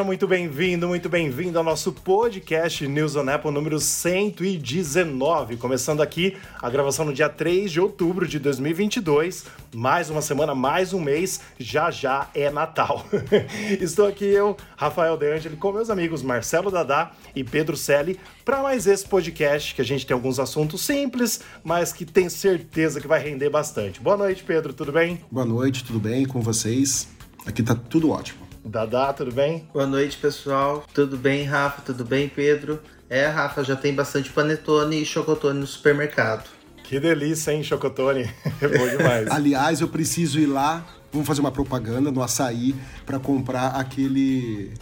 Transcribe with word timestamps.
Seja 0.00 0.06
muito 0.06 0.26
bem-vindo, 0.26 0.88
muito 0.88 1.10
bem-vindo 1.10 1.58
ao 1.58 1.64
nosso 1.64 1.92
podcast 1.92 2.88
News 2.88 3.16
on 3.16 3.28
Apple 3.28 3.50
número 3.50 3.78
119. 3.78 5.58
Começando 5.58 6.00
aqui 6.00 6.38
a 6.58 6.70
gravação 6.70 7.04
no 7.04 7.12
dia 7.12 7.28
3 7.28 7.70
de 7.70 7.78
outubro 7.78 8.26
de 8.26 8.38
2022. 8.38 9.44
Mais 9.74 10.08
uma 10.08 10.22
semana, 10.22 10.54
mais 10.54 10.94
um 10.94 11.00
mês, 11.00 11.42
já 11.58 11.90
já 11.90 12.30
é 12.34 12.48
Natal. 12.48 13.04
Estou 13.78 14.06
aqui 14.06 14.24
eu, 14.24 14.56
Rafael 14.74 15.18
De 15.18 15.30
Angeli, 15.34 15.56
com 15.56 15.70
meus 15.70 15.90
amigos 15.90 16.22
Marcelo 16.22 16.70
Dadá 16.70 17.12
e 17.36 17.44
Pedro 17.44 17.76
Selle 17.76 18.18
para 18.42 18.62
mais 18.62 18.86
esse 18.86 19.06
podcast 19.06 19.74
que 19.74 19.82
a 19.82 19.84
gente 19.84 20.06
tem 20.06 20.14
alguns 20.14 20.40
assuntos 20.40 20.80
simples, 20.80 21.42
mas 21.62 21.92
que 21.92 22.06
tem 22.06 22.30
certeza 22.30 23.02
que 23.02 23.06
vai 23.06 23.22
render 23.22 23.50
bastante. 23.50 24.00
Boa 24.00 24.16
noite, 24.16 24.42
Pedro, 24.44 24.72
tudo 24.72 24.92
bem? 24.92 25.20
Boa 25.30 25.44
noite, 25.44 25.84
tudo 25.84 26.00
bem 26.00 26.24
com 26.24 26.40
vocês? 26.40 27.06
Aqui 27.44 27.62
tá 27.62 27.74
tudo 27.74 28.08
ótimo. 28.08 28.49
Dadá, 28.64 29.12
tudo 29.12 29.32
bem? 29.32 29.66
Boa 29.72 29.86
noite, 29.86 30.16
pessoal. 30.16 30.84
Tudo 30.92 31.16
bem, 31.16 31.44
Rafa? 31.44 31.82
Tudo 31.82 32.04
bem, 32.04 32.28
Pedro? 32.28 32.80
É, 33.08 33.26
Rafa, 33.26 33.64
já 33.64 33.74
tem 33.74 33.94
bastante 33.94 34.30
panetone 34.30 35.02
e 35.02 35.04
chocotone 35.04 35.58
no 35.58 35.66
supermercado. 35.66 36.48
Que 36.84 37.00
delícia, 37.00 37.52
hein, 37.52 37.62
chocotone? 37.62 38.30
É 38.60 38.68
bom 38.68 38.88
demais. 38.88 39.28
Aliás, 39.32 39.80
eu 39.80 39.88
preciso 39.88 40.38
ir 40.38 40.46
lá, 40.46 40.84
vamos 41.10 41.26
fazer 41.26 41.40
uma 41.40 41.50
propaganda 41.50 42.12
no 42.12 42.22
açaí 42.22 42.74
para 43.06 43.18
comprar 43.18 43.68
aquele. 43.68 44.72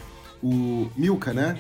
o 0.43 0.91
Milka, 0.97 1.33
né? 1.33 1.57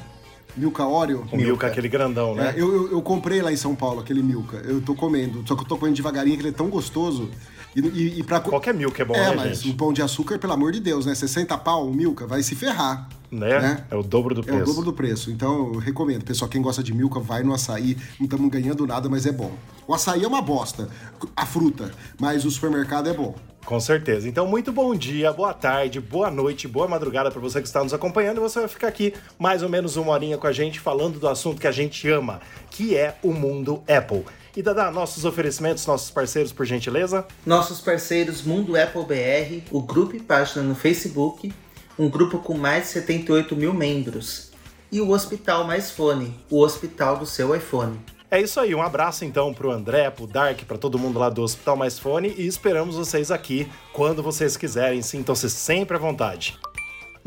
Milka 0.56 0.84
Oreo. 0.84 1.24
O 1.30 1.36
Milka, 1.36 1.68
aquele 1.68 1.88
grandão, 1.88 2.34
né? 2.34 2.54
É, 2.56 2.60
eu, 2.60 2.74
eu, 2.74 2.92
eu, 2.92 3.02
comprei 3.02 3.40
lá 3.40 3.52
em 3.52 3.56
São 3.56 3.76
Paulo 3.76 4.00
aquele 4.00 4.22
Milka. 4.22 4.56
Eu 4.56 4.80
tô 4.80 4.94
comendo, 4.94 5.44
só 5.46 5.54
que 5.54 5.62
eu 5.62 5.68
tô 5.68 5.78
comendo 5.78 5.96
devagarinho, 5.96 6.36
que 6.36 6.42
ele 6.42 6.50
é 6.50 6.52
tão 6.52 6.68
gostoso. 6.68 7.30
E, 7.78 7.88
e, 7.88 8.18
e 8.20 8.22
pra... 8.22 8.40
Qualquer 8.40 8.74
Milka 8.74 9.02
é 9.02 9.04
bom, 9.04 9.14
é, 9.14 9.30
né, 9.30 9.36
mas 9.36 9.62
gente? 9.62 9.74
o 9.74 9.76
pão 9.76 9.92
de 9.92 10.02
açúcar, 10.02 10.38
pelo 10.38 10.52
amor 10.52 10.72
de 10.72 10.80
Deus, 10.80 11.06
né? 11.06 11.14
60 11.14 11.56
pau 11.58 11.86
o 11.88 11.94
Milka, 11.94 12.26
vai 12.26 12.42
se 12.42 12.54
ferrar. 12.54 13.08
Né? 13.30 13.60
né? 13.60 13.84
É 13.90 13.96
o 13.96 14.02
dobro 14.02 14.34
do 14.34 14.42
preço. 14.42 14.58
É 14.58 14.62
o 14.62 14.66
dobro 14.66 14.84
do 14.84 14.92
preço. 14.92 15.30
Então, 15.30 15.72
eu 15.74 15.78
recomendo. 15.78 16.24
Pessoal, 16.24 16.48
quem 16.48 16.62
gosta 16.62 16.82
de 16.82 16.94
Milka, 16.94 17.20
vai 17.20 17.42
no 17.42 17.52
açaí. 17.52 17.96
Não 18.18 18.24
estamos 18.24 18.50
ganhando 18.50 18.86
nada, 18.86 19.08
mas 19.08 19.26
é 19.26 19.32
bom. 19.32 19.52
O 19.86 19.94
açaí 19.94 20.24
é 20.24 20.26
uma 20.26 20.42
bosta, 20.42 20.88
a 21.36 21.46
fruta, 21.46 21.90
mas 22.18 22.44
o 22.44 22.50
supermercado 22.50 23.08
é 23.08 23.12
bom. 23.12 23.34
Com 23.64 23.78
certeza. 23.80 24.26
Então, 24.26 24.46
muito 24.46 24.72
bom 24.72 24.94
dia, 24.94 25.30
boa 25.30 25.52
tarde, 25.52 26.00
boa 26.00 26.30
noite, 26.30 26.66
boa 26.66 26.88
madrugada 26.88 27.30
para 27.30 27.38
você 27.38 27.60
que 27.60 27.66
está 27.66 27.84
nos 27.84 27.92
acompanhando. 27.92 28.38
E 28.38 28.40
você 28.40 28.60
vai 28.60 28.68
ficar 28.68 28.88
aqui 28.88 29.12
mais 29.38 29.62
ou 29.62 29.68
menos 29.68 29.96
uma 29.96 30.12
horinha 30.12 30.38
com 30.38 30.46
a 30.46 30.52
gente 30.52 30.80
falando 30.80 31.18
do 31.18 31.28
assunto 31.28 31.60
que 31.60 31.66
a 31.66 31.72
gente 31.72 32.08
ama, 32.08 32.40
que 32.70 32.96
é 32.96 33.18
o 33.22 33.30
mundo 33.30 33.82
Apple. 33.86 34.24
E 34.56 34.62
Dada, 34.62 34.90
nossos 34.90 35.24
oferecimentos, 35.24 35.86
nossos 35.86 36.10
parceiros, 36.10 36.52
por 36.52 36.66
gentileza? 36.66 37.26
Nossos 37.44 37.80
parceiros 37.80 38.42
Mundo 38.42 38.76
Apple 38.76 39.04
BR, 39.04 39.62
o 39.70 39.80
grupo 39.80 40.16
e 40.16 40.20
página 40.20 40.62
no 40.62 40.74
Facebook, 40.74 41.52
um 41.98 42.08
grupo 42.08 42.38
com 42.38 42.56
mais 42.56 42.84
de 42.84 42.90
78 42.90 43.54
mil 43.54 43.74
membros. 43.74 44.50
E 44.90 45.00
o 45.00 45.10
Hospital 45.10 45.64
Mais 45.64 45.90
Fone, 45.90 46.34
o 46.50 46.60
hospital 46.60 47.18
do 47.18 47.26
seu 47.26 47.54
iPhone. 47.54 47.98
É 48.30 48.40
isso 48.40 48.60
aí, 48.60 48.74
um 48.74 48.82
abraço 48.82 49.24
então 49.24 49.54
pro 49.54 49.70
André, 49.70 50.10
pro 50.10 50.26
Dark, 50.26 50.60
para 50.64 50.76
todo 50.76 50.98
mundo 50.98 51.18
lá 51.18 51.30
do 51.30 51.42
Hospital 51.42 51.76
Mais 51.76 51.98
Fone 51.98 52.34
e 52.36 52.46
esperamos 52.46 52.96
vocês 52.96 53.30
aqui 53.30 53.66
quando 53.92 54.22
vocês 54.22 54.54
quiserem, 54.54 55.00
sintam-se 55.00 55.48
sempre 55.48 55.96
à 55.96 56.00
vontade. 56.00 56.58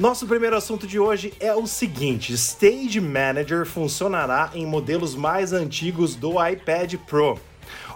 Nosso 0.02 0.26
primeiro 0.26 0.56
assunto 0.56 0.88
de 0.88 0.98
hoje 0.98 1.32
é 1.40 1.54
o 1.54 1.68
seguinte: 1.68 2.34
Stage 2.34 3.00
Manager 3.00 3.68
funcionará 3.68 4.50
em 4.56 4.66
modelos 4.66 5.14
mais 5.14 5.54
antigos 5.54 6.16
do 6.16 6.44
iPad 6.44 6.96
Pro. 7.06 7.40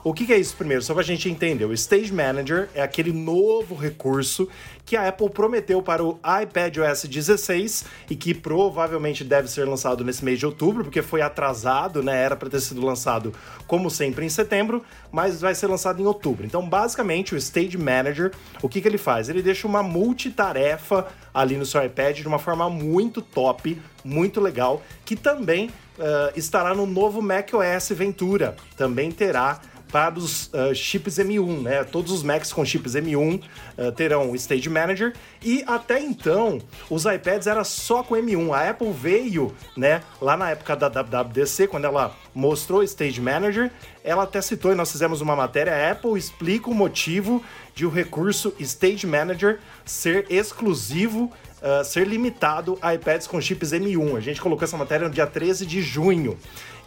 O 0.05 0.13
que, 0.13 0.31
é 0.31 0.37
isso 0.37 0.55
primeiro? 0.55 0.83
Só 0.83 0.93
para 0.93 1.01
a 1.01 1.05
gente 1.05 1.27
entender. 1.27 1.65
O 1.65 1.73
Stage 1.73 2.13
Manager 2.13 2.69
é 2.75 2.81
aquele 2.83 3.11
novo 3.11 3.73
recurso 3.73 4.47
que 4.85 4.95
a 4.95 5.07
Apple 5.07 5.31
prometeu 5.31 5.81
para 5.81 6.03
o 6.03 6.19
iPadOS 6.43 7.05
16 7.05 7.85
e 8.07 8.15
que 8.15 8.31
provavelmente 8.31 9.23
deve 9.23 9.47
ser 9.47 9.67
lançado 9.67 10.03
nesse 10.03 10.23
mês 10.23 10.37
de 10.37 10.45
outubro, 10.45 10.83
porque 10.83 11.01
foi 11.01 11.23
atrasado, 11.23 12.03
né? 12.03 12.21
Era 12.21 12.35
para 12.35 12.51
ter 12.51 12.59
sido 12.59 12.85
lançado 12.85 13.33
como 13.65 13.89
sempre 13.89 14.23
em 14.23 14.29
setembro, 14.29 14.85
mas 15.11 15.41
vai 15.41 15.55
ser 15.55 15.65
lançado 15.65 15.99
em 15.99 16.05
outubro. 16.05 16.45
Então, 16.45 16.69
basicamente, 16.69 17.33
o 17.33 17.37
Stage 17.39 17.75
Manager, 17.75 18.31
o 18.61 18.69
que, 18.69 18.81
que 18.81 18.87
ele 18.87 18.99
faz? 18.99 19.27
Ele 19.27 19.41
deixa 19.41 19.67
uma 19.67 19.81
multitarefa 19.81 21.07
ali 21.33 21.57
no 21.57 21.65
seu 21.65 21.83
iPad 21.83 22.19
de 22.19 22.27
uma 22.27 22.37
forma 22.37 22.69
muito 22.69 23.23
top, 23.23 23.81
muito 24.03 24.39
legal, 24.39 24.83
que 25.03 25.15
também 25.15 25.71
uh, 25.97 26.31
estará 26.35 26.75
no 26.75 26.85
novo 26.85 27.23
macOS 27.23 27.89
Ventura. 27.89 28.55
Também 28.77 29.11
terá 29.11 29.59
para 29.95 30.19
os 30.19 30.47
uh, 30.47 30.75
chips 30.75 31.19
M1, 31.19 31.61
né? 31.61 31.85
Todos 31.85 32.11
os 32.11 32.21
Macs 32.21 32.51
com 32.51 32.65
chips 32.65 32.95
M1 32.95 33.41
uh, 33.77 33.91
terão 33.93 34.31
o 34.31 34.35
Stage 34.35 34.67
Manager 34.67 35.13
e 35.41 35.63
até 35.65 36.01
então 36.01 36.59
os 36.89 37.05
iPads 37.05 37.47
era 37.47 37.63
só 37.63 38.03
com 38.03 38.13
M1. 38.13 38.53
A 38.53 38.71
Apple 38.71 38.91
veio, 38.91 39.55
né, 39.77 40.03
lá 40.19 40.35
na 40.35 40.49
época 40.49 40.75
da 40.75 40.89
WWDC, 40.89 41.69
quando 41.69 41.85
ela 41.85 42.13
mostrou 42.33 42.83
Stage 42.83 43.21
Manager, 43.21 43.71
ela 44.03 44.23
até 44.23 44.41
citou 44.41 44.73
e 44.73 44.75
nós 44.75 44.91
fizemos 44.91 45.21
uma 45.21 45.33
matéria, 45.33 45.73
a 45.73 45.91
Apple 45.91 46.17
explica 46.17 46.69
o 46.69 46.73
motivo 46.73 47.41
de 47.73 47.85
o 47.85 47.89
recurso 47.89 48.53
Stage 48.59 49.07
Manager 49.07 49.61
ser 49.85 50.25
exclusivo 50.29 51.31
Uh, 51.55 51.83
ser 51.83 52.05
limitado 52.05 52.77
a 52.79 52.93
iPads 52.93 53.25
com 53.25 53.41
chips 53.41 53.71
M1. 53.71 54.17
A 54.17 54.19
gente 54.19 54.39
colocou 54.39 54.65
essa 54.65 54.77
matéria 54.77 55.07
no 55.07 55.13
dia 55.13 55.25
13 55.25 55.65
de 55.65 55.81
junho. 55.81 56.37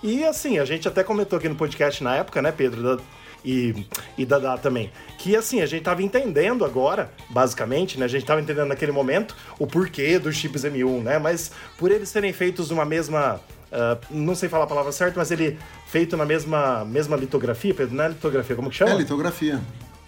E 0.03 0.25
assim, 0.25 0.59
a 0.59 0.65
gente 0.65 0.87
até 0.87 1.03
comentou 1.03 1.39
aqui 1.39 1.49
no 1.49 1.57
podcast 1.57 2.03
na 2.03 2.17
época, 2.17 2.41
né, 2.41 2.53
Pedro? 2.53 2.83
Da, 2.83 3.03
e, 3.45 3.87
e 4.17 4.25
Dadá 4.25 4.57
também. 4.57 4.91
Que 5.17 5.37
assim, 5.37 5.61
a 5.61 5.67
gente 5.67 5.83
tava 5.83 6.03
entendendo 6.03 6.65
agora, 6.65 7.11
basicamente, 7.31 7.99
né? 7.99 8.05
A 8.05 8.09
gente 8.09 8.25
tava 8.25 8.41
entendendo 8.41 8.69
naquele 8.69 8.93
momento 8.93 9.35
o 9.59 9.67
porquê 9.67 10.19
dos 10.19 10.37
chips 10.37 10.65
M1, 10.65 11.03
né? 11.03 11.19
Mas 11.19 11.51
por 11.77 11.91
eles 11.91 12.09
serem 12.09 12.33
feitos 12.33 12.71
numa 12.71 12.85
mesma. 12.85 13.41
Uh, 13.71 13.99
não 14.11 14.35
sei 14.35 14.49
falar 14.49 14.65
a 14.65 14.67
palavra 14.67 14.93
certa, 14.93 15.19
mas 15.19 15.31
ele 15.31 15.59
feito 15.87 16.17
na 16.17 16.25
mesma, 16.25 16.85
mesma 16.85 17.17
litografia, 17.17 17.75
Pedro, 17.75 17.95
não 17.95 18.05
é 18.05 18.09
litografia, 18.09 18.57
como 18.57 18.71
que 18.71 18.77
chama? 18.77 18.93
É 18.93 18.97
litografia. 18.97 19.61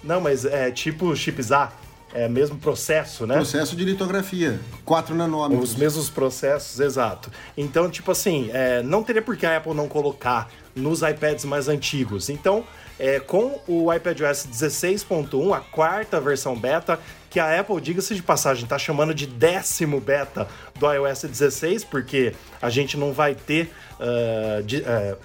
Não, 0.02 0.20
mas 0.20 0.46
é 0.46 0.70
tipo 0.70 1.14
chips 1.14 1.52
A. 1.52 1.70
É 2.12 2.28
mesmo 2.28 2.58
processo, 2.58 3.26
né? 3.26 3.36
Processo 3.36 3.76
de 3.76 3.84
litografia. 3.84 4.58
4 4.84 5.14
nanômetros. 5.14 5.70
Os 5.70 5.76
mesmos 5.76 6.10
processos, 6.10 6.80
exato. 6.80 7.30
Então, 7.56 7.88
tipo 7.88 8.10
assim, 8.10 8.50
é, 8.52 8.82
não 8.82 9.02
teria 9.02 9.22
por 9.22 9.36
que 9.36 9.46
a 9.46 9.56
Apple 9.56 9.74
não 9.74 9.86
colocar 9.86 10.50
nos 10.74 11.02
iPads 11.02 11.44
mais 11.44 11.68
antigos. 11.68 12.28
Então, 12.28 12.64
é, 12.98 13.18
com 13.18 13.60
o 13.66 13.92
iPadOS 13.92 14.46
16.1, 14.46 15.56
a 15.56 15.60
quarta 15.60 16.20
versão 16.20 16.54
beta, 16.54 16.98
que 17.30 17.40
a 17.40 17.58
Apple, 17.58 17.80
diga-se 17.80 18.14
de 18.14 18.22
passagem, 18.22 18.64
está 18.64 18.78
chamando 18.78 19.14
de 19.14 19.26
décimo 19.26 20.00
beta 20.00 20.46
do 20.78 20.92
iOS 20.92 21.22
16, 21.22 21.84
porque 21.84 22.34
a 22.60 22.68
gente 22.68 22.96
não 22.96 23.12
vai 23.12 23.34
ter 23.34 23.70
uh, 24.00 24.62
de, 24.62 24.78
uh, 24.78 25.16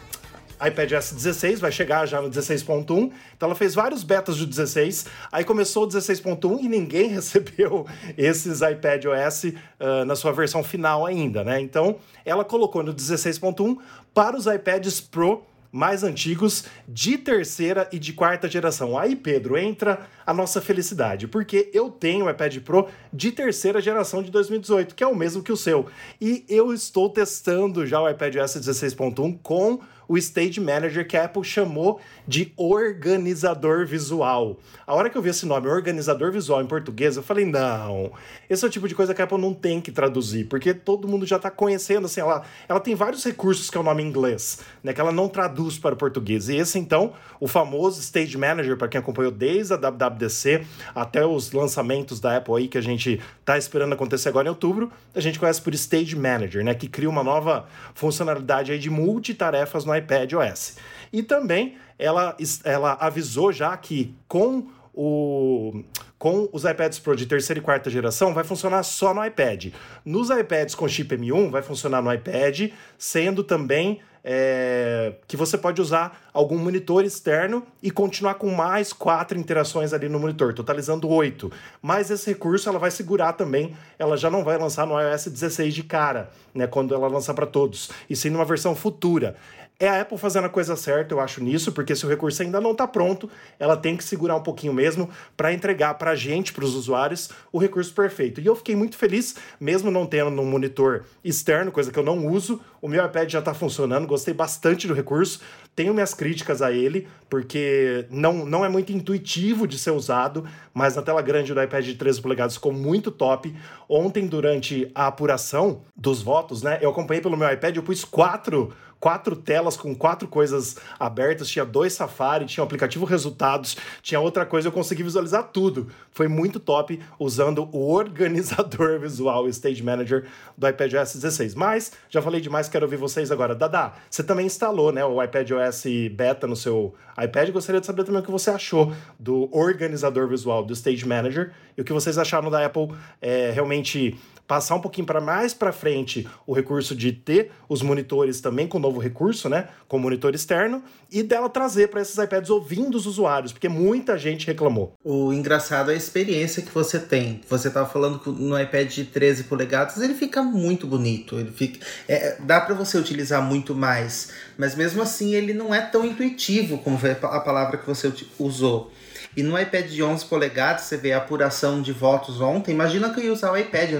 iPadOS 0.65 1.13
16, 1.13 1.59
vai 1.59 1.71
chegar 1.71 2.05
já 2.05 2.21
no 2.21 2.29
16.1. 2.29 3.11
Então 3.35 3.47
ela 3.47 3.55
fez 3.55 3.73
vários 3.73 4.03
betas 4.03 4.37
do 4.37 4.45
16, 4.45 5.05
aí 5.31 5.43
começou 5.43 5.83
o 5.83 5.87
16.1 5.87 6.59
e 6.61 6.67
ninguém 6.67 7.09
recebeu 7.15 7.85
esses 8.17 8.61
iPadOS 8.61 9.43
uh, 9.45 10.05
na 10.05 10.15
sua 10.15 10.31
versão 10.31 10.63
final 10.63 11.05
ainda, 11.05 11.43
né? 11.43 11.59
Então 11.59 11.97
ela 12.23 12.45
colocou 12.45 12.83
no 12.83 12.93
16.1 12.93 13.77
para 14.13 14.37
os 14.37 14.45
iPads 14.45 15.01
Pro 15.01 15.43
mais 15.75 16.05
antigos 16.05 16.63
de 16.87 17.17
terceira 17.17 17.89
e 17.91 17.99
de 17.99 18.13
quarta 18.13 18.47
geração. 18.47 18.97
Aí, 18.97 19.13
Pedro, 19.13 19.57
entra 19.57 20.07
a 20.25 20.33
nossa 20.33 20.61
felicidade, 20.61 21.27
porque 21.27 21.69
eu 21.73 21.89
tenho 21.89 22.27
o 22.27 22.29
iPad 22.29 22.59
Pro 22.59 22.87
de 23.11 23.29
terceira 23.29 23.81
geração 23.81 24.23
de 24.23 24.31
2018, 24.31 24.95
que 24.95 25.03
é 25.03 25.07
o 25.07 25.13
mesmo 25.13 25.43
que 25.43 25.51
o 25.51 25.57
seu. 25.57 25.87
E 26.21 26.45
eu 26.47 26.73
estou 26.73 27.09
testando 27.09 27.85
já 27.85 28.01
o 28.01 28.09
iPadOS 28.09 28.55
16.1 28.55 29.37
com 29.43 29.81
o 30.07 30.17
Stage 30.17 30.59
Manager 30.59 31.07
que 31.07 31.17
a 31.17 31.25
Apple 31.25 31.43
chamou 31.43 31.99
de 32.27 32.53
organizador 32.57 33.85
visual. 33.85 34.57
A 34.85 34.93
hora 34.93 35.09
que 35.09 35.17
eu 35.17 35.21
vi 35.21 35.29
esse 35.29 35.45
nome, 35.45 35.67
organizador 35.67 36.31
visual 36.31 36.61
em 36.61 36.67
português, 36.67 37.17
eu 37.17 37.23
falei, 37.23 37.45
não, 37.45 38.11
esse 38.49 38.63
é 38.63 38.67
o 38.67 38.71
tipo 38.71 38.87
de 38.87 38.95
coisa 38.95 39.13
que 39.13 39.21
a 39.21 39.25
Apple 39.25 39.37
não 39.37 39.53
tem 39.53 39.81
que 39.81 39.91
traduzir, 39.91 40.45
porque 40.45 40.73
todo 40.73 41.07
mundo 41.07 41.25
já 41.25 41.37
está 41.37 41.49
conhecendo, 41.49 42.05
assim, 42.05 42.21
ela, 42.21 42.43
ela 42.67 42.79
tem 42.79 42.93
vários 42.93 43.23
recursos 43.23 43.69
que 43.69 43.77
é 43.77 43.81
o 43.81 43.83
nome 43.83 44.03
em 44.03 44.07
inglês, 44.07 44.59
né, 44.83 44.93
que 44.93 45.01
ela 45.01 45.11
não 45.11 45.27
traduz 45.27 45.77
para 45.77 45.95
o 45.95 45.97
português. 45.97 46.49
E 46.49 46.57
esse, 46.57 46.77
então, 46.77 47.13
o 47.39 47.47
famoso 47.47 47.99
Stage 47.99 48.37
Manager, 48.37 48.77
para 48.77 48.87
quem 48.87 48.99
acompanhou 48.99 49.31
desde 49.31 49.73
a 49.73 49.77
WWDC 49.77 50.65
até 50.93 51.25
os 51.25 51.51
lançamentos 51.51 52.19
da 52.19 52.37
Apple 52.37 52.55
aí, 52.55 52.67
que 52.67 52.77
a 52.77 52.81
gente 52.81 53.19
está 53.39 53.57
esperando 53.57 53.93
acontecer 53.93 54.29
agora 54.29 54.47
em 54.47 54.49
outubro, 54.49 54.91
a 55.15 55.19
gente 55.19 55.39
conhece 55.39 55.61
por 55.61 55.73
Stage 55.73 56.15
Manager, 56.15 56.63
né, 56.63 56.73
que 56.73 56.87
cria 56.87 57.09
uma 57.09 57.23
nova 57.23 57.67
funcionalidade 57.93 58.71
aí 58.71 58.79
de 58.79 58.89
multitarefas 58.89 59.85
no 59.85 59.94
iPad 59.97 60.33
OS. 60.33 60.77
E 61.11 61.23
também 61.23 61.77
ela, 61.97 62.35
ela 62.63 62.93
avisou 62.93 63.51
já 63.51 63.75
que 63.77 64.15
com 64.27 64.67
o, 64.93 65.83
com 66.17 66.49
os 66.51 66.63
iPads 66.63 66.99
Pro 66.99 67.15
de 67.15 67.25
terceira 67.25 67.59
e 67.59 67.63
quarta 67.63 67.89
geração 67.89 68.33
vai 68.33 68.43
funcionar 68.43 68.83
só 68.83 69.13
no 69.13 69.25
iPad. 69.25 69.67
Nos 70.03 70.29
iPads 70.29 70.75
com 70.75 70.87
chip 70.87 71.15
M1 71.15 71.49
vai 71.49 71.61
funcionar 71.61 72.01
no 72.01 72.13
iPad, 72.13 72.71
sendo 72.97 73.43
também 73.43 73.99
é, 74.27 75.13
que 75.27 75.37
você 75.37 75.55
pode 75.55 75.79
usar 75.79 76.27
algum 76.33 76.57
monitor 76.57 77.05
externo 77.05 77.63
e 77.83 77.91
continuar 77.91 78.33
com 78.35 78.49
mais 78.49 78.91
quatro 78.91 79.37
interações 79.37 79.93
ali 79.93 80.09
no 80.09 80.19
monitor, 80.19 80.51
totalizando 80.51 81.07
oito. 81.09 81.51
Mas 81.79 82.09
esse 82.09 82.31
recurso 82.31 82.67
ela 82.67 82.79
vai 82.79 82.89
segurar 82.89 83.33
também, 83.33 83.75
ela 83.99 84.17
já 84.17 84.31
não 84.31 84.43
vai 84.43 84.57
lançar 84.57 84.87
no 84.87 84.99
iOS 84.99 85.27
16 85.27 85.75
de 85.75 85.83
cara, 85.83 86.31
né, 86.55 86.65
quando 86.65 86.95
ela 86.95 87.07
lançar 87.07 87.35
para 87.35 87.45
todos, 87.45 87.91
e 88.09 88.15
sim 88.15 88.31
numa 88.31 88.45
versão 88.45 88.75
futura. 88.75 89.35
É 89.77 89.89
a 89.89 90.01
Apple 90.01 90.17
fazendo 90.17 90.45
a 90.45 90.49
coisa 90.49 90.77
certa, 90.77 91.13
eu 91.13 91.19
acho, 91.19 91.43
nisso, 91.43 91.69
porque 91.73 91.93
se 91.95 92.05
o 92.05 92.09
recurso 92.09 92.41
ainda 92.41 92.61
não 92.61 92.71
está 92.71 92.87
pronto, 92.87 93.29
ela 93.59 93.75
tem 93.75 93.97
que 93.97 94.05
segurar 94.05 94.37
um 94.37 94.41
pouquinho 94.41 94.73
mesmo 94.73 95.09
para 95.35 95.51
entregar 95.51 95.95
para 95.95 96.11
a 96.11 96.15
gente, 96.15 96.53
para 96.53 96.63
os 96.63 96.73
usuários, 96.75 97.29
o 97.51 97.59
recurso 97.59 97.93
perfeito. 97.93 98.39
E 98.39 98.45
eu 98.45 98.55
fiquei 98.55 98.73
muito 98.73 98.95
feliz, 98.95 99.35
mesmo 99.59 99.91
não 99.91 100.05
tendo 100.05 100.41
um 100.41 100.45
monitor 100.45 101.03
externo, 101.23 101.73
coisa 101.73 101.91
que 101.91 101.99
eu 101.99 102.03
não 102.03 102.25
uso, 102.25 102.61
o 102.81 102.87
meu 102.87 103.05
iPad 103.05 103.29
já 103.29 103.39
está 103.39 103.53
funcionando, 103.53 104.07
gostei 104.07 104.33
bastante 104.33 104.87
do 104.87 104.93
recurso. 104.93 105.41
Tenho 105.75 105.93
minhas 105.93 106.13
críticas 106.13 106.61
a 106.61 106.71
ele, 106.71 107.05
porque 107.29 108.05
não, 108.09 108.45
não 108.45 108.63
é 108.63 108.69
muito 108.69 108.93
intuitivo 108.93 109.67
de 109.67 109.77
ser 109.77 109.91
usado, 109.91 110.47
mas 110.73 110.95
na 110.95 111.01
tela 111.01 111.21
grande 111.21 111.53
do 111.53 111.61
iPad 111.61 111.83
de 111.83 111.95
13 111.95 112.21
polegadas 112.21 112.53
ficou 112.53 112.71
muito 112.71 113.11
top. 113.11 113.53
Ontem, 113.89 114.25
durante 114.25 114.89
a 114.95 115.07
apuração 115.07 115.81
dos 115.93 116.21
votos, 116.21 116.63
né, 116.63 116.79
eu 116.81 116.91
acompanhei 116.91 117.21
pelo 117.21 117.35
meu 117.35 117.51
iPad, 117.51 117.75
eu 117.75 117.83
pus 117.83 118.05
quatro 118.05 118.71
quatro 118.99 119.35
telas 119.35 119.77
com 119.77 119.95
quatro 119.95 120.27
coisas 120.27 120.77
abertas, 120.99 121.49
tinha 121.49 121.65
dois 121.65 121.93
Safari, 121.93 122.45
tinha 122.45 122.63
o 122.63 122.65
aplicativo 122.65 123.05
resultados, 123.05 123.77
tinha 124.01 124.19
outra 124.19 124.45
coisa, 124.45 124.67
eu 124.67 124.71
consegui 124.71 125.03
visualizar 125.03 125.43
tudo. 125.51 125.87
Foi 126.11 126.27
muito 126.27 126.59
top 126.59 126.99
usando 127.19 127.69
o 127.71 127.91
organizador 127.91 128.99
visual, 129.01 129.43
o 129.43 129.49
Stage 129.49 129.83
Manager 129.83 130.25
do 130.57 130.67
iPadOS 130.67 131.15
16. 131.15 131.55
Mas, 131.55 131.91
já 132.09 132.21
falei 132.21 132.41
demais, 132.41 132.67
quero 132.67 132.85
ouvir 132.85 132.97
vocês 132.97 133.31
agora. 133.31 133.53
Dada, 133.53 133.93
você 134.09 134.23
também 134.23 134.45
instalou 134.45 134.91
né, 134.91 135.03
o 135.05 135.21
iPadOS 135.21 135.83
Beta 136.11 136.47
no 136.47 136.55
seu 136.55 136.93
iPad, 137.21 137.49
gostaria 137.51 137.79
de 137.79 137.87
saber 137.87 138.03
também 138.03 138.21
o 138.21 138.23
que 138.23 138.31
você 138.31 138.49
achou 138.49 138.93
do 139.19 139.49
organizador 139.55 140.27
visual 140.27 140.63
do 140.63 140.73
Stage 140.73 141.07
Manager 141.07 141.51
e 141.77 141.81
o 141.81 141.83
que 141.83 141.93
vocês 141.93 142.17
acharam 142.17 142.49
da 142.49 142.65
Apple 142.65 142.89
é, 143.21 143.51
realmente 143.51 144.17
passar 144.47 144.75
um 144.75 144.81
pouquinho 144.81 145.07
para 145.07 145.19
mais 145.19 145.53
para 145.53 145.71
frente 145.71 146.27
o 146.45 146.53
recurso 146.53 146.95
de 146.95 147.11
ter 147.11 147.51
os 147.67 147.81
monitores 147.81 148.41
também 148.41 148.67
com 148.67 148.79
novo 148.79 148.99
recurso, 148.99 149.49
né, 149.49 149.69
com 149.87 149.97
monitor 149.97 150.35
externo, 150.35 150.83
e 151.11 151.23
dela 151.23 151.49
trazer 151.49 151.89
para 151.89 152.01
esses 152.01 152.17
iPads 152.17 152.49
ouvindo 152.49 152.95
os 152.95 153.05
usuários, 153.05 153.51
porque 153.51 153.69
muita 153.69 154.17
gente 154.17 154.45
reclamou. 154.45 154.93
O 155.03 155.31
engraçado 155.33 155.91
é 155.91 155.93
a 155.93 155.97
experiência 155.97 156.61
que 156.61 156.71
você 156.71 156.99
tem. 156.99 157.41
Você 157.49 157.67
estava 157.67 157.87
falando 157.87 158.21
no 158.33 158.59
iPad 158.59 158.91
de 158.91 159.05
13 159.05 159.45
polegadas, 159.45 159.97
ele 160.01 160.13
fica 160.13 160.41
muito 160.41 160.85
bonito, 160.87 161.39
ele 161.39 161.51
fica 161.51 161.85
é, 162.07 162.37
dá 162.39 162.61
para 162.61 162.75
você 162.75 162.97
utilizar 162.97 163.41
muito 163.41 163.73
mais, 163.73 164.31
mas 164.57 164.75
mesmo 164.75 165.01
assim 165.01 165.33
ele 165.33 165.53
não 165.53 165.73
é 165.73 165.81
tão 165.81 166.05
intuitivo 166.05 166.77
como 166.79 166.99
a 167.23 167.39
palavra 167.39 167.77
que 167.77 167.85
você 167.85 168.11
usou. 168.39 168.91
E 169.35 169.43
no 169.43 169.59
iPad 169.59 169.85
de 169.87 170.01
11 170.03 170.25
polegadas, 170.25 170.83
você 170.83 170.97
vê 170.97 171.13
a 171.13 171.17
apuração 171.17 171.81
de 171.81 171.91
votos 171.91 172.41
ontem. 172.41 172.71
Imagina 172.71 173.13
que 173.13 173.19
eu 173.19 173.25
ia 173.25 173.33
usar 173.33 173.51
o 173.51 173.57
iPad, 173.57 173.91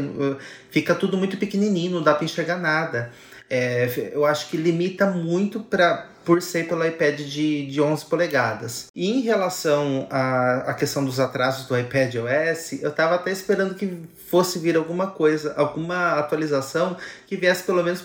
fica 0.70 0.96
tudo 0.96 1.18
muito 1.18 1.38
pequenininho, 1.38 1.92
não 1.92 2.04
dá 2.04 2.14
para 2.14 2.26
enxergar 2.26 2.58
nada. 2.58 3.12
É, 3.50 4.12
eu 4.14 4.26
acho 4.26 4.50
que 4.50 4.58
limita 4.58 5.06
muito 5.08 5.60
para 5.60 6.15
por 6.26 6.42
ser 6.42 6.68
pelo 6.68 6.86
iPad 6.86 7.20
de, 7.20 7.68
de 7.68 7.82
11 7.82 8.06
polegadas. 8.06 8.88
E 8.96 9.10
em 9.12 9.22
relação 9.22 10.08
à, 10.10 10.72
à 10.72 10.74
questão 10.74 11.06
dos 11.06 11.20
atrasos 11.20 11.68
do 11.68 11.78
iPad 11.78 12.16
OS, 12.16 12.82
eu 12.82 12.90
estava 12.90 13.16
até 13.16 13.32
esperando 13.32 13.76
que 13.76 14.02
fosse 14.28 14.60
vir 14.60 14.76
alguma 14.76 15.08
coisa, 15.08 15.54
alguma 15.56 16.20
atualização 16.20 16.98
que 17.28 17.38
viesse 17.38 17.64
pelo 17.64 17.84
menos 17.84 18.04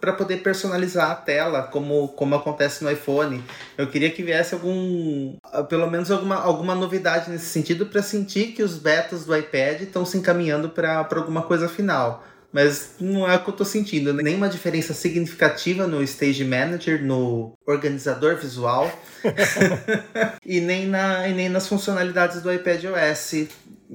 para 0.00 0.12
poder 0.14 0.38
personalizar 0.38 1.10
a 1.10 1.14
tela, 1.14 1.62
como, 1.62 2.08
como 2.08 2.34
acontece 2.34 2.82
no 2.82 2.90
iPhone. 2.90 3.44
Eu 3.76 3.86
queria 3.86 4.10
que 4.10 4.22
viesse 4.22 4.54
algum, 4.54 5.36
pelo 5.68 5.90
menos 5.90 6.10
alguma, 6.10 6.36
alguma 6.36 6.74
novidade 6.74 7.30
nesse 7.30 7.46
sentido 7.46 7.86
para 7.86 8.02
sentir 8.02 8.52
que 8.52 8.62
os 8.62 8.78
betas 8.78 9.24
do 9.24 9.36
iPad 9.36 9.82
estão 9.82 10.04
se 10.04 10.16
encaminhando 10.16 10.70
para 10.70 11.06
alguma 11.10 11.42
coisa 11.42 11.68
final 11.68 12.24
mas 12.52 12.94
não 12.98 13.28
é 13.30 13.36
o 13.36 13.44
que 13.44 13.50
eu 13.50 13.54
tô 13.54 13.64
sentindo. 13.64 14.12
Né? 14.12 14.22
Nenhuma 14.22 14.48
diferença 14.48 14.94
significativa 14.94 15.86
no 15.86 16.02
Stage 16.02 16.44
Manager, 16.44 17.04
no 17.04 17.52
organizador 17.66 18.36
visual, 18.36 18.90
e, 20.44 20.60
nem 20.60 20.86
na, 20.86 21.28
e 21.28 21.34
nem 21.34 21.48
nas 21.48 21.66
funcionalidades 21.66 22.42
do 22.42 22.52
iPad 22.52 22.84
OS, 22.84 23.48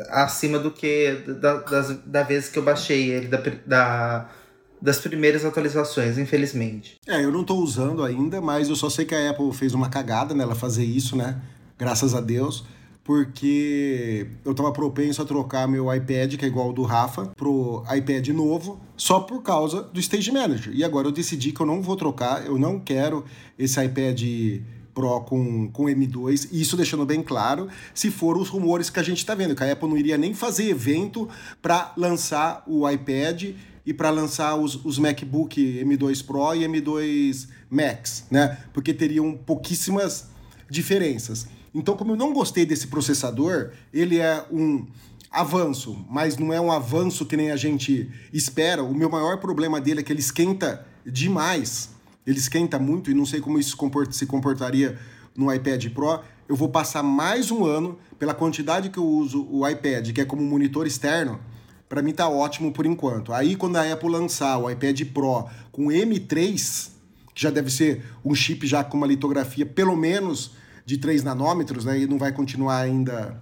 acima 0.10 0.60
do 0.60 0.72
que 0.72 1.24
da, 1.40 1.58
das, 1.58 1.98
da 2.06 2.24
vez 2.24 2.50
que 2.50 2.60
eu 2.60 2.64
baixei 2.64 3.12
ele, 3.12 3.28
da, 3.28 3.42
da, 3.66 4.30
das 4.82 5.00
primeiras 5.00 5.44
atualizações, 5.46 6.18
infelizmente. 6.18 6.98
É, 7.08 7.24
eu 7.24 7.32
não 7.32 7.44
tô 7.44 7.56
usando 7.56 8.04
ainda, 8.04 8.40
mas 8.40 8.70
eu 8.70 8.76
só 8.76 8.90
sei 8.90 9.06
que 9.06 9.16
a 9.16 9.32
Apple 9.32 9.52
fez 9.54 9.74
uma 9.74 9.90
cagada 9.90 10.34
nela 10.34 10.56
fazer 10.56 10.84
isso, 10.84 11.16
né? 11.16 11.42
Graças 11.78 12.14
a 12.14 12.22
Deus 12.22 12.64
porque 13.04 14.28
eu 14.46 14.54
tava 14.54 14.72
propenso 14.72 15.22
a 15.22 15.26
trocar 15.26 15.68
meu 15.68 15.94
iPad, 15.94 16.36
que 16.36 16.46
é 16.46 16.48
igual 16.48 16.68
ao 16.68 16.74
do 16.74 16.84
Rafa, 16.84 17.28
pro 17.36 17.84
iPad 17.94 18.30
novo, 18.30 18.80
só 18.96 19.20
por 19.20 19.42
causa 19.42 19.84
do 19.84 20.00
Stage 20.00 20.32
Manager. 20.32 20.74
E 20.74 20.84
agora 20.84 21.08
eu 21.08 21.12
decidi 21.12 21.52
que 21.52 21.60
eu 21.60 21.66
não 21.66 21.82
vou 21.82 21.96
trocar, 21.98 22.46
eu 22.46 22.58
não 22.58 22.80
quero 22.80 23.26
esse 23.60 23.84
iPad 23.84 24.22
Pro 24.94 25.22
com, 25.22 25.70
com 25.72 25.86
M2, 25.86 26.50
isso 26.52 26.78
deixando 26.78 27.04
bem 27.04 27.24
claro, 27.24 27.68
se 27.96 28.12
for 28.12 28.38
os 28.38 28.48
rumores 28.48 28.92
que 28.92 29.00
a 29.00 29.04
gente 29.04 29.18
está 29.18 29.34
vendo, 29.34 29.56
que 29.56 29.64
a 29.64 29.72
Apple 29.72 29.90
não 29.90 29.98
iria 29.98 30.20
nem 30.20 30.36
fazer 30.36 30.70
evento 30.70 31.28
para 31.64 31.92
lançar 31.98 32.64
o 32.68 32.88
iPad 32.88 33.56
e 33.84 33.92
para 33.94 34.12
lançar 34.12 34.56
os, 34.56 34.86
os 34.86 35.00
MacBook 35.00 35.84
M2 35.84 36.24
Pro 36.24 36.54
e 36.54 36.60
M2 36.60 37.48
Max, 37.72 38.26
né? 38.30 38.60
Porque 38.72 38.94
teriam 38.94 39.36
pouquíssimas 39.36 40.28
diferenças. 40.70 41.48
Então, 41.74 41.98
como 41.98 42.12
eu 42.12 42.16
não 42.16 42.34
gostei 42.34 42.66
desse 42.66 42.88
processador, 42.88 43.72
ele 43.92 44.20
é 44.20 44.46
um 44.52 44.86
avanço, 45.32 46.06
mas 46.08 46.38
não 46.38 46.54
é 46.54 46.62
um 46.62 46.72
avanço 46.72 47.26
que 47.26 47.36
nem 47.36 47.52
a 47.52 47.56
gente 47.56 48.10
espera. 48.32 48.84
O 48.84 48.94
meu 48.94 49.10
maior 49.10 49.40
problema 49.40 49.82
dele 49.82 50.02
é 50.02 50.04
que 50.04 50.14
ele 50.14 50.20
esquenta 50.20 50.86
demais. 51.04 51.90
Ele 52.26 52.38
esquenta 52.38 52.78
muito 52.78 53.10
e 53.10 53.14
não 53.16 53.26
sei 53.26 53.42
como 53.42 53.58
isso 53.58 53.76
se 54.12 54.26
comportaria 54.28 54.98
no 55.36 55.52
iPad 55.52 55.90
Pro. 55.90 56.20
Eu 56.48 56.56
vou 56.56 56.70
passar 56.70 57.02
mais 57.02 57.50
um 57.50 57.66
ano 57.66 57.98
pela 58.20 58.34
quantidade 58.34 58.90
que 58.90 59.00
eu 59.00 59.06
uso 59.06 59.48
o 59.50 59.68
iPad, 59.68 60.12
que 60.12 60.22
é 60.22 60.26
como 60.26 60.44
monitor 60.44 60.86
externo. 60.86 61.40
Para 61.90 62.02
mim 62.02 62.14
tá 62.14 62.30
ótimo 62.30 62.72
por 62.72 62.86
enquanto. 62.86 63.34
Aí 63.34 63.56
quando 63.56 63.78
a 63.78 63.92
Apple 63.92 64.10
lançar 64.10 64.58
o 64.60 64.70
iPad 64.70 65.02
Pro 65.14 65.48
com 65.72 65.88
M3, 65.88 66.92
que 67.34 67.42
já 67.42 67.50
deve 67.50 67.72
ser 67.72 68.04
um 68.24 68.36
chip 68.36 68.66
já 68.68 68.84
com 68.84 68.98
uma 68.98 69.08
litografia 69.08 69.66
pelo 69.66 69.96
menos 69.96 70.52
de 70.86 70.98
3 70.98 71.24
nanômetros, 71.24 71.86
né, 71.86 72.00
e 72.00 72.08
não 72.08 72.18
vai 72.18 72.32
continuar 72.32 72.80
ainda 72.80 73.42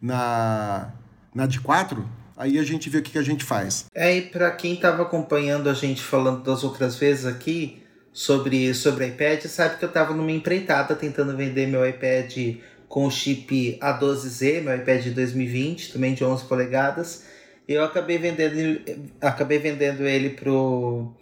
na, 0.00 0.92
na 1.34 1.46
de 1.46 1.60
4, 1.60 2.08
aí 2.36 2.58
a 2.58 2.62
gente 2.64 2.90
vê 2.90 2.98
o 2.98 3.02
que, 3.02 3.12
que 3.12 3.18
a 3.18 3.22
gente 3.22 3.44
faz. 3.44 3.86
É, 3.94 4.16
e 4.16 4.22
para 4.22 4.50
quem 4.50 4.74
estava 4.74 5.02
acompanhando 5.02 5.68
a 5.68 5.74
gente 5.74 6.02
falando 6.02 6.42
das 6.42 6.64
outras 6.64 6.96
vezes 6.96 7.24
aqui 7.24 7.82
sobre, 8.12 8.74
sobre 8.74 9.06
iPad, 9.06 9.42
sabe 9.44 9.78
que 9.78 9.84
eu 9.84 9.88
estava 9.88 10.12
numa 10.14 10.32
empreitada 10.32 10.94
tentando 10.94 11.36
vender 11.36 11.66
meu 11.66 11.88
iPad 11.88 12.56
com 12.88 13.06
o 13.06 13.10
chip 13.10 13.78
A12Z, 13.80 14.62
meu 14.62 14.76
iPad 14.76 15.02
de 15.02 15.10
2020, 15.12 15.92
também 15.92 16.12
de 16.12 16.24
11 16.24 16.44
polegadas. 16.44 17.24
Eu 17.66 17.84
acabei 17.84 18.18
vendendo, 18.18 18.82
acabei 19.20 19.58
vendendo 19.58 20.02
ele 20.02 20.30
pro 20.30 21.14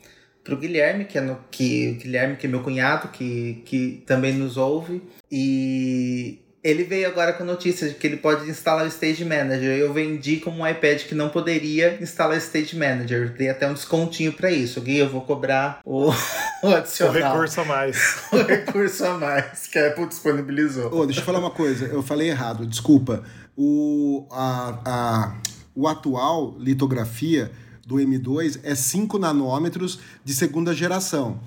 pro 0.43 0.57
Guilherme, 0.57 1.05
que 1.05 1.19
é 1.19 1.21
no, 1.21 1.39
que 1.51 1.91
o 1.91 2.03
Guilherme 2.03 2.37
que 2.37 2.47
é 2.47 2.51
meu 2.51 2.63
cunhado, 2.63 3.09
que, 3.09 3.63
que 3.65 4.03
também 4.07 4.33
nos 4.33 4.57
ouve, 4.57 5.03
e 5.31 6.41
ele 6.63 6.85
veio 6.85 7.09
agora 7.09 7.33
com 7.33 7.43
a 7.43 7.47
notícia 7.47 7.89
de 7.89 7.95
que 7.95 8.07
ele 8.07 8.19
pode 8.19 8.49
instalar 8.49 8.85
o 8.85 8.89
Stage 8.89 9.25
Manager. 9.25 9.79
Eu 9.79 9.93
vendi 9.93 10.37
como 10.37 10.63
um 10.63 10.67
iPad 10.67 11.03
que 11.05 11.15
não 11.15 11.31
poderia 11.31 11.97
instalar 12.03 12.37
o 12.37 12.39
Stage 12.39 12.77
Manager. 12.77 13.33
Dei 13.33 13.49
até 13.49 13.69
um 13.69 13.73
descontinho 13.73 14.33
para 14.33 14.51
isso. 14.51 14.81
Gui, 14.83 14.99
eu 14.99 15.09
vou 15.09 15.23
cobrar 15.23 15.81
o, 15.85 16.11
o 16.63 16.69
adicional. 16.69 17.15
O 17.15 17.35
recurso 17.35 17.61
a 17.63 17.65
mais. 17.65 18.17
o 18.31 18.37
recurso 18.43 19.05
a 19.07 19.17
mais 19.17 19.67
que 19.67 19.79
a 19.79 19.89
Apple 19.89 20.07
disponibilizou. 20.07 20.91
Oh, 20.93 21.07
deixa 21.07 21.21
eu 21.21 21.25
falar 21.25 21.39
uma 21.39 21.51
coisa. 21.51 21.87
Eu 21.87 22.03
falei 22.03 22.29
errado, 22.29 22.67
desculpa. 22.67 23.25
O, 23.57 24.27
a, 24.31 24.81
a, 24.85 25.37
o 25.75 25.89
atual 25.89 26.57
litografia 26.59 27.51
do 27.87 27.97
M2 27.97 28.61
é 28.63 28.75
5 28.75 29.19
nanômetros 29.19 29.99
de 30.23 30.35
segunda 30.35 30.75
geração. 30.75 31.41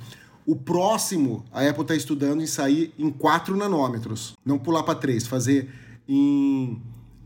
O 0.45 0.55
próximo, 0.55 1.45
a 1.51 1.67
Apple 1.67 1.83
está 1.83 1.95
estudando 1.95 2.41
em 2.41 2.47
sair 2.47 2.93
em 2.97 3.09
4 3.09 3.55
nanômetros. 3.55 4.33
Não 4.45 4.59
pular 4.59 4.83
para 4.83 4.95
3, 4.95 5.25
fazer 5.25 5.69
em, 6.07 6.81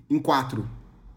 em 0.09 0.19
4, 0.19 0.67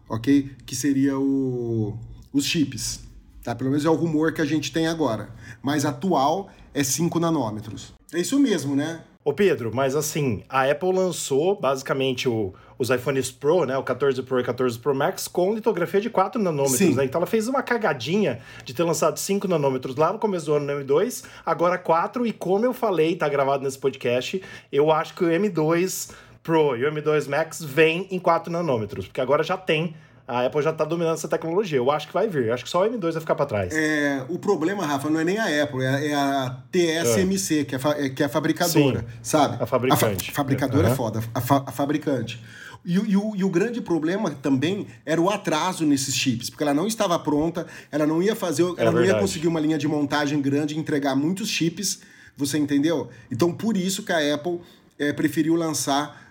ok? 0.09 0.51
Que 0.65 0.75
seria 0.75 1.19
o, 1.19 1.97
os 2.33 2.45
chips. 2.45 3.01
Tá? 3.43 3.55
Pelo 3.55 3.69
menos 3.69 3.85
é 3.85 3.89
o 3.89 3.95
rumor 3.95 4.33
que 4.33 4.41
a 4.41 4.45
gente 4.45 4.71
tem 4.71 4.87
agora. 4.87 5.29
Mas 5.61 5.85
atual 5.85 6.49
é 6.73 6.83
5 6.83 7.19
nanômetros. 7.19 7.93
É 8.13 8.19
isso 8.19 8.39
mesmo, 8.39 8.75
né? 8.75 9.03
Ô 9.23 9.31
Pedro, 9.31 9.71
mas 9.71 9.95
assim, 9.95 10.43
a 10.49 10.63
Apple 10.63 10.91
lançou 10.91 11.55
basicamente 11.55 12.27
o, 12.27 12.55
os 12.79 12.89
iPhones 12.89 13.29
Pro, 13.29 13.65
né, 13.65 13.77
o 13.77 13.83
14 13.83 14.23
Pro 14.23 14.39
e 14.39 14.43
14 14.43 14.79
Pro 14.79 14.95
Max, 14.95 15.27
com 15.27 15.53
litografia 15.53 16.01
de 16.01 16.09
4 16.09 16.41
nanômetros. 16.41 16.95
Né? 16.95 17.05
Então 17.05 17.19
ela 17.19 17.27
fez 17.27 17.47
uma 17.47 17.61
cagadinha 17.61 18.39
de 18.65 18.73
ter 18.73 18.81
lançado 18.81 19.19
5 19.19 19.47
nanômetros 19.47 19.95
lá 19.95 20.11
no 20.11 20.17
começo 20.17 20.47
do 20.47 20.55
ano 20.55 20.73
no 20.73 20.83
M2, 20.83 21.23
agora 21.45 21.77
4, 21.77 22.25
e 22.25 22.33
como 22.33 22.65
eu 22.65 22.73
falei, 22.73 23.15
tá 23.15 23.29
gravado 23.29 23.63
nesse 23.63 23.77
podcast, 23.77 24.41
eu 24.71 24.91
acho 24.91 25.13
que 25.13 25.23
o 25.23 25.27
M2 25.27 26.11
Pro 26.41 26.75
e 26.75 26.83
o 26.83 26.91
M2 26.91 27.29
Max 27.29 27.63
vêm 27.63 28.07
em 28.09 28.17
4 28.17 28.51
nanômetros, 28.51 29.05
porque 29.05 29.21
agora 29.21 29.43
já 29.43 29.55
tem 29.55 29.93
a 30.31 30.45
Apple 30.45 30.61
já 30.61 30.69
está 30.69 30.85
dominando 30.85 31.15
essa 31.15 31.27
tecnologia. 31.27 31.77
Eu 31.77 31.91
acho 31.91 32.07
que 32.07 32.13
vai 32.13 32.29
vir. 32.29 32.45
Eu 32.45 32.53
acho 32.53 32.63
que 32.63 32.69
só 32.69 32.87
o 32.87 32.89
M2 32.89 33.11
vai 33.11 33.19
ficar 33.19 33.35
para 33.35 33.45
trás. 33.45 33.73
É, 33.73 34.25
o 34.29 34.39
problema, 34.39 34.85
Rafa, 34.85 35.09
não 35.09 35.19
é 35.19 35.25
nem 35.25 35.37
a 35.37 35.63
Apple, 35.63 35.83
é, 35.83 36.07
é 36.07 36.13
a 36.15 36.57
TSMC, 36.71 37.59
é. 37.59 37.63
Que, 37.65 37.75
é, 37.75 38.09
que 38.09 38.23
é 38.23 38.25
a 38.25 38.29
fabricadora, 38.29 39.01
Sim, 39.01 39.05
sabe? 39.21 39.61
A 39.61 39.65
fabricante. 39.65 40.29
A 40.29 40.31
fa 40.31 40.33
fabricadora 40.33 40.87
uhum. 40.87 40.93
é 40.93 40.95
foda, 40.95 41.23
a, 41.35 41.41
fa 41.41 41.63
a 41.67 41.71
fabricante. 41.71 42.41
E, 42.85 42.93
e, 42.93 43.17
o, 43.17 43.35
e 43.35 43.43
o 43.43 43.49
grande 43.49 43.81
problema 43.81 44.31
também 44.31 44.87
era 45.05 45.19
o 45.19 45.29
atraso 45.29 45.85
nesses 45.85 46.15
chips, 46.15 46.49
porque 46.49 46.63
ela 46.63 46.73
não 46.73 46.87
estava 46.87 47.19
pronta, 47.19 47.67
ela 47.91 48.07
não 48.07 48.23
ia 48.23 48.35
fazer, 48.35 48.63
ela 48.77 48.89
é 48.89 48.93
não 48.93 49.03
ia 49.03 49.19
conseguir 49.19 49.47
uma 49.47 49.59
linha 49.59 49.77
de 49.77 49.87
montagem 49.87 50.41
grande 50.41 50.75
e 50.75 50.77
entregar 50.77 51.13
muitos 51.13 51.49
chips, 51.49 52.01
você 52.37 52.57
entendeu? 52.57 53.09
Então, 53.29 53.51
por 53.51 53.75
isso 53.75 54.01
que 54.01 54.13
a 54.13 54.33
Apple 54.33 54.61
é, 54.97 55.11
preferiu 55.11 55.55
lançar 55.55 56.30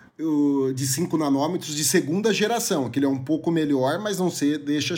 de 0.75 0.87
5 0.87 1.17
nanômetros 1.17 1.75
de 1.75 1.85
segunda 1.85 2.33
geração, 2.33 2.91
que 2.91 2.99
ele 2.99 3.07
é 3.07 3.09
um 3.09 3.23
pouco 3.23 3.51
melhor, 3.51 3.99
mas 3.99 4.19
não 4.19 4.31
se 4.31 4.59
deixa 4.59 4.95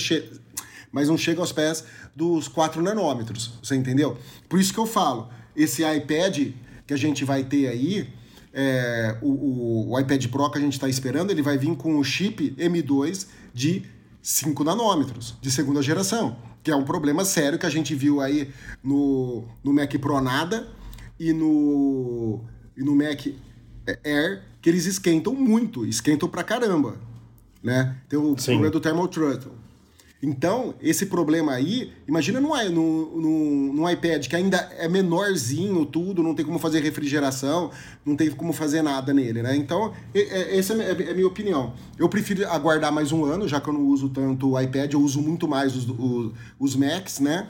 mas 0.90 1.08
não 1.08 1.16
chega 1.16 1.40
aos 1.40 1.52
pés 1.52 1.84
dos 2.14 2.48
4 2.48 2.82
nanômetros, 2.82 3.52
você 3.62 3.74
entendeu? 3.74 4.18
Por 4.48 4.60
isso 4.60 4.72
que 4.72 4.78
eu 4.78 4.86
falo, 4.86 5.30
esse 5.56 5.82
iPad 5.82 6.48
que 6.86 6.92
a 6.92 6.96
gente 6.96 7.24
vai 7.24 7.42
ter 7.42 7.68
aí, 7.68 8.12
é, 8.52 9.16
o, 9.22 9.30
o, 9.30 9.92
o, 9.92 10.00
iPad 10.00 10.26
Pro 10.26 10.50
que 10.50 10.58
a 10.58 10.60
gente 10.60 10.74
está 10.74 10.88
esperando, 10.88 11.30
ele 11.30 11.40
vai 11.40 11.56
vir 11.56 11.74
com 11.76 11.98
o 11.98 12.04
chip 12.04 12.54
M2 12.58 13.26
de 13.54 13.82
5 14.20 14.62
nanômetros, 14.62 15.34
de 15.40 15.50
segunda 15.50 15.80
geração, 15.80 16.36
que 16.62 16.70
é 16.70 16.76
um 16.76 16.84
problema 16.84 17.24
sério 17.24 17.58
que 17.58 17.64
a 17.64 17.70
gente 17.70 17.94
viu 17.94 18.20
aí 18.20 18.50
no, 18.82 19.44
no 19.64 19.72
Mac 19.72 19.90
Pro 19.98 20.20
nada 20.20 20.68
e 21.18 21.32
no, 21.32 22.44
e 22.76 22.84
no 22.84 22.94
Mac 22.94 23.26
Air 24.04 24.42
que 24.60 24.70
eles 24.70 24.86
esquentam 24.86 25.34
muito, 25.34 25.84
esquentam 25.84 26.28
pra 26.28 26.44
caramba, 26.44 26.96
né? 27.62 27.96
Tem 28.08 28.18
o 28.18 28.36
Sim. 28.38 28.52
problema 28.52 28.70
do 28.70 28.80
thermal 28.80 29.08
throttle. 29.08 29.52
Então, 30.24 30.76
esse 30.80 31.06
problema 31.06 31.50
aí, 31.52 31.92
imagina 32.06 32.40
no, 32.40 32.50
no, 32.70 33.72
no, 33.72 33.90
iPad, 33.90 34.24
que 34.28 34.36
ainda 34.36 34.56
é 34.78 34.86
menorzinho 34.86 35.84
tudo, 35.84 36.22
não 36.22 36.32
tem 36.32 36.46
como 36.46 36.60
fazer 36.60 36.80
refrigeração, 36.80 37.72
não 38.06 38.14
tem 38.14 38.30
como 38.30 38.52
fazer 38.52 38.82
nada 38.82 39.12
nele, 39.12 39.42
né? 39.42 39.56
Então, 39.56 39.92
essa 40.14 40.74
é, 40.74 40.92
é 41.08 41.10
a 41.10 41.14
minha 41.14 41.26
opinião. 41.26 41.74
Eu 41.98 42.08
prefiro 42.08 42.48
aguardar 42.48 42.92
mais 42.92 43.10
um 43.10 43.24
ano, 43.24 43.48
já 43.48 43.60
que 43.60 43.68
eu 43.68 43.74
não 43.74 43.84
uso 43.88 44.10
tanto 44.10 44.52
o 44.52 44.60
iPad, 44.60 44.92
eu 44.92 45.00
uso 45.00 45.20
muito 45.20 45.48
mais 45.48 45.74
os, 45.74 45.88
os, 45.88 46.32
os 46.56 46.76
Macs, 46.76 47.18
né? 47.18 47.48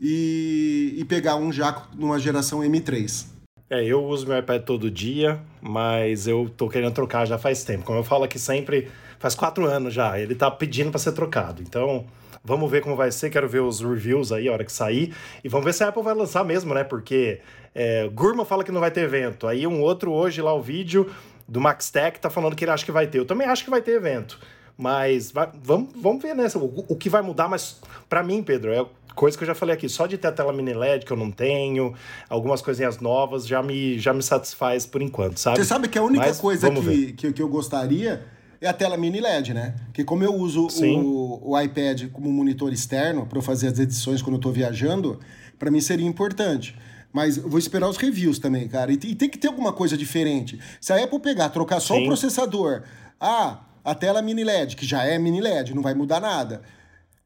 E, 0.00 0.96
e 0.98 1.04
pegar 1.04 1.36
um 1.36 1.52
já 1.52 1.86
numa 1.96 2.18
geração 2.18 2.60
M3. 2.62 3.37
É, 3.70 3.84
eu 3.84 4.02
uso 4.02 4.26
meu 4.26 4.38
iPad 4.38 4.62
todo 4.62 4.90
dia, 4.90 5.38
mas 5.60 6.26
eu 6.26 6.50
tô 6.56 6.70
querendo 6.70 6.94
trocar 6.94 7.26
já 7.26 7.36
faz 7.36 7.64
tempo. 7.64 7.84
Como 7.84 7.98
eu 7.98 8.04
falo 8.04 8.24
aqui 8.24 8.38
sempre, 8.38 8.88
faz 9.18 9.34
quatro 9.34 9.66
anos 9.66 9.92
já, 9.92 10.18
ele 10.18 10.34
tá 10.34 10.50
pedindo 10.50 10.90
para 10.90 10.98
ser 10.98 11.12
trocado. 11.12 11.60
Então, 11.60 12.06
vamos 12.42 12.70
ver 12.70 12.82
como 12.82 12.96
vai 12.96 13.10
ser. 13.12 13.28
Quero 13.28 13.46
ver 13.46 13.60
os 13.60 13.80
reviews 13.80 14.32
aí, 14.32 14.48
a 14.48 14.52
hora 14.52 14.64
que 14.64 14.72
sair. 14.72 15.14
E 15.44 15.48
vamos 15.50 15.66
ver 15.66 15.74
se 15.74 15.84
a 15.84 15.88
Apple 15.88 16.02
vai 16.02 16.14
lançar 16.14 16.44
mesmo, 16.44 16.72
né? 16.72 16.82
Porque 16.82 17.40
é, 17.74 18.08
Gurman 18.08 18.46
fala 18.46 18.64
que 18.64 18.72
não 18.72 18.80
vai 18.80 18.90
ter 18.90 19.02
evento. 19.02 19.46
Aí 19.46 19.66
um 19.66 19.82
outro 19.82 20.12
hoje 20.12 20.40
lá, 20.40 20.54
o 20.54 20.62
vídeo 20.62 21.10
do 21.46 21.60
Max 21.60 21.90
Tech 21.90 22.18
tá 22.18 22.30
falando 22.30 22.56
que 22.56 22.64
ele 22.64 22.70
acha 22.70 22.86
que 22.86 22.92
vai 22.92 23.06
ter. 23.06 23.18
Eu 23.18 23.26
também 23.26 23.46
acho 23.46 23.64
que 23.64 23.70
vai 23.70 23.82
ter 23.82 23.92
evento. 23.92 24.38
Mas 24.78 25.32
vai, 25.32 25.50
vamos, 25.60 25.90
vamos 25.96 26.22
ver, 26.22 26.36
né? 26.36 26.46
O, 26.54 26.92
o 26.92 26.96
que 26.96 27.10
vai 27.10 27.20
mudar, 27.20 27.48
mas 27.48 27.80
para 28.08 28.22
mim, 28.22 28.44
Pedro, 28.44 28.72
é 28.72 28.86
coisa 29.12 29.36
que 29.36 29.42
eu 29.42 29.48
já 29.48 29.54
falei 29.54 29.74
aqui, 29.74 29.88
só 29.88 30.06
de 30.06 30.16
ter 30.16 30.28
a 30.28 30.32
tela 30.32 30.52
mini 30.52 30.72
LED 30.72 31.04
que 31.04 31.12
eu 31.12 31.16
não 31.16 31.32
tenho, 31.32 31.92
algumas 32.30 32.62
coisinhas 32.62 33.00
novas 33.00 33.44
já 33.44 33.60
me, 33.60 33.98
já 33.98 34.14
me 34.14 34.22
satisfaz 34.22 34.86
por 34.86 35.02
enquanto, 35.02 35.38
sabe? 35.38 35.56
Você 35.56 35.64
sabe 35.64 35.88
que 35.88 35.98
a 35.98 36.02
única 36.02 36.26
Mas, 36.26 36.38
coisa 36.38 36.70
que, 36.70 37.12
que, 37.14 37.32
que 37.32 37.42
eu 37.42 37.48
gostaria 37.48 38.24
é 38.60 38.68
a 38.68 38.72
tela 38.72 38.96
mini 38.96 39.20
LED, 39.20 39.52
né? 39.52 39.74
Que 39.92 40.04
como 40.04 40.22
eu 40.22 40.32
uso 40.32 40.68
o, 40.68 41.50
o 41.50 41.60
iPad 41.60 42.04
como 42.12 42.30
monitor 42.30 42.72
externo 42.72 43.26
para 43.26 43.42
fazer 43.42 43.66
as 43.66 43.78
edições 43.80 44.22
quando 44.22 44.36
eu 44.36 44.40
tô 44.40 44.52
viajando, 44.52 45.18
para 45.58 45.72
mim 45.72 45.80
seria 45.80 46.06
importante. 46.06 46.76
Mas 47.12 47.38
eu 47.38 47.48
vou 47.48 47.58
esperar 47.58 47.88
os 47.88 47.96
reviews 47.96 48.38
também, 48.38 48.68
cara. 48.68 48.92
E, 48.92 48.94
e, 48.94 49.14
tem 49.16 49.28
que 49.28 49.38
ter 49.38 49.48
alguma 49.48 49.72
coisa 49.72 49.96
diferente. 49.96 50.60
Se 50.80 50.92
a 50.92 51.02
Apple 51.02 51.18
pegar, 51.18 51.48
trocar 51.48 51.80
só 51.80 51.94
Sim. 51.94 52.04
o 52.04 52.06
processador, 52.06 52.82
ah, 53.20 53.60
a 53.90 53.94
tela 53.94 54.22
mini 54.22 54.44
LED, 54.44 54.76
que 54.76 54.86
já 54.86 55.04
é 55.04 55.18
mini 55.18 55.40
LED, 55.40 55.74
não 55.74 55.82
vai 55.82 55.94
mudar 55.94 56.20
nada. 56.20 56.62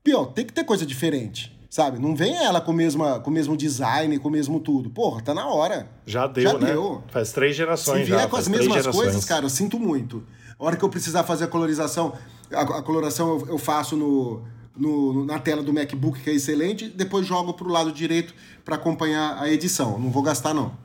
Pior, 0.03 0.27
tem 0.27 0.45
que 0.45 0.53
ter 0.53 0.65
coisa 0.65 0.85
diferente 0.85 1.53
sabe? 1.73 1.99
Não 1.99 2.15
vem 2.15 2.37
ela 2.37 2.61
com, 2.61 2.71
mesma, 2.71 3.19
com 3.21 3.31
o 3.31 3.33
mesmo 3.33 3.57
design, 3.57 4.19
com 4.19 4.29
o 4.29 4.31
mesmo 4.31 4.61
tudo. 4.61 4.91
Porra, 4.91 5.23
tá 5.23 5.33
na 5.33 5.47
hora. 5.47 5.89
Já 6.05 6.27
deu, 6.27 6.43
já 6.43 6.59
né? 6.59 6.67
Deu. 6.73 7.03
Faz 7.09 7.33
três 7.33 7.57
gerações 7.57 8.01
Se 8.01 8.05
vier 8.05 8.21
já, 8.21 8.29
com 8.29 8.37
as 8.37 8.47
mesmas 8.47 8.87
coisas, 8.89 9.25
cara, 9.25 9.47
eu 9.47 9.49
sinto 9.49 9.81
muito. 9.81 10.23
A 10.59 10.67
hora 10.67 10.77
que 10.77 10.85
eu 10.85 10.91
precisar 10.91 11.25
fazer 11.25 11.45
a 11.45 11.49
colorização, 11.49 12.13
a, 12.53 12.61
a 12.61 12.83
coloração 12.83 13.39
eu, 13.39 13.47
eu 13.53 13.59
faço 13.59 13.97
no, 13.97 14.43
no, 14.77 15.25
na 15.25 15.39
tela 15.39 15.63
do 15.63 15.73
MacBook, 15.73 16.21
que 16.21 16.29
é 16.29 16.35
excelente, 16.35 16.91
depois 16.91 17.27
jogo 17.27 17.55
pro 17.55 17.71
lado 17.71 17.91
direito 17.91 18.35
para 18.63 18.75
acompanhar 18.75 19.41
a 19.41 19.51
edição. 19.51 19.99
Não 19.99 20.11
vou 20.11 20.23
gastar, 20.23 20.53
não. 20.53 20.77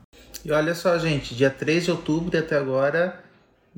E 0.42 0.50
olha 0.50 0.74
só, 0.74 0.96
gente, 0.98 1.34
dia 1.34 1.50
3 1.50 1.84
de 1.84 1.90
outubro 1.90 2.34
e 2.34 2.38
até 2.38 2.56
agora, 2.56 3.22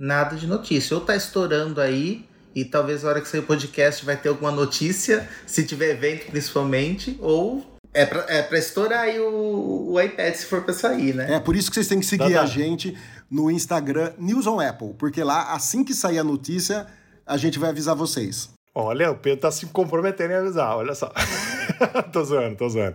nada 0.00 0.34
de 0.34 0.46
notícia. 0.46 0.96
Ou 0.96 1.02
tá 1.02 1.14
estourando 1.14 1.80
aí, 1.80 2.24
e 2.54 2.64
talvez 2.64 3.02
na 3.02 3.10
hora 3.10 3.20
que 3.20 3.28
sair 3.28 3.40
o 3.40 3.44
podcast 3.44 4.04
vai 4.04 4.16
ter 4.16 4.30
alguma 4.30 4.50
notícia, 4.50 5.28
se 5.46 5.64
tiver 5.64 5.90
evento 5.90 6.30
principalmente, 6.30 7.18
ou 7.20 7.64
é 7.92 8.06
pra, 8.06 8.24
é 8.28 8.42
pra 8.42 8.58
estourar 8.58 9.00
aí 9.00 9.20
o, 9.20 9.92
o 9.92 10.00
iPad 10.00 10.34
se 10.34 10.46
for 10.46 10.62
pra 10.62 10.72
sair, 10.72 11.14
né? 11.14 11.34
É 11.34 11.40
por 11.40 11.54
isso 11.54 11.68
que 11.68 11.74
vocês 11.74 11.88
têm 11.88 12.00
que 12.00 12.06
seguir 12.06 12.32
tá, 12.32 12.42
a 12.42 12.46
gente 12.46 12.96
no 13.30 13.50
Instagram 13.50 14.12
News 14.18 14.46
on 14.46 14.58
Apple, 14.60 14.94
porque 14.98 15.22
lá, 15.22 15.52
assim 15.52 15.84
que 15.84 15.92
sair 15.92 16.18
a 16.18 16.24
notícia, 16.24 16.86
a 17.26 17.36
gente 17.36 17.58
vai 17.58 17.70
avisar 17.70 17.94
vocês. 17.94 18.50
Olha, 18.72 19.10
o 19.10 19.16
Pedro 19.16 19.40
tá 19.40 19.50
se 19.50 19.66
comprometendo 19.66 20.30
em 20.30 20.36
avisar, 20.36 20.76
olha 20.76 20.94
só. 20.94 21.12
tô 22.12 22.24
zoando, 22.24 22.56
tô 22.56 22.68
zoando. 22.68 22.94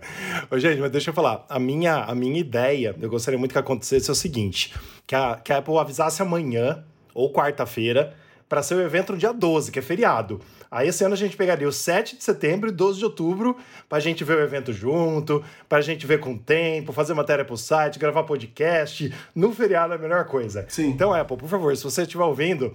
Ô, 0.49 0.57
gente, 0.57 0.79
mas 0.79 0.89
deixa 0.89 1.09
eu 1.09 1.13
falar. 1.13 1.45
A 1.49 1.59
minha, 1.59 2.03
a 2.05 2.15
minha 2.15 2.39
ideia, 2.39 2.95
eu 2.99 3.09
gostaria 3.09 3.37
muito 3.37 3.51
que 3.51 3.59
acontecesse 3.59 4.09
é 4.09 4.13
o 4.13 4.15
seguinte: 4.15 4.73
que 5.05 5.13
a, 5.13 5.35
que 5.35 5.51
a 5.51 5.57
Apple 5.57 5.77
avisasse 5.77 6.21
amanhã 6.21 6.83
ou 7.15 7.33
quarta-feira 7.33 8.13
para 8.47 8.61
ser 8.61 8.75
o 8.75 8.81
evento 8.81 9.13
no 9.13 9.17
dia 9.17 9.33
12, 9.33 9.71
que 9.71 9.79
é 9.79 9.81
feriado. 9.81 10.39
Aí 10.69 10.87
esse 10.87 11.03
ano 11.03 11.13
a 11.13 11.17
gente 11.17 11.35
pegaria 11.35 11.67
o 11.67 11.71
7 11.71 12.17
de 12.17 12.23
setembro 12.23 12.69
e 12.69 12.71
12 12.71 12.99
de 12.99 13.05
outubro 13.05 13.57
para 13.89 13.97
a 13.97 14.01
gente 14.01 14.23
ver 14.23 14.37
o 14.37 14.41
evento 14.41 14.71
junto, 14.71 15.43
para 15.67 15.79
a 15.79 15.81
gente 15.81 16.05
ver 16.05 16.19
com 16.19 16.37
tempo, 16.37 16.93
fazer 16.93 17.13
matéria 17.13 17.43
para 17.43 17.53
o 17.53 17.57
site, 17.57 17.97
gravar 17.97 18.23
podcast. 18.23 19.11
No 19.33 19.51
feriado 19.51 19.93
é 19.93 19.95
a 19.95 19.99
melhor 19.99 20.25
coisa. 20.25 20.65
Sim. 20.69 20.89
Então, 20.89 21.13
Apple, 21.13 21.37
por 21.37 21.49
favor, 21.49 21.75
se 21.75 21.83
você 21.83 22.03
estiver 22.03 22.23
ouvindo, 22.23 22.71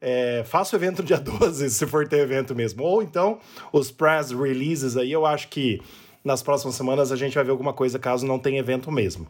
é, 0.00 0.42
faça 0.44 0.74
o 0.74 0.78
evento 0.78 1.02
no 1.02 1.04
dia 1.04 1.20
12, 1.20 1.70
se 1.70 1.86
for 1.86 2.08
ter 2.08 2.18
evento 2.18 2.54
mesmo. 2.54 2.82
Ou 2.82 3.02
então, 3.02 3.38
os 3.72 3.90
press 3.90 4.32
releases 4.32 4.96
aí, 4.96 5.12
eu 5.12 5.24
acho 5.24 5.48
que 5.48 5.80
nas 6.24 6.42
próximas 6.42 6.74
semanas 6.74 7.12
a 7.12 7.16
gente 7.16 7.34
vai 7.34 7.44
ver 7.44 7.50
alguma 7.50 7.72
coisa 7.72 7.98
caso 7.98 8.26
não 8.26 8.38
tenha 8.38 8.58
evento 8.58 8.90
mesmo. 8.90 9.26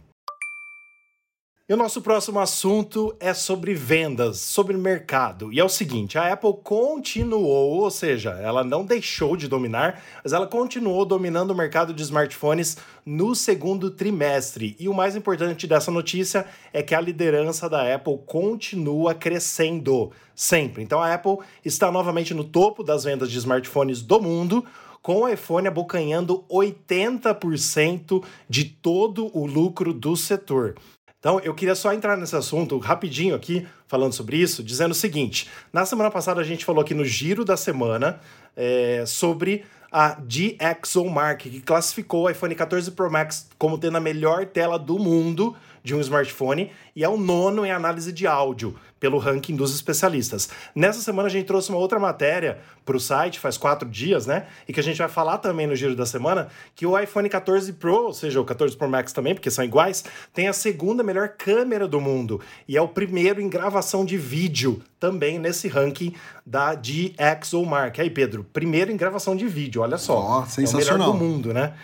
E 1.69 1.73
o 1.73 1.76
nosso 1.76 2.02
próximo 2.02 2.40
assunto 2.40 3.14
é 3.21 3.33
sobre 3.33 3.73
vendas, 3.73 4.40
sobre 4.40 4.76
mercado. 4.76 5.52
E 5.52 5.61
é 5.61 5.64
o 5.64 5.69
seguinte: 5.69 6.19
a 6.19 6.33
Apple 6.33 6.54
continuou, 6.64 7.83
ou 7.83 7.90
seja, 7.90 8.31
ela 8.31 8.64
não 8.64 8.85
deixou 8.85 9.37
de 9.37 9.47
dominar, 9.47 10.02
mas 10.25 10.33
ela 10.33 10.49
continuou 10.49 11.04
dominando 11.04 11.52
o 11.52 11.54
mercado 11.54 11.95
de 11.95 12.02
smartphones 12.02 12.76
no 13.07 13.33
segundo 13.37 13.92
trimestre. 13.92 14.76
E 14.81 14.88
o 14.88 14.95
mais 14.95 15.14
importante 15.14 15.69
dessa 15.69 15.92
notícia 15.92 16.47
é 16.73 16.83
que 16.83 16.97
a 16.97 17.00
liderança 17.00 17.71
da 17.71 17.95
Apple 17.95 18.19
continua 18.26 19.14
crescendo 19.14 20.11
sempre. 20.35 20.83
Então 20.83 21.00
a 21.00 21.14
Apple 21.14 21.38
está 21.64 21.92
novamente 21.92 22.35
no 22.35 22.42
topo 22.42 22.83
das 22.83 23.04
vendas 23.04 23.31
de 23.31 23.38
smartphones 23.38 24.02
do 24.02 24.21
mundo 24.21 24.64
com 25.00 25.23
o 25.23 25.28
iPhone 25.28 25.66
abocanhando 25.69 26.45
80% 26.50 28.25
de 28.49 28.64
todo 28.64 29.37
o 29.37 29.47
lucro 29.47 29.92
do 29.92 30.16
setor. 30.16 30.75
Então, 31.23 31.38
eu 31.38 31.55
queria 31.55 31.76
só 31.76 31.93
entrar 31.93 32.17
nesse 32.17 32.35
assunto 32.35 32.76
rapidinho 32.79 33.37
aqui, 33.37 33.64
falando 33.87 34.12
sobre 34.12 34.38
isso, 34.38 34.61
dizendo 34.61 34.91
o 34.91 34.95
seguinte: 34.95 35.49
na 35.73 35.87
semana 35.87 36.11
passada 36.11 36.41
a 36.41 36.45
gente 36.45 36.64
falou 36.64 36.83
aqui 36.83 36.95
no 36.95 37.05
giro 37.05 37.45
da 37.45 37.57
semana 37.57 38.19
é, 38.57 39.05
sobre 39.07 39.64
a 39.93 40.17
DxOMark, 40.19 41.49
que 41.49 41.61
classificou 41.61 42.25
o 42.25 42.31
iPhone 42.31 42.52
14 42.57 42.91
Pro 42.91 43.09
Max 43.09 43.49
como 43.57 43.79
tendo 43.79 43.99
a 43.99 44.00
melhor 44.00 44.47
tela 44.47 44.76
do 44.76 44.99
mundo 44.99 45.55
de 45.82 45.94
um 45.94 46.00
smartphone 46.00 46.70
e 46.94 47.02
é 47.02 47.08
o 47.08 47.16
nono 47.16 47.64
em 47.66 47.70
análise 47.70 48.12
de 48.12 48.26
áudio, 48.26 48.76
pelo 49.02 49.18
ranking 49.18 49.56
dos 49.56 49.74
especialistas. 49.74 50.48
Nessa 50.76 51.00
semana 51.00 51.26
a 51.26 51.30
gente 51.30 51.46
trouxe 51.46 51.70
uma 51.70 51.78
outra 51.78 51.98
matéria 51.98 52.60
para 52.84 52.96
o 52.96 53.00
site, 53.00 53.40
faz 53.40 53.58
quatro 53.58 53.88
dias, 53.88 54.26
né? 54.26 54.46
E 54.68 54.72
que 54.72 54.78
a 54.78 54.82
gente 54.82 54.98
vai 54.98 55.08
falar 55.08 55.38
também 55.38 55.66
no 55.66 55.74
giro 55.74 55.96
da 55.96 56.06
semana, 56.06 56.46
que 56.76 56.86
o 56.86 56.96
iPhone 56.96 57.28
14 57.28 57.72
Pro, 57.72 58.06
ou 58.06 58.14
seja, 58.14 58.40
o 58.40 58.44
14 58.44 58.76
Pro 58.76 58.88
Max 58.88 59.12
também, 59.12 59.34
porque 59.34 59.50
são 59.50 59.64
iguais, 59.64 60.04
tem 60.32 60.46
a 60.46 60.52
segunda 60.52 61.02
melhor 61.02 61.30
câmera 61.30 61.88
do 61.88 62.00
mundo 62.00 62.40
e 62.68 62.76
é 62.76 62.80
o 62.80 62.86
primeiro 62.86 63.40
em 63.40 63.48
gravação 63.48 64.04
de 64.04 64.16
vídeo 64.16 64.80
também 65.00 65.36
nesse 65.36 65.66
ranking 65.66 66.14
da 66.46 66.76
DxOMark. 66.76 68.00
Aí, 68.00 68.08
Pedro, 68.08 68.46
primeiro 68.52 68.92
em 68.92 68.96
gravação 68.96 69.34
de 69.34 69.48
vídeo, 69.48 69.82
olha 69.82 69.98
só. 69.98 70.42
Oh, 70.42 70.46
sensacional. 70.46 71.08
É 71.08 71.10
o 71.10 71.12
melhor 71.12 71.12
do 71.12 71.18
mundo, 71.18 71.52
né? 71.52 71.74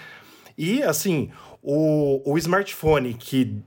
E, 0.56 0.84
assim, 0.84 1.30
o, 1.60 2.22
o 2.24 2.38
smartphone 2.38 3.14
que 3.14 3.60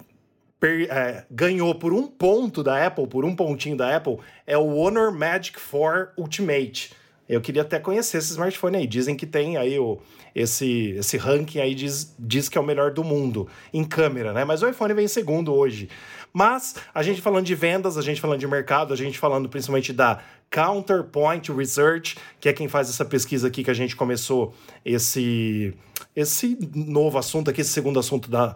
per, 0.62 0.88
é, 0.91 1.25
ganhou 1.32 1.74
por 1.74 1.91
um 1.91 2.06
ponto 2.06 2.62
da 2.62 2.86
Apple, 2.86 3.08
por 3.08 3.25
um 3.25 3.36
pontinho 3.36 3.75
da 3.75 3.98
Apple, 3.98 4.20
é 4.46 4.56
o 4.56 4.75
Honor 4.75 5.12
Magic 5.12 5.60
4 5.60 6.12
Ultimate. 6.15 6.94
Eu 7.27 7.41
queria 7.41 7.63
até 7.63 7.80
conhecer 7.80 8.18
esse 8.18 8.32
smartphone 8.32 8.77
aí. 8.77 8.86
Dizem 8.86 9.15
que 9.15 9.25
tem 9.25 9.58
aí 9.58 9.80
o, 9.80 10.00
esse, 10.36 10.91
esse 10.98 11.18
ranking 11.18 11.60
aí, 11.60 11.74
diz, 11.74 12.13
diz 12.20 12.48
que 12.48 12.58
é 12.58 12.62
o 12.62 12.63
melhor 12.63 12.91
do 12.91 13.03
mundo 13.03 13.48
em 13.74 13.84
câmera, 13.84 14.34
né? 14.34 14.46
Mas 14.46 14.62
o 14.62 14.70
iPhone 14.70 14.94
vem 14.94 15.06
em 15.06 15.08
segundo 15.08 15.51
hoje. 15.51 15.89
Mas 16.32 16.75
a 16.94 17.01
gente 17.01 17.22
falando 17.22 17.46
de 17.46 17.56
vendas, 17.56 17.98
a 17.98 18.01
gente 18.01 18.22
falando 18.22 18.39
de 18.39 18.48
mercado, 18.48 18.94
a 18.94 18.98
gente 18.98 19.18
falando 19.18 19.50
principalmente 19.50 19.91
da 19.91 20.22
Counterpoint 20.51 21.51
Research, 21.51 22.18
que 22.39 22.48
é 22.48 22.53
quem 22.53 22.68
faz 22.68 22.88
essa 22.89 23.03
pesquisa 23.03 23.48
aqui 23.48 23.63
que 23.63 23.72
a 23.72 23.74
gente 23.74 23.96
começou 23.96 24.53
esse, 24.86 25.74
esse 26.15 26.58
novo 26.75 27.18
assunto 27.18 27.50
aqui, 27.50 27.62
esse 27.62 27.72
segundo 27.72 28.00
assunto 28.00 28.30
da, 28.30 28.56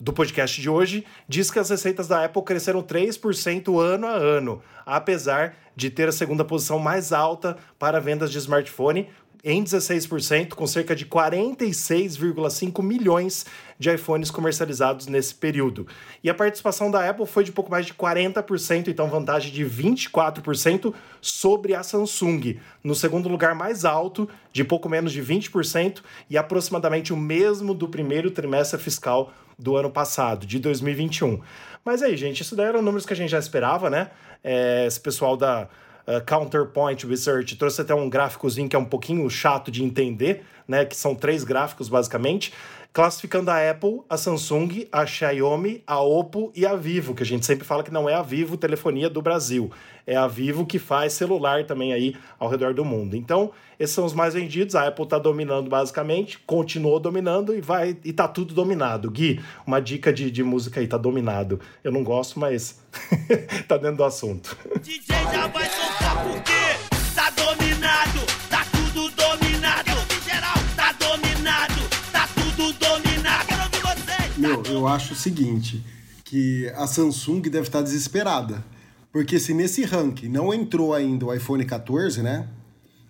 do 0.00 0.12
podcast 0.12 0.60
de 0.60 0.68
hoje, 0.68 1.04
diz 1.28 1.50
que 1.50 1.58
as 1.58 1.70
receitas 1.70 2.08
da 2.08 2.24
Apple 2.24 2.42
cresceram 2.42 2.82
3% 2.82 3.80
ano 3.80 4.06
a 4.06 4.14
ano, 4.14 4.62
apesar 4.84 5.56
de 5.76 5.90
ter 5.90 6.08
a 6.08 6.12
segunda 6.12 6.44
posição 6.44 6.78
mais 6.78 7.12
alta 7.12 7.56
para 7.78 8.00
vendas 8.00 8.30
de 8.30 8.38
smartphone, 8.38 9.08
em 9.44 9.64
16%, 9.64 10.50
com 10.50 10.66
cerca 10.66 10.94
de 10.94 11.04
46,5 11.04 12.80
milhões 12.82 13.44
de 13.76 13.92
iPhones 13.92 14.30
comercializados 14.30 15.08
nesse 15.08 15.34
período. 15.34 15.86
E 16.22 16.30
a 16.30 16.34
participação 16.34 16.90
da 16.90 17.08
Apple 17.08 17.26
foi 17.26 17.42
de 17.42 17.50
pouco 17.50 17.68
mais 17.68 17.86
de 17.86 17.92
40%, 17.92 18.86
então 18.86 19.08
vantagem 19.08 19.52
de 19.52 19.64
24% 19.64 20.94
sobre 21.20 21.74
a 21.74 21.82
Samsung. 21.82 22.60
No 22.84 22.94
segundo 22.94 23.28
lugar 23.28 23.54
mais 23.56 23.84
alto, 23.84 24.28
de 24.52 24.62
pouco 24.62 24.88
menos 24.88 25.10
de 25.10 25.20
20%, 25.20 26.02
e 26.30 26.38
aproximadamente 26.38 27.12
o 27.12 27.16
mesmo 27.16 27.74
do 27.74 27.88
primeiro 27.88 28.30
trimestre 28.30 28.78
fiscal 28.78 29.32
do 29.58 29.76
ano 29.76 29.90
passado, 29.90 30.46
de 30.46 30.58
2021. 30.58 31.40
Mas 31.84 32.02
aí, 32.02 32.16
gente, 32.16 32.42
isso 32.42 32.54
daí 32.54 32.66
eram 32.66 32.82
números 32.82 33.04
que 33.04 33.12
a 33.12 33.16
gente 33.16 33.30
já 33.30 33.38
esperava, 33.38 33.90
né? 33.90 34.10
É, 34.42 34.86
esse 34.86 35.00
pessoal 35.00 35.36
da 35.36 35.68
uh, 36.06 36.24
Counterpoint 36.26 37.06
Research 37.06 37.56
trouxe 37.56 37.80
até 37.80 37.94
um 37.94 38.08
gráficozinho 38.08 38.68
que 38.68 38.76
é 38.76 38.78
um 38.78 38.84
pouquinho 38.84 39.28
chato 39.28 39.70
de 39.70 39.82
entender, 39.82 40.44
né? 40.66 40.84
Que 40.84 40.96
são 40.96 41.14
três 41.14 41.42
gráficos 41.42 41.88
basicamente, 41.88 42.52
classificando 42.92 43.50
a 43.50 43.70
Apple, 43.70 44.02
a 44.08 44.16
Samsung, 44.16 44.86
a 44.92 45.06
Xiaomi, 45.06 45.82
a 45.86 46.00
Oppo 46.00 46.52
e 46.54 46.66
a 46.66 46.76
Vivo, 46.76 47.14
que 47.14 47.22
a 47.22 47.26
gente 47.26 47.46
sempre 47.46 47.64
fala 47.64 47.82
que 47.82 47.90
não 47.90 48.08
é 48.08 48.14
a 48.14 48.22
Vivo 48.22 48.56
telefonia 48.56 49.08
do 49.08 49.22
Brasil, 49.22 49.70
é 50.06 50.16
a 50.16 50.26
Vivo 50.26 50.66
que 50.66 50.78
faz 50.78 51.12
celular 51.12 51.64
também 51.64 51.92
aí 51.92 52.16
ao 52.38 52.48
redor 52.48 52.74
do 52.74 52.84
mundo. 52.84 53.16
Então, 53.16 53.50
esses 53.78 53.94
são 53.94 54.04
os 54.04 54.12
mais 54.12 54.34
vendidos, 54.34 54.74
a 54.74 54.86
Apple 54.86 55.04
está 55.04 55.18
dominando 55.18 55.68
basicamente, 55.68 56.38
continuou 56.46 57.00
dominando 57.00 57.54
e 57.54 57.60
vai 57.60 57.96
e 58.04 58.12
tá 58.12 58.28
tudo 58.28 58.54
dominado. 58.54 59.10
Gui, 59.10 59.40
uma 59.66 59.80
dica 59.80 60.12
de, 60.12 60.30
de 60.30 60.42
música 60.42 60.80
aí, 60.80 60.86
tá 60.86 60.96
dominado. 60.96 61.60
Eu 61.82 61.90
não 61.90 62.04
gosto, 62.04 62.38
mas 62.38 62.80
tá 63.66 63.76
dentro 63.76 63.98
do 63.98 64.04
assunto. 64.04 64.56
DJ 64.80 65.16
já 65.32 65.46
vai 65.48 65.68
soltar 65.68 66.24
porque 66.24 67.12
tá 67.14 67.30
dominado, 67.30 68.20
tá 68.48 68.64
tudo 68.70 69.10
dominado. 69.10 69.90
geral, 70.24 70.54
tá 70.76 70.92
dominado, 70.92 71.82
tá 72.12 72.28
tudo 72.34 72.72
dominado. 72.74 73.46
Quero 73.46 73.62
ouvir 73.62 73.80
você. 73.82 74.40
Meu, 74.40 74.62
eu 74.64 74.86
acho 74.86 75.14
o 75.14 75.16
seguinte, 75.16 75.82
que 76.24 76.70
a 76.76 76.86
Samsung 76.86 77.42
deve 77.42 77.66
estar 77.66 77.82
desesperada. 77.82 78.64
Porque 79.12 79.38
se 79.38 79.52
nesse 79.52 79.84
ranking 79.84 80.28
não 80.28 80.54
entrou 80.54 80.94
ainda 80.94 81.26
o 81.26 81.34
iPhone 81.34 81.64
14, 81.64 82.22
né? 82.22 82.48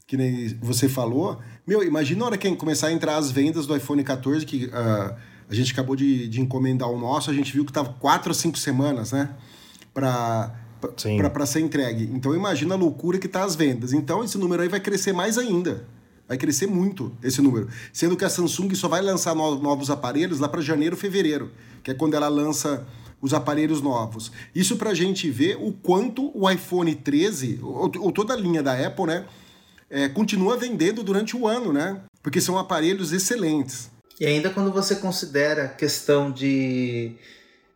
Que 0.06 0.16
nem 0.16 0.48
você 0.60 0.88
falou. 0.88 1.38
Meu, 1.66 1.82
imagina 1.84 2.24
a 2.24 2.26
hora 2.26 2.36
que 2.36 2.54
começar 2.56 2.88
a 2.88 2.92
entrar 2.92 3.16
as 3.16 3.30
vendas 3.30 3.66
do 3.66 3.76
iPhone 3.76 4.02
14, 4.02 4.44
que 4.44 4.66
uh, 4.66 5.14
a 5.48 5.54
gente 5.54 5.72
acabou 5.72 5.94
de, 5.94 6.26
de 6.26 6.40
encomendar 6.40 6.90
o 6.90 6.98
nosso, 6.98 7.30
a 7.30 7.34
gente 7.34 7.52
viu 7.52 7.64
que 7.64 7.72
tava 7.72 7.92
quatro 7.94 8.30
ou 8.30 8.34
cinco 8.34 8.58
semanas, 8.58 9.12
né? 9.12 9.30
Para 9.94 10.58
para 11.30 11.46
ser 11.46 11.60
entregue. 11.60 12.10
Então 12.12 12.34
imagina 12.34 12.74
a 12.74 12.76
loucura 12.76 13.16
que 13.16 13.28
tá 13.28 13.44
as 13.44 13.54
vendas. 13.54 13.92
Então 13.92 14.24
esse 14.24 14.36
número 14.36 14.62
aí 14.62 14.68
vai 14.68 14.80
crescer 14.80 15.12
mais 15.12 15.38
ainda. 15.38 15.86
Vai 16.26 16.36
crescer 16.36 16.66
muito 16.66 17.12
esse 17.22 17.40
número. 17.40 17.68
Sendo 17.92 18.16
que 18.16 18.24
a 18.24 18.28
Samsung 18.28 18.74
só 18.74 18.88
vai 18.88 19.00
lançar 19.00 19.34
novos 19.34 19.90
aparelhos 19.90 20.40
lá 20.40 20.48
para 20.48 20.60
janeiro, 20.60 20.96
fevereiro, 20.96 21.52
que 21.84 21.92
é 21.92 21.94
quando 21.94 22.14
ela 22.14 22.28
lança 22.28 22.84
os 23.22 23.32
aparelhos 23.32 23.80
novos. 23.80 24.32
Isso 24.52 24.76
para 24.76 24.90
a 24.90 24.94
gente 24.94 25.30
ver 25.30 25.56
o 25.56 25.72
quanto 25.72 26.36
o 26.36 26.50
iPhone 26.50 26.92
13, 26.92 27.60
ou, 27.62 27.90
ou 28.00 28.12
toda 28.12 28.34
a 28.34 28.36
linha 28.36 28.62
da 28.62 28.74
Apple, 28.74 29.06
né, 29.06 29.24
é, 29.88 30.08
continua 30.08 30.56
vendendo 30.56 31.04
durante 31.04 31.36
o 31.36 31.46
ano, 31.46 31.72
né? 31.72 32.00
Porque 32.20 32.40
são 32.40 32.58
aparelhos 32.58 33.12
excelentes. 33.12 33.90
E 34.18 34.26
ainda 34.26 34.50
quando 34.50 34.72
você 34.72 34.96
considera 34.96 35.64
a 35.64 35.68
questão 35.68 36.30
de, 36.32 37.14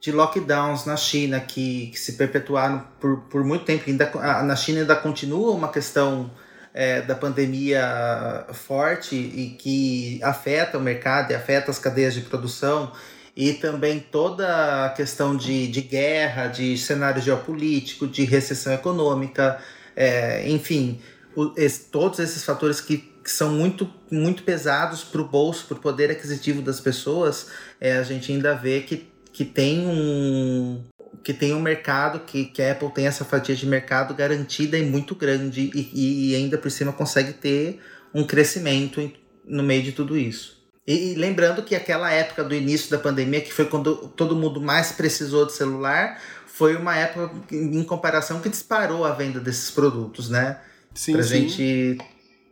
de 0.00 0.10
lockdowns 0.10 0.84
na 0.84 0.96
China 0.96 1.38
que, 1.40 1.88
que 1.88 1.98
se 1.98 2.14
perpetuaram 2.14 2.84
por, 3.00 3.20
por 3.22 3.44
muito 3.44 3.64
tempo, 3.64 3.84
ainda, 3.86 4.10
na 4.42 4.56
China 4.56 4.80
ainda 4.80 4.96
continua 4.96 5.52
uma 5.52 5.68
questão 5.68 6.30
é, 6.74 7.02
da 7.02 7.14
pandemia 7.14 8.46
forte 8.52 9.14
e 9.14 9.56
que 9.58 10.20
afeta 10.22 10.78
o 10.78 10.80
mercado 10.80 11.30
e 11.30 11.34
afeta 11.34 11.70
as 11.70 11.78
cadeias 11.78 12.14
de 12.14 12.22
produção 12.22 12.92
e 13.36 13.52
também 13.52 14.00
toda 14.00 14.86
a 14.86 14.88
questão 14.88 15.36
de, 15.36 15.68
de 15.68 15.82
guerra, 15.82 16.46
de 16.46 16.78
cenário 16.78 17.20
geopolítico, 17.20 18.06
de 18.06 18.24
recessão 18.24 18.72
econômica, 18.72 19.60
é, 19.94 20.48
enfim, 20.48 20.98
o, 21.36 21.52
esse, 21.54 21.84
todos 21.90 22.18
esses 22.18 22.42
fatores 22.42 22.80
que, 22.80 22.96
que, 22.96 23.30
são 23.30 23.52
muito, 23.52 23.92
muito 24.10 24.42
pesados 24.42 25.04
para 25.04 25.20
o 25.20 25.28
bolso, 25.28 25.66
para 25.66 25.76
o 25.76 25.80
poder 25.80 26.10
aquisitivo 26.10 26.62
das 26.62 26.80
pessoas, 26.80 27.50
é, 27.78 27.98
a 27.98 28.02
gente 28.02 28.32
ainda 28.32 28.54
vê 28.54 28.80
que, 28.80 29.06
que 29.30 29.44
tem 29.44 29.86
um, 29.86 30.82
que 31.22 31.34
tem 31.34 31.52
um 31.52 31.60
mercado, 31.60 32.20
que, 32.20 32.46
que 32.46 32.62
a 32.62 32.72
Apple 32.72 32.90
tem 32.90 33.06
essa 33.06 33.24
fatia 33.24 33.54
de 33.54 33.66
mercado 33.66 34.14
garantida 34.14 34.78
e 34.78 34.84
muito 34.84 35.14
grande 35.14 35.70
e, 35.74 36.30
e 36.32 36.34
ainda 36.34 36.56
por 36.56 36.70
cima 36.70 36.90
consegue 36.90 37.34
ter 37.34 37.82
um 38.14 38.24
crescimento 38.24 39.12
no 39.44 39.62
meio 39.62 39.82
de 39.82 39.92
tudo 39.92 40.16
isso. 40.16 40.55
E, 40.86 41.12
e, 41.12 41.14
lembrando 41.14 41.62
que 41.62 41.74
aquela 41.74 42.10
época 42.10 42.44
do 42.44 42.54
início 42.54 42.90
da 42.90 42.98
pandemia, 42.98 43.40
que 43.40 43.52
foi 43.52 43.64
quando 43.64 44.08
todo 44.08 44.36
mundo 44.36 44.60
mais 44.60 44.92
precisou 44.92 45.44
de 45.44 45.52
celular, 45.52 46.20
foi 46.46 46.76
uma 46.76 46.96
época 46.96 47.30
em 47.50 47.82
comparação 47.82 48.40
que 48.40 48.48
disparou 48.48 49.04
a 49.04 49.12
venda 49.12 49.40
desses 49.40 49.70
produtos, 49.70 50.30
né? 50.30 50.60
Sim, 50.94 51.12
pra 51.12 51.22
sim. 51.22 51.48
gente 51.48 51.98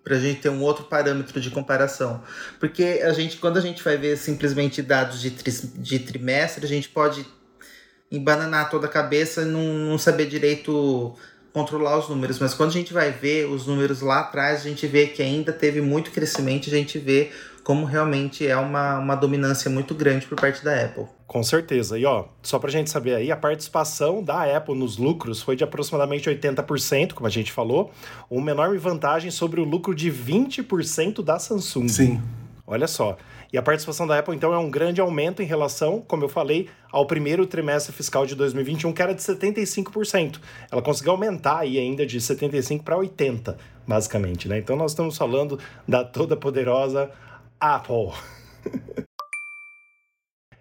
pra 0.02 0.18
gente 0.18 0.42
ter 0.42 0.50
um 0.50 0.60
outro 0.60 0.84
parâmetro 0.84 1.40
de 1.40 1.50
comparação. 1.50 2.22
Porque 2.60 3.00
a 3.02 3.12
gente, 3.14 3.38
quando 3.38 3.56
a 3.56 3.60
gente 3.60 3.82
vai 3.82 3.96
ver 3.96 4.18
simplesmente 4.18 4.82
dados 4.82 5.18
de, 5.18 5.30
tri, 5.30 5.50
de 5.50 5.98
trimestre, 5.98 6.66
a 6.66 6.68
gente 6.68 6.90
pode 6.90 7.26
embananar 8.12 8.68
toda 8.68 8.86
a 8.86 8.90
cabeça 8.90 9.42
e 9.42 9.44
não, 9.46 9.62
não 9.62 9.96
saber 9.96 10.26
direito 10.26 11.16
controlar 11.54 11.98
os 11.98 12.08
números. 12.08 12.38
Mas 12.38 12.52
quando 12.52 12.70
a 12.70 12.72
gente 12.72 12.92
vai 12.92 13.12
ver 13.12 13.46
os 13.46 13.66
números 13.66 14.02
lá 14.02 14.20
atrás, 14.20 14.60
a 14.60 14.68
gente 14.68 14.86
vê 14.86 15.06
que 15.06 15.22
ainda 15.22 15.52
teve 15.52 15.80
muito 15.80 16.10
crescimento, 16.10 16.68
a 16.68 16.72
gente 16.72 16.98
vê 16.98 17.30
como 17.64 17.86
realmente 17.86 18.46
é 18.46 18.56
uma, 18.56 18.98
uma 18.98 19.14
dominância 19.14 19.70
muito 19.70 19.94
grande 19.94 20.26
por 20.26 20.38
parte 20.38 20.62
da 20.62 20.84
Apple. 20.84 21.06
Com 21.26 21.42
certeza. 21.42 21.98
E 21.98 22.04
ó, 22.04 22.26
só 22.42 22.58
pra 22.58 22.70
gente 22.70 22.90
saber 22.90 23.14
aí, 23.14 23.32
a 23.32 23.36
participação 23.36 24.22
da 24.22 24.56
Apple 24.56 24.74
nos 24.76 24.98
lucros 24.98 25.42
foi 25.42 25.56
de 25.56 25.64
aproximadamente 25.64 26.28
80%, 26.28 27.14
como 27.14 27.26
a 27.26 27.30
gente 27.30 27.50
falou, 27.50 27.90
uma 28.30 28.50
enorme 28.50 28.76
vantagem 28.76 29.30
sobre 29.30 29.60
o 29.60 29.64
lucro 29.64 29.94
de 29.94 30.12
20% 30.12 31.24
da 31.24 31.38
Samsung. 31.38 31.88
Sim. 31.88 32.22
Olha 32.66 32.86
só. 32.86 33.16
E 33.52 33.58
a 33.58 33.62
participação 33.62 34.06
da 34.06 34.18
Apple, 34.18 34.34
então, 34.34 34.52
é 34.52 34.58
um 34.58 34.68
grande 34.70 35.00
aumento 35.00 35.40
em 35.40 35.44
relação, 35.44 36.02
como 36.06 36.24
eu 36.24 36.28
falei, 36.28 36.68
ao 36.90 37.06
primeiro 37.06 37.46
trimestre 37.46 37.94
fiscal 37.94 38.26
de 38.26 38.34
2021, 38.34 38.92
que 38.92 39.00
era 39.00 39.14
de 39.14 39.22
75%. 39.22 40.40
Ela 40.72 40.82
conseguiu 40.82 41.12
aumentar 41.12 41.60
aí 41.60 41.78
ainda 41.78 42.04
de 42.04 42.18
75% 42.18 42.82
para 42.82 42.96
80%, 42.96 43.54
basicamente, 43.86 44.48
né? 44.48 44.58
Então, 44.58 44.74
nós 44.74 44.90
estamos 44.90 45.16
falando 45.16 45.58
da 45.86 46.02
toda 46.02 46.36
poderosa 46.36 47.10
Apple. 47.60 48.12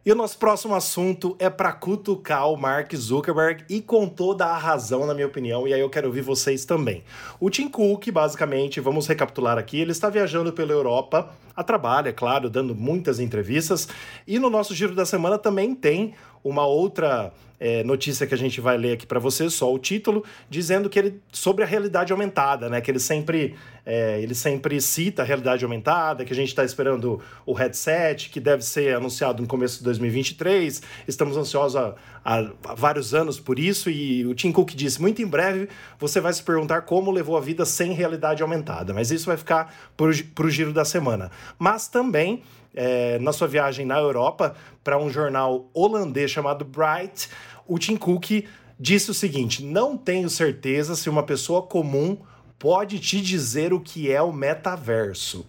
E 0.05 0.11
o 0.11 0.15
nosso 0.15 0.37
próximo 0.37 0.75
assunto 0.75 1.33
é 1.39 1.49
para 1.49 1.71
cutucar 1.71 2.51
o 2.51 2.57
Mark 2.57 2.93
Zuckerberg 2.93 3.63
e 3.69 3.79
com 3.79 4.05
toda 4.05 4.45
a 4.45 4.57
razão, 4.57 5.05
na 5.05 5.13
minha 5.13 5.27
opinião, 5.27 5.65
e 5.65 5.73
aí 5.73 5.79
eu 5.79 5.89
quero 5.89 6.07
ouvir 6.07 6.19
vocês 6.19 6.65
também. 6.65 7.05
O 7.39 7.49
Tim 7.49 7.69
Cook, 7.69 8.11
basicamente, 8.11 8.81
vamos 8.81 9.07
recapitular 9.07 9.57
aqui, 9.57 9.79
ele 9.79 9.93
está 9.93 10.09
viajando 10.09 10.51
pela 10.51 10.73
Europa 10.73 11.33
a 11.55 11.63
trabalho, 11.63 12.09
é 12.09 12.11
claro, 12.11 12.49
dando 12.49 12.75
muitas 12.75 13.17
entrevistas. 13.17 13.87
E 14.27 14.37
no 14.39 14.49
nosso 14.49 14.75
giro 14.75 14.93
da 14.93 15.05
semana 15.05 15.37
também 15.37 15.73
tem 15.73 16.13
uma 16.43 16.65
outra 16.65 17.31
é, 17.63 17.81
notícia 17.81 18.27
que 18.27 18.33
a 18.33 18.37
gente 18.37 18.59
vai 18.59 18.77
ler 18.77 18.91
aqui 18.91 19.05
para 19.05 19.19
você, 19.19 19.49
só 19.49 19.73
o 19.73 19.79
título, 19.79 20.23
dizendo 20.49 20.89
que 20.89 20.99
ele 20.99 21.21
sobre 21.31 21.63
a 21.63 21.65
realidade 21.65 22.11
aumentada, 22.11 22.67
né? 22.69 22.81
Que 22.81 22.91
ele 22.91 22.99
sempre 22.99 23.55
é, 23.85 24.21
ele 24.21 24.35
sempre 24.35 24.81
cita 24.81 25.21
a 25.21 25.25
realidade 25.25 25.63
aumentada, 25.63 26.25
que 26.25 26.33
a 26.33 26.35
gente 26.35 26.49
está 26.49 26.65
esperando 26.65 27.21
o 27.45 27.53
headset, 27.53 28.29
que 28.29 28.41
deve 28.41 28.63
ser 28.63 28.93
anunciado 28.95 29.41
no 29.41 29.47
começo 29.47 29.77
de 29.77 29.85
2023. 29.85 30.81
Estamos 31.07 31.37
ansiosos 31.37 31.77
há, 31.77 31.95
há, 32.25 32.75
vários 32.75 33.13
anos 33.13 33.39
por 33.39 33.57
isso, 33.57 33.89
e 33.89 34.25
o 34.25 34.35
Tim 34.35 34.51
Cook 34.51 34.71
disse: 34.71 35.01
muito 35.01 35.21
em 35.21 35.27
breve 35.27 35.69
você 35.97 36.19
vai 36.19 36.33
se 36.33 36.43
perguntar 36.43 36.81
como 36.81 37.11
levou 37.11 37.37
a 37.37 37.41
vida 37.41 37.65
sem 37.65 37.93
realidade 37.93 38.43
aumentada. 38.43 38.93
Mas 38.93 39.09
isso 39.09 39.27
vai 39.27 39.37
ficar 39.37 39.73
para 39.95 40.45
o 40.45 40.49
giro 40.49 40.73
da 40.73 40.83
semana. 40.83 41.31
Mas 41.57 41.87
também 41.87 42.43
é, 42.73 43.19
na 43.19 43.31
sua 43.31 43.47
viagem 43.47 43.85
na 43.85 43.97
Europa 43.97 44.55
para 44.83 44.97
um 44.97 45.09
jornal 45.09 45.69
holandês 45.73 46.31
chamado 46.31 46.65
Bright, 46.65 47.29
o 47.67 47.77
Tim 47.77 47.95
Cook 47.95 48.45
disse 48.79 49.11
o 49.11 49.13
seguinte: 49.13 49.63
não 49.63 49.97
tenho 49.97 50.29
certeza 50.29 50.95
se 50.95 51.09
uma 51.09 51.23
pessoa 51.23 51.61
comum 51.61 52.17
pode 52.57 52.99
te 52.99 53.21
dizer 53.21 53.73
o 53.73 53.79
que 53.79 54.11
é 54.11 54.21
o 54.21 54.31
metaverso. 54.31 55.45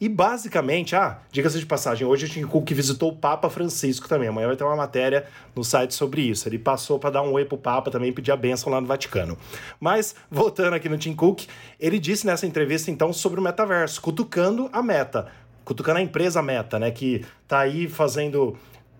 E 0.00 0.08
basicamente, 0.08 0.96
ah, 0.96 1.18
diga-se 1.30 1.58
de 1.58 1.66
passagem, 1.66 2.06
hoje 2.06 2.24
o 2.24 2.28
Tim 2.28 2.46
Cook 2.46 2.70
visitou 2.70 3.10
o 3.10 3.16
Papa 3.16 3.50
Francisco 3.50 4.08
também. 4.08 4.28
Amanhã 4.28 4.46
vai 4.46 4.56
ter 4.56 4.64
uma 4.64 4.74
matéria 4.74 5.26
no 5.54 5.62
site 5.62 5.92
sobre 5.92 6.22
isso. 6.22 6.48
Ele 6.48 6.58
passou 6.58 6.98
para 6.98 7.10
dar 7.10 7.22
um 7.22 7.32
oi 7.32 7.44
pro 7.44 7.58
Papa 7.58 7.90
também 7.90 8.10
pedir 8.10 8.32
a 8.32 8.36
bênção 8.36 8.72
lá 8.72 8.80
no 8.80 8.86
Vaticano. 8.86 9.36
Mas, 9.78 10.14
voltando 10.30 10.72
aqui 10.72 10.88
no 10.88 10.96
Tim 10.96 11.14
Cook, 11.14 11.42
ele 11.78 11.98
disse 11.98 12.26
nessa 12.26 12.46
entrevista 12.46 12.90
então 12.90 13.12
sobre 13.12 13.38
o 13.38 13.42
metaverso, 13.42 14.00
cutucando 14.00 14.70
a 14.72 14.82
meta, 14.82 15.26
cutucando 15.70 16.00
a 16.00 16.02
empresa 16.02 16.42
meta, 16.42 16.80
né, 16.80 16.90
que 16.90 17.24
tá 17.46 17.60
aí 17.60 17.88
fazendo 17.88 18.56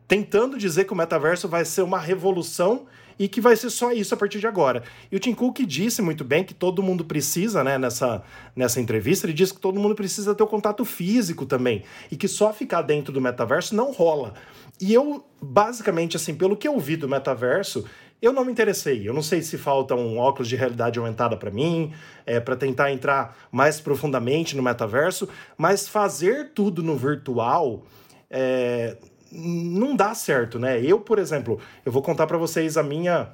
tentando 0.07 0.57
dizer 0.57 0.85
que 0.85 0.93
o 0.93 0.97
metaverso 0.97 1.49
vai 1.49 1.65
ser 1.65 1.83
uma 1.83 1.99
revolução 1.99 2.87
e 3.19 3.27
que 3.27 3.41
vai 3.41 3.57
ser 3.57 3.71
só 3.71 3.91
isso 3.91 4.15
a 4.15 4.17
partir 4.17 4.39
de 4.39 4.47
agora. 4.47 4.85
E 5.11 5.17
o 5.17 5.19
Tim 5.19 5.35
Cook 5.35 5.59
disse 5.67 6.01
muito 6.01 6.23
bem 6.23 6.45
que 6.45 6.55
todo 6.55 6.81
mundo 6.81 7.05
precisa, 7.05 7.65
né, 7.65 7.77
nessa, 7.77 8.23
nessa 8.55 8.81
entrevista, 8.81 9.27
ele 9.27 9.33
disse 9.33 9.53
que 9.53 9.61
todo 9.61 9.81
mundo 9.81 9.97
precisa 9.97 10.33
ter 10.33 10.45
o 10.45 10.47
contato 10.47 10.85
físico 10.85 11.45
também, 11.45 11.83
e 12.09 12.17
que 12.17 12.29
só 12.29 12.53
ficar 12.53 12.83
dentro 12.83 13.13
do 13.13 13.21
metaverso 13.21 13.75
não 13.75 13.91
rola. 13.91 14.35
E 14.81 14.95
eu, 14.95 15.25
basicamente, 15.43 16.17
assim, 16.17 16.37
pelo 16.37 16.57
que 16.57 16.69
eu 16.69 16.79
vi 16.79 16.95
do 16.95 17.09
metaverso, 17.09 17.85
eu 18.21 18.33
não 18.33 18.45
me 18.45 18.53
interessei. 18.53 19.09
Eu 19.09 19.15
não 19.15 19.23
sei 19.23 19.43
se 19.43 19.57
falta 19.57 19.95
um 19.95 20.19
óculos 20.19 20.49
de 20.49 20.57
realidade 20.57 20.99
aumentada 20.99 21.37
para 21.37 21.51
mim, 21.51 21.93
é, 22.27 22.39
para 22.39 22.57
tentar 22.57 22.93
entrar 22.93 23.37
mais 23.51 23.81
profundamente 23.81 24.57
no 24.57 24.63
metaverso, 24.63 25.29
mas 25.57 25.89
fazer 25.89 26.51
tudo 26.55 26.83
no 26.83 26.97
virtual 26.97 27.83
é, 28.31 28.97
não 29.33 29.97
dá 29.97 30.15
certo, 30.15 30.59
né? 30.59 30.83
Eu, 30.83 31.01
por 31.01 31.19
exemplo, 31.19 31.59
eu 31.85 31.93
vou 31.93 32.03
contar 32.03 32.27
para 32.27 32.37
vocês 32.37 32.77
a 32.77 32.83
minha 32.83 33.33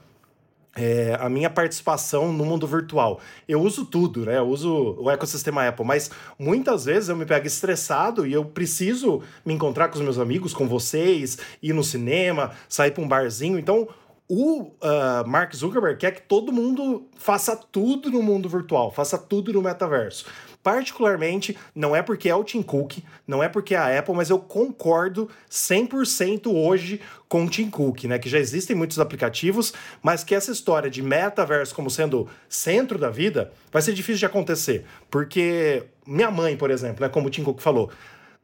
é, 0.77 1.17
a 1.19 1.29
minha 1.29 1.49
participação 1.49 2.31
no 2.31 2.45
mundo 2.45 2.67
virtual. 2.67 3.19
Eu 3.49 3.63
uso 3.63 3.87
tudo, 3.87 4.27
né? 4.27 4.37
Eu 4.39 4.47
uso 4.47 4.95
o 5.01 5.11
ecossistema 5.11 5.67
Apple, 5.67 5.87
mas 5.87 6.11
muitas 6.39 6.85
vezes 6.85 7.09
eu 7.09 7.17
me 7.17 7.25
pego 7.25 7.47
estressado 7.47 8.27
e 8.27 8.33
eu 8.35 8.45
preciso 8.45 9.23
me 9.45 9.55
encontrar 9.55 9.89
com 9.89 9.95
os 9.95 10.03
meus 10.03 10.19
amigos, 10.19 10.53
com 10.53 10.69
vocês, 10.69 11.39
ir 11.63 11.73
no 11.73 11.83
cinema, 11.83 12.51
sair 12.69 12.91
para 12.91 13.03
um 13.03 13.09
barzinho. 13.09 13.59
Então, 13.59 13.89
o 14.29 14.63
uh, 14.63 15.27
Mark 15.27 15.55
Zuckerberg 15.55 15.99
quer 15.99 16.13
que 16.13 16.23
todo 16.23 16.53
mundo 16.53 17.07
faça 17.17 17.57
tudo 17.57 18.11
no 18.11 18.23
mundo 18.23 18.49
virtual, 18.49 18.91
faça 18.91 19.17
tudo 19.17 19.53
no 19.53 19.63
metaverso. 19.63 20.27
Particularmente, 20.63 21.57
não 21.73 21.95
é 21.95 22.03
porque 22.03 22.29
é 22.29 22.35
o 22.35 22.43
Tim 22.43 22.61
Cook, 22.61 22.99
não 23.25 23.41
é 23.41 23.49
porque 23.49 23.73
é 23.73 23.79
a 23.79 23.99
Apple, 24.01 24.17
mas 24.17 24.31
eu 24.31 24.39
concordo 24.41 25.31
100% 25.49 26.53
hoje 26.53 27.01
com 27.29 27.45
o 27.45 27.49
Tim 27.49 27.71
Cook, 27.71 28.03
né? 28.05 28.19
Que 28.19 28.29
já 28.29 28.41
existem 28.41 28.75
muitos 28.75 28.99
aplicativos, 28.99 29.73
mas 30.03 30.25
que 30.25 30.35
essa 30.35 30.51
história 30.51 30.91
de 30.91 31.03
metaverso 31.03 31.73
como 31.73 31.89
sendo 31.89 32.29
centro 32.49 32.99
da 32.99 33.11
vida 33.11 33.53
vai 33.71 33.81
ser 33.81 33.93
difícil 33.93 34.19
de 34.19 34.27
acontecer. 34.27 34.85
Porque 35.09 35.85
minha 36.05 36.33
mãe, 36.33 36.57
por 36.57 36.73
exemplo, 36.73 37.01
né, 37.01 37.09
como 37.09 37.29
o 37.29 37.31
Tim 37.31 37.45
Cook 37.45 37.61
falou, 37.61 37.89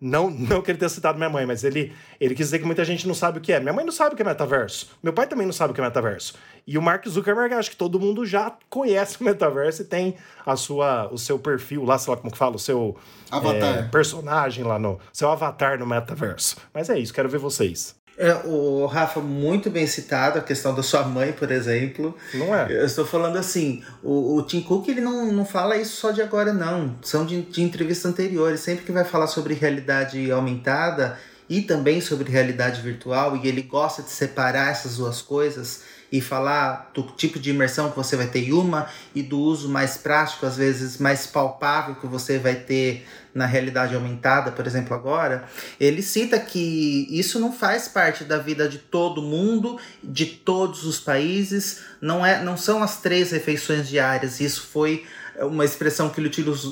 não, 0.02 0.28
não 0.28 0.60
que 0.60 0.72
ele 0.72 0.78
tenha 0.78 0.88
citado 0.88 1.16
minha 1.16 1.30
mãe, 1.30 1.46
mas 1.46 1.62
ele, 1.62 1.92
ele 2.18 2.34
quis 2.34 2.46
dizer 2.46 2.58
que 2.58 2.64
muita 2.64 2.84
gente 2.84 3.06
não 3.06 3.14
sabe 3.14 3.38
o 3.38 3.40
que 3.40 3.52
é. 3.52 3.60
Minha 3.60 3.72
mãe 3.72 3.84
não 3.84 3.92
sabe 3.92 4.14
o 4.14 4.16
que 4.16 4.22
é 4.22 4.24
metaverso. 4.24 4.90
Meu 5.00 5.12
pai 5.12 5.28
também 5.28 5.46
não 5.46 5.52
sabe 5.52 5.70
o 5.70 5.74
que 5.74 5.80
é 5.80 5.84
metaverso. 5.84 6.34
E 6.66 6.76
o 6.76 6.82
Mark 6.82 7.06
Zuckerberg, 7.06 7.54
acho 7.54 7.70
que 7.70 7.76
todo 7.76 8.00
mundo 8.00 8.26
já 8.26 8.52
conhece 8.68 9.20
o 9.20 9.24
metaverso 9.24 9.82
e 9.82 9.84
tem 9.84 10.16
a 10.44 10.56
sua, 10.56 11.08
o 11.12 11.16
seu 11.16 11.38
perfil 11.38 11.84
lá, 11.84 11.96
sei 11.98 12.10
lá 12.10 12.16
como 12.16 12.32
que 12.32 12.38
fala, 12.38 12.56
o 12.56 12.58
seu 12.58 12.96
avatar. 13.30 13.78
É, 13.78 13.82
personagem 13.84 14.64
lá 14.64 14.76
no. 14.76 14.98
seu 15.12 15.30
avatar 15.30 15.78
no 15.78 15.86
metaverso. 15.86 16.56
Mas 16.74 16.90
é 16.90 16.98
isso, 16.98 17.14
quero 17.14 17.28
ver 17.28 17.38
vocês. 17.38 17.94
É, 18.16 18.34
o 18.44 18.86
Rafa, 18.86 19.20
muito 19.20 19.70
bem 19.70 19.86
citado, 19.86 20.38
a 20.38 20.42
questão 20.42 20.74
da 20.74 20.82
sua 20.82 21.02
mãe, 21.04 21.32
por 21.32 21.50
exemplo. 21.50 22.16
Não 22.34 22.54
é? 22.54 22.66
Eu 22.70 22.84
estou 22.84 23.06
falando 23.06 23.36
assim, 23.36 23.82
o, 24.02 24.36
o 24.36 24.42
Tim 24.42 24.60
Cook 24.60 24.88
ele 24.88 25.00
não, 25.00 25.32
não 25.32 25.44
fala 25.44 25.76
isso 25.76 25.96
só 25.96 26.10
de 26.10 26.20
agora, 26.20 26.52
não. 26.52 26.94
São 27.02 27.24
de, 27.24 27.42
de 27.42 27.62
entrevistas 27.62 28.10
anteriores. 28.10 28.60
Sempre 28.60 28.84
que 28.84 28.92
vai 28.92 29.04
falar 29.04 29.26
sobre 29.26 29.54
realidade 29.54 30.30
aumentada 30.30 31.18
e 31.48 31.62
também 31.62 32.00
sobre 32.00 32.30
realidade 32.30 32.80
virtual, 32.80 33.36
e 33.36 33.46
ele 33.46 33.62
gosta 33.62 34.02
de 34.02 34.10
separar 34.10 34.70
essas 34.70 34.96
duas 34.96 35.20
coisas 35.20 35.82
e 36.10 36.20
falar 36.20 36.90
do 36.94 37.02
tipo 37.02 37.38
de 37.38 37.50
imersão 37.50 37.90
que 37.90 37.96
você 37.96 38.16
vai 38.16 38.26
ter 38.26 38.40
em 38.40 38.52
uma 38.52 38.86
e 39.14 39.22
do 39.22 39.38
uso 39.38 39.68
mais 39.68 39.96
prático, 39.96 40.44
às 40.44 40.56
vezes 40.56 40.98
mais 40.98 41.26
palpável 41.26 41.94
que 41.94 42.06
você 42.06 42.38
vai 42.38 42.54
ter 42.54 43.06
na 43.34 43.46
realidade 43.46 43.94
aumentada, 43.94 44.50
por 44.50 44.66
exemplo, 44.66 44.94
agora, 44.94 45.44
ele 45.80 46.02
cita 46.02 46.38
que 46.38 47.06
isso 47.10 47.40
não 47.40 47.52
faz 47.52 47.88
parte 47.88 48.24
da 48.24 48.38
vida 48.38 48.68
de 48.68 48.78
todo 48.78 49.22
mundo, 49.22 49.78
de 50.02 50.26
todos 50.26 50.84
os 50.84 51.00
países, 51.00 51.80
não, 52.00 52.24
é, 52.24 52.42
não 52.42 52.56
são 52.56 52.82
as 52.82 53.00
três 53.00 53.30
refeições 53.30 53.88
diárias. 53.88 54.40
Isso 54.40 54.62
foi 54.62 55.04
uma 55.38 55.64
expressão 55.64 56.10
que 56.10 56.20
ele 56.20 56.30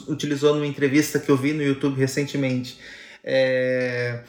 utilizou 0.08 0.54
numa 0.54 0.66
entrevista 0.66 1.18
que 1.18 1.30
eu 1.30 1.36
vi 1.36 1.52
no 1.52 1.62
YouTube 1.62 1.98
recentemente. 1.98 2.78
É, 3.24 4.20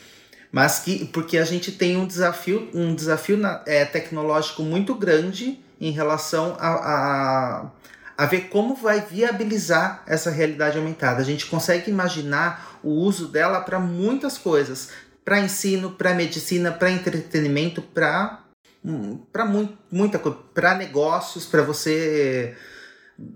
mas 0.51 0.79
que 0.79 1.05
porque 1.05 1.37
a 1.37 1.45
gente 1.45 1.71
tem 1.71 1.95
um 1.97 2.05
desafio, 2.05 2.69
um 2.73 2.93
desafio 2.93 3.37
na, 3.37 3.61
é, 3.65 3.85
tecnológico 3.85 4.63
muito 4.63 4.93
grande 4.93 5.59
em 5.79 5.91
relação 5.91 6.55
a, 6.59 6.69
a 6.69 7.71
a 8.17 8.25
ver 8.25 8.49
como 8.49 8.75
vai 8.75 9.01
viabilizar 9.01 10.03
essa 10.07 10.29
realidade 10.29 10.77
aumentada. 10.77 11.21
A 11.21 11.25
gente 11.25 11.45
consegue 11.45 11.89
imaginar 11.89 12.79
o 12.83 12.89
uso 12.89 13.27
dela 13.27 13.61
para 13.61 13.79
muitas 13.79 14.37
coisas, 14.37 14.89
para 15.23 15.39
ensino, 15.39 15.91
para 15.91 16.13
medicina, 16.13 16.71
para 16.71 16.91
entretenimento, 16.91 17.81
para 17.81 18.39
para 19.31 19.45
muita 19.91 20.17
coisa, 20.17 20.39
para 20.55 20.75
negócios, 20.75 21.45
para 21.45 21.61
você 21.61 22.55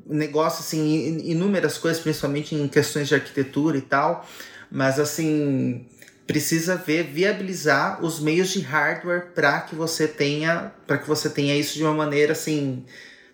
negócios 0.07 0.65
assim, 0.65 1.19
inúmeras 1.23 1.77
coisas, 1.77 2.01
principalmente 2.01 2.55
em 2.55 2.67
questões 2.67 3.07
de 3.07 3.13
arquitetura 3.13 3.77
e 3.77 3.81
tal, 3.81 4.27
mas 4.71 4.99
assim, 4.99 5.85
precisa 6.25 6.75
ver 6.75 7.03
viabilizar 7.03 8.03
os 8.03 8.19
meios 8.19 8.49
de 8.49 8.61
hardware 8.61 9.33
para 9.33 9.61
que 9.61 9.75
você 9.75 10.07
tenha 10.07 10.71
para 10.87 10.97
que 10.97 11.07
você 11.07 11.29
tenha 11.29 11.55
isso 11.55 11.75
de 11.75 11.83
uma 11.83 11.93
maneira 11.93 12.31
assim 12.31 12.83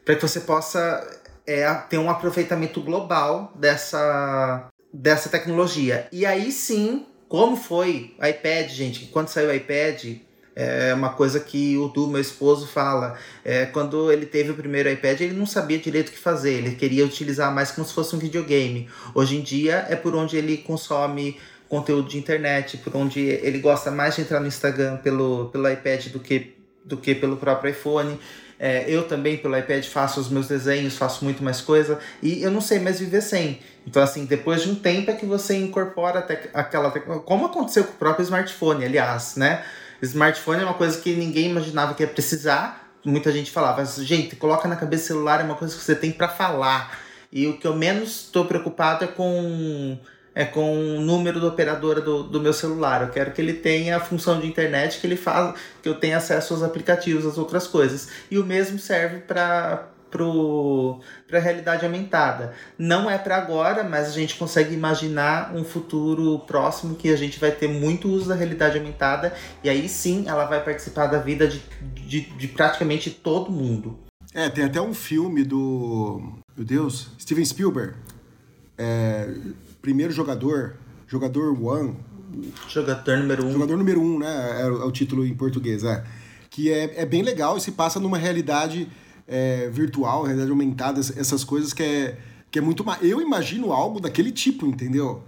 para 0.04 0.15
que 0.15 0.21
você 0.21 0.41
possa 0.41 1.20
é 1.51 1.73
ter 1.89 1.97
um 1.97 2.09
aproveitamento 2.09 2.81
global 2.81 3.53
dessa, 3.55 4.69
dessa 4.93 5.29
tecnologia. 5.29 6.07
E 6.11 6.25
aí 6.25 6.51
sim, 6.51 7.05
como 7.27 7.55
foi 7.55 8.13
o 8.19 8.25
iPad, 8.25 8.69
gente? 8.69 9.05
Quando 9.05 9.29
saiu 9.29 9.49
o 9.49 9.53
iPad, 9.53 10.17
é 10.55 10.93
uma 10.93 11.09
coisa 11.09 11.39
que 11.39 11.77
o 11.77 11.87
Du, 11.87 12.07
meu 12.07 12.19
esposo, 12.19 12.67
fala. 12.67 13.17
É, 13.43 13.65
quando 13.67 14.11
ele 14.11 14.25
teve 14.25 14.51
o 14.51 14.53
primeiro 14.53 14.89
iPad, 14.89 15.21
ele 15.21 15.35
não 15.35 15.45
sabia 15.45 15.77
direito 15.77 16.09
o 16.09 16.11
que 16.11 16.17
fazer. 16.17 16.53
Ele 16.53 16.75
queria 16.75 17.05
utilizar 17.05 17.53
mais 17.53 17.71
como 17.71 17.87
se 17.87 17.93
fosse 17.93 18.15
um 18.15 18.19
videogame. 18.19 18.89
Hoje 19.15 19.37
em 19.37 19.41
dia 19.41 19.85
é 19.89 19.95
por 19.95 20.13
onde 20.15 20.35
ele 20.37 20.57
consome 20.57 21.37
conteúdo 21.69 22.09
de 22.09 22.17
internet, 22.17 22.77
por 22.77 22.93
onde 22.97 23.21
ele 23.21 23.59
gosta 23.59 23.89
mais 23.89 24.15
de 24.15 24.21
entrar 24.21 24.41
no 24.41 24.47
Instagram 24.47 24.97
pelo, 24.97 25.49
pelo 25.49 25.69
iPad 25.69 26.07
do 26.07 26.19
que, 26.19 26.53
do 26.83 26.97
que 26.97 27.15
pelo 27.15 27.37
próprio 27.37 27.71
iPhone. 27.71 28.19
É, 28.63 28.86
eu 28.88 29.08
também, 29.08 29.38
pelo 29.38 29.58
iPad, 29.58 29.84
faço 29.86 30.19
os 30.19 30.30
meus 30.30 30.47
desenhos, 30.47 30.95
faço 30.95 31.26
muito 31.26 31.43
mais 31.43 31.62
coisa. 31.62 31.97
E 32.21 32.43
eu 32.43 32.52
não 32.52 32.62
sei 32.62 32.78
mais 32.78 33.00
viver 33.00 33.21
sem. 33.21 33.60
Então, 33.88 34.04
assim, 34.04 34.24
depois 34.26 34.62
de 34.62 34.69
um 34.69 34.76
tempo 34.76 35.10
é 35.10 35.15
que 35.15 35.26
você 35.26 35.58
incorpora 35.58 36.19
até 36.19 36.47
aquela 36.54 36.91
Como 36.91 37.47
aconteceu 37.47 37.84
com 37.84 37.93
o 37.93 37.95
próprio 37.95 38.21
smartphone, 38.21 38.86
aliás, 38.86 39.36
né? 39.36 39.65
Smartphone 40.04 40.62
é 40.62 40.63
uma 40.63 40.76
coisa 40.76 41.02
que 41.02 41.15
ninguém 41.15 41.50
imaginava 41.50 41.95
que 41.95 42.04
ia 42.04 42.08
precisar. 42.08 42.88
Muita 43.04 43.32
gente 43.32 43.50
falava, 43.50 43.84
gente, 43.84 44.36
coloca 44.36 44.67
na 44.67 44.76
cabeça 44.76 45.08
celular, 45.08 45.41
é 45.41 45.43
uma 45.43 45.56
coisa 45.56 45.76
que 45.76 45.84
você 45.84 45.95
tem 45.95 46.12
para 46.12 46.28
falar. 46.28 47.00
E 47.32 47.47
o 47.47 47.58
que 47.58 47.65
eu 47.65 47.76
menos 47.76 48.26
estou 48.26 48.45
preocupado 48.45 49.06
é 49.06 49.08
com 49.08 49.97
é 50.33 50.45
com 50.45 50.97
o 50.97 51.01
número 51.01 51.39
da 51.39 51.47
operadora 51.47 52.01
do, 52.01 52.23
do 52.23 52.39
meu 52.39 52.53
celular. 52.53 53.01
Eu 53.01 53.09
quero 53.09 53.31
que 53.31 53.41
ele 53.41 53.53
tenha 53.53 53.97
a 53.97 53.99
função 53.99 54.39
de 54.39 54.47
internet, 54.47 54.99
que 54.99 55.07
ele 55.07 55.17
faz, 55.17 55.55
que 55.81 55.89
eu 55.89 55.95
tenha 55.95 56.17
acesso 56.17 56.53
aos 56.53 56.63
aplicativos, 56.63 57.25
às 57.25 57.37
outras 57.37 57.67
coisas. 57.67 58.09
E 58.29 58.37
o 58.37 58.45
mesmo 58.45 58.79
serve 58.79 59.19
para 59.19 59.87
para 60.11 61.37
a 61.37 61.41
realidade 61.41 61.85
aumentada. 61.85 62.53
Não 62.77 63.09
é 63.09 63.17
para 63.17 63.37
agora, 63.37 63.81
mas 63.81 64.09
a 64.09 64.11
gente 64.11 64.35
consegue 64.35 64.73
imaginar 64.73 65.55
um 65.55 65.63
futuro 65.63 66.39
próximo 66.39 66.95
que 66.95 67.09
a 67.09 67.15
gente 67.15 67.39
vai 67.39 67.49
ter 67.49 67.69
muito 67.69 68.09
uso 68.09 68.27
da 68.27 68.35
realidade 68.35 68.77
aumentada 68.77 69.33
e 69.63 69.69
aí 69.69 69.87
sim 69.87 70.25
ela 70.27 70.43
vai 70.43 70.61
participar 70.61 71.07
da 71.07 71.17
vida 71.17 71.47
de, 71.47 71.61
de, 71.95 72.21
de 72.21 72.47
praticamente 72.49 73.09
todo 73.09 73.49
mundo. 73.49 73.97
É, 74.33 74.49
tem 74.49 74.65
até 74.65 74.81
um 74.81 74.93
filme 74.93 75.43
do. 75.43 76.21
Meu 76.55 76.65
Deus, 76.65 77.09
Steven 77.17 77.45
Spielberg. 77.45 77.93
É, 78.77 79.29
primeiro 79.81 80.13
jogador, 80.13 80.75
jogador 81.07 81.57
one. 81.61 81.95
Jogador 82.69 83.17
número 83.17 83.45
um. 83.45 83.51
Jogador 83.51 83.77
número 83.77 84.01
um, 84.01 84.19
né? 84.19 84.61
É, 84.61 84.61
é 84.61 84.67
o 84.67 84.91
título 84.91 85.25
em 85.25 85.33
português, 85.33 85.83
é. 85.83 86.03
Que 86.49 86.71
é, 86.71 87.01
é 87.01 87.05
bem 87.05 87.23
legal 87.23 87.57
e 87.57 87.61
se 87.61 87.71
passa 87.71 87.99
numa 87.99 88.17
realidade 88.17 88.87
é, 89.27 89.69
virtual, 89.69 90.23
realidade 90.23 90.51
aumentada, 90.51 90.99
essas 90.99 91.43
coisas 91.43 91.73
que 91.73 91.83
é, 91.83 92.17
que 92.49 92.59
é 92.59 92.61
muito. 92.61 92.85
Eu 93.01 93.21
imagino 93.21 93.71
algo 93.71 93.99
daquele 93.99 94.31
tipo, 94.31 94.65
entendeu? 94.65 95.23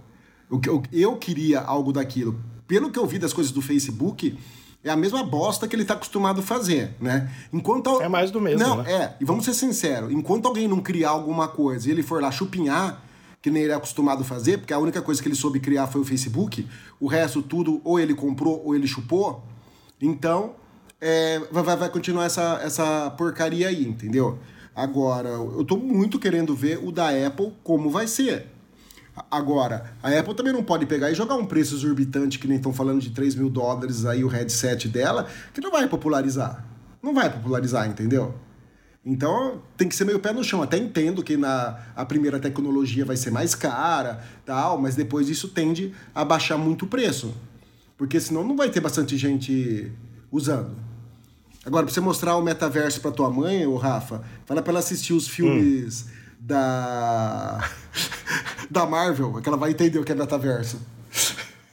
Eu, 0.50 0.60
eu, 0.66 0.82
eu 0.92 1.16
queria 1.16 1.60
algo 1.60 1.92
daquilo. 1.92 2.38
Pelo 2.66 2.90
que 2.90 2.98
eu 2.98 3.06
vi 3.06 3.18
das 3.18 3.32
coisas 3.32 3.52
do 3.52 3.60
Facebook, 3.60 4.38
é 4.82 4.90
a 4.90 4.96
mesma 4.96 5.22
bosta 5.22 5.66
que 5.66 5.74
ele 5.74 5.82
está 5.82 5.94
acostumado 5.94 6.40
a 6.40 6.42
fazer, 6.42 6.94
né? 7.00 7.30
Enquanto 7.52 8.00
é 8.00 8.08
mais 8.08 8.30
do 8.30 8.40
mesmo, 8.40 8.60
não 8.60 8.82
né? 8.82 8.92
é. 8.92 9.16
E 9.20 9.24
vamos 9.24 9.44
ser 9.44 9.54
sinceros, 9.54 10.12
enquanto 10.12 10.46
alguém 10.46 10.68
não 10.68 10.80
criar 10.80 11.10
alguma 11.10 11.48
coisa 11.48 11.88
e 11.88 11.90
ele 11.90 12.02
for 12.02 12.22
lá 12.22 12.30
chupinhar, 12.30 13.02
que 13.44 13.50
nem 13.50 13.64
ele 13.64 13.72
é 13.72 13.74
acostumado 13.74 14.22
a 14.22 14.24
fazer, 14.24 14.56
porque 14.56 14.72
a 14.72 14.78
única 14.78 15.02
coisa 15.02 15.22
que 15.22 15.28
ele 15.28 15.34
soube 15.34 15.60
criar 15.60 15.86
foi 15.86 16.00
o 16.00 16.04
Facebook, 16.04 16.66
o 16.98 17.06
resto 17.06 17.42
tudo 17.42 17.78
ou 17.84 18.00
ele 18.00 18.14
comprou 18.14 18.62
ou 18.64 18.74
ele 18.74 18.86
chupou. 18.86 19.44
Então 20.00 20.54
é, 20.98 21.38
vai, 21.52 21.76
vai 21.76 21.90
continuar 21.90 22.24
essa, 22.24 22.58
essa 22.62 23.10
porcaria 23.18 23.68
aí, 23.68 23.86
entendeu? 23.86 24.38
Agora, 24.74 25.28
eu 25.28 25.62
tô 25.62 25.76
muito 25.76 26.18
querendo 26.18 26.56
ver 26.56 26.78
o 26.82 26.90
da 26.90 27.10
Apple 27.10 27.52
como 27.62 27.90
vai 27.90 28.06
ser. 28.06 28.46
Agora, 29.30 29.92
a 30.02 30.08
Apple 30.08 30.34
também 30.34 30.54
não 30.54 30.64
pode 30.64 30.86
pegar 30.86 31.10
e 31.10 31.14
jogar 31.14 31.34
um 31.34 31.44
preço 31.44 31.74
exorbitante, 31.74 32.38
que 32.38 32.48
nem 32.48 32.56
estão 32.56 32.72
falando 32.72 33.02
de 33.02 33.10
3 33.10 33.34
mil 33.34 33.50
dólares 33.50 34.06
aí 34.06 34.24
o 34.24 34.28
headset 34.28 34.88
dela, 34.88 35.28
que 35.52 35.60
não 35.60 35.70
vai 35.70 35.86
popularizar. 35.86 36.64
Não 37.02 37.12
vai 37.12 37.30
popularizar, 37.30 37.86
entendeu? 37.86 38.34
Então 39.04 39.60
tem 39.76 39.88
que 39.88 39.94
ser 39.94 40.04
meio 40.04 40.18
pé 40.18 40.32
no 40.32 40.42
chão. 40.42 40.62
Até 40.62 40.78
entendo 40.78 41.22
que 41.22 41.36
na 41.36 41.78
a 41.94 42.04
primeira 42.06 42.38
tecnologia 42.40 43.04
vai 43.04 43.16
ser 43.16 43.30
mais 43.30 43.54
cara, 43.54 44.24
tal, 44.46 44.80
mas 44.80 44.96
depois 44.96 45.28
isso 45.28 45.48
tende 45.48 45.92
a 46.14 46.24
baixar 46.24 46.56
muito 46.56 46.86
o 46.86 46.88
preço. 46.88 47.34
Porque 47.98 48.18
senão 48.18 48.42
não 48.42 48.56
vai 48.56 48.70
ter 48.70 48.80
bastante 48.80 49.16
gente 49.16 49.92
usando. 50.32 50.74
Agora, 51.66 51.84
pra 51.84 51.94
você 51.94 52.00
mostrar 52.00 52.36
o 52.36 52.42
metaverso 52.42 53.00
pra 53.00 53.10
tua 53.10 53.30
mãe, 53.30 53.66
ô 53.66 53.76
Rafa, 53.76 54.22
fala 54.44 54.60
pra 54.60 54.72
ela 54.72 54.80
assistir 54.80 55.12
os 55.12 55.28
filmes 55.28 56.02
hum. 56.02 56.10
da. 56.40 57.70
da 58.70 58.86
Marvel, 58.86 59.40
que 59.40 59.48
ela 59.48 59.56
vai 59.56 59.70
entender 59.70 59.98
o 59.98 60.04
que 60.04 60.12
é 60.12 60.14
metaverso. 60.14 60.80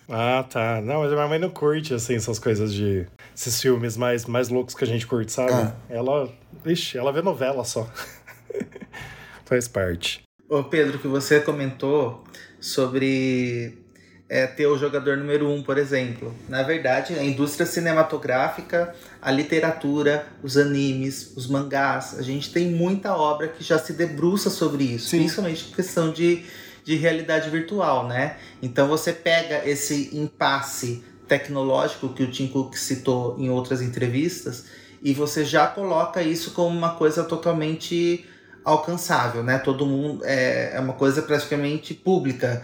Ah, 0.08 0.44
tá. 0.50 0.82
Não, 0.82 1.00
mas 1.00 1.12
a 1.12 1.16
minha 1.16 1.28
mãe 1.28 1.40
não 1.40 1.50
curte, 1.50 1.94
assim, 1.94 2.16
essas 2.16 2.38
coisas 2.38 2.74
de. 2.74 3.06
Esses 3.36 3.62
filmes 3.62 3.98
mais, 3.98 4.26
mais 4.26 4.50
loucos 4.50 4.76
que 4.76 4.84
a 4.84 4.88
gente 4.88 5.08
curte, 5.08 5.32
sabe? 5.32 5.52
Ah. 5.52 5.74
Ela. 5.90 6.30
Ixi, 6.66 6.98
ela 6.98 7.12
vê 7.12 7.22
novela 7.22 7.64
só. 7.64 7.90
Faz 9.46 9.68
parte. 9.68 10.24
Ô, 10.50 10.64
Pedro, 10.64 11.00
que 11.00 11.08
você 11.08 11.40
comentou 11.40 12.24
sobre 12.60 13.78
é, 14.30 14.46
ter 14.48 14.68
o 14.68 14.78
jogador 14.78 15.18
número 15.18 15.50
um, 15.50 15.64
por 15.64 15.78
exemplo. 15.78 16.34
Na 16.48 16.64
verdade, 16.64 17.14
a 17.16 17.24
indústria 17.24 17.66
cinematográfica, 17.66 18.94
a 19.22 19.32
literatura, 19.32 20.28
os 20.44 20.58
animes, 20.58 21.36
os 21.36 21.48
mangás, 21.48 22.18
a 22.18 22.22
gente 22.22 22.52
tem 22.52 22.70
muita 22.70 23.16
obra 23.16 23.48
que 23.48 23.64
já 23.64 23.80
se 23.80 23.94
debruça 23.94 24.50
sobre 24.50 24.84
isso, 24.84 25.10
Sim. 25.10 25.20
principalmente 25.20 25.66
questão 25.74 26.12
de 26.12 26.46
de 26.84 26.96
realidade 26.96 27.50
virtual, 27.50 28.08
né? 28.08 28.38
Então 28.62 28.88
você 28.88 29.14
pega 29.14 29.68
esse 29.68 30.16
impasse 30.16 31.04
tecnológico 31.32 32.10
que 32.10 32.24
o 32.24 32.30
Tim 32.30 32.48
Cook 32.48 32.76
citou 32.76 33.40
em 33.40 33.50
outras 33.50 33.82
entrevistas 33.82 34.66
e 35.02 35.14
você 35.14 35.46
já 35.46 35.66
coloca 35.66 36.22
isso 36.22 36.52
como 36.52 36.78
uma 36.78 36.96
coisa 36.96 37.24
totalmente 37.24 38.26
alcançável, 38.66 39.42
né? 39.42 39.58
Todo 39.58 39.86
mundo 39.86 40.26
é, 40.26 40.76
é 40.76 40.80
uma 40.82 40.92
coisa 40.92 41.22
praticamente 41.22 41.94
pública 41.94 42.62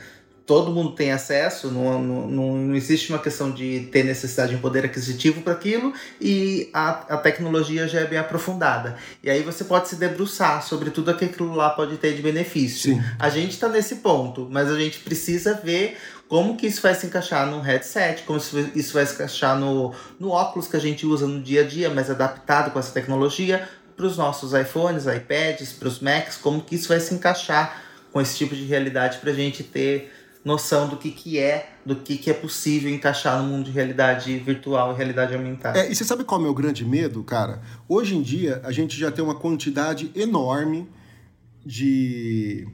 todo 0.48 0.72
mundo 0.72 0.94
tem 0.94 1.12
acesso, 1.12 1.70
não, 1.70 2.02
não, 2.02 2.58
não 2.58 2.76
existe 2.76 3.10
uma 3.10 3.20
questão 3.20 3.52
de 3.52 3.90
ter 3.92 4.04
necessidade 4.04 4.52
de 4.52 4.56
um 4.56 4.62
poder 4.62 4.86
aquisitivo 4.86 5.42
para 5.42 5.52
aquilo 5.52 5.94
e 6.22 6.70
a, 6.74 7.16
a 7.16 7.18
tecnologia 7.18 7.86
já 7.86 8.00
é 8.00 8.06
bem 8.06 8.18
aprofundada. 8.18 8.96
E 9.22 9.30
aí 9.30 9.44
você 9.44 9.66
pode 9.66 9.90
se 9.90 9.98
debruçar 9.98 10.64
sobre 10.64 10.90
tudo 10.90 11.12
aquilo 11.12 11.54
lá 11.54 11.72
pode 11.72 11.98
ter 11.98 12.16
de 12.16 12.22
benefício. 12.22 12.94
Sim. 12.94 13.04
A 13.20 13.30
gente 13.30 13.52
está 13.52 13.68
nesse 13.68 13.98
ponto, 13.98 14.48
mas 14.50 14.72
a 14.72 14.80
gente 14.80 15.00
precisa 15.00 15.54
ver 15.54 15.98
como 16.30 16.56
que 16.56 16.66
isso 16.66 16.82
vai 16.82 16.96
se 16.96 17.06
encaixar 17.06 17.46
no 17.46 17.60
headset, 17.60 18.24
como 18.24 18.40
isso 18.74 18.94
vai 18.94 19.06
se 19.06 19.16
encaixar 19.16 19.60
no, 19.60 19.94
no 20.18 20.30
óculos 20.30 20.70
que 20.70 20.78
a 20.78 20.80
gente 20.80 21.06
usa 21.06 21.28
no 21.28 21.42
dia 21.42 21.62
a 21.62 21.68
dia, 21.68 21.90
mas 21.90 22.10
adaptado 22.10 22.72
com 22.72 22.80
essa 22.80 22.94
tecnologia, 22.94 23.68
para 23.98 24.06
os 24.06 24.16
nossos 24.16 24.54
iPhones, 24.54 25.08
iPads, 25.08 25.74
para 25.74 25.90
os 25.90 26.00
Macs, 26.00 26.38
como 26.38 26.62
que 26.62 26.76
isso 26.76 26.88
vai 26.88 27.02
se 27.02 27.14
encaixar 27.14 27.82
com 28.14 28.22
esse 28.22 28.38
tipo 28.38 28.56
de 28.56 28.64
realidade 28.64 29.18
para 29.18 29.32
a 29.32 29.34
gente 29.34 29.64
ter 29.64 30.14
noção 30.48 30.88
do 30.88 30.96
que, 30.96 31.12
que 31.12 31.38
é, 31.38 31.74
do 31.86 31.98
que, 31.98 32.18
que 32.18 32.30
é 32.30 32.34
possível 32.34 32.90
encaixar 32.90 33.44
no 33.44 33.50
mundo 33.50 33.66
de 33.66 33.72
realidade 33.72 34.38
virtual 34.40 34.94
e 34.94 34.96
realidade 34.96 35.36
aumentada. 35.36 35.78
É, 35.78 35.92
e 35.92 35.96
você 35.96 36.06
sabe 36.06 36.24
qual 36.24 36.40
é 36.40 36.42
o 36.42 36.44
meu 36.46 36.54
grande 36.54 36.86
medo, 36.86 37.22
cara? 37.22 37.62
Hoje 37.88 38.16
em 38.16 38.22
dia, 38.22 38.62
a 38.64 38.72
gente 38.72 38.98
já 38.98 39.12
tem 39.12 39.24
uma 39.24 39.36
quantidade 39.36 40.10
enorme 40.16 40.88
de 41.66 42.66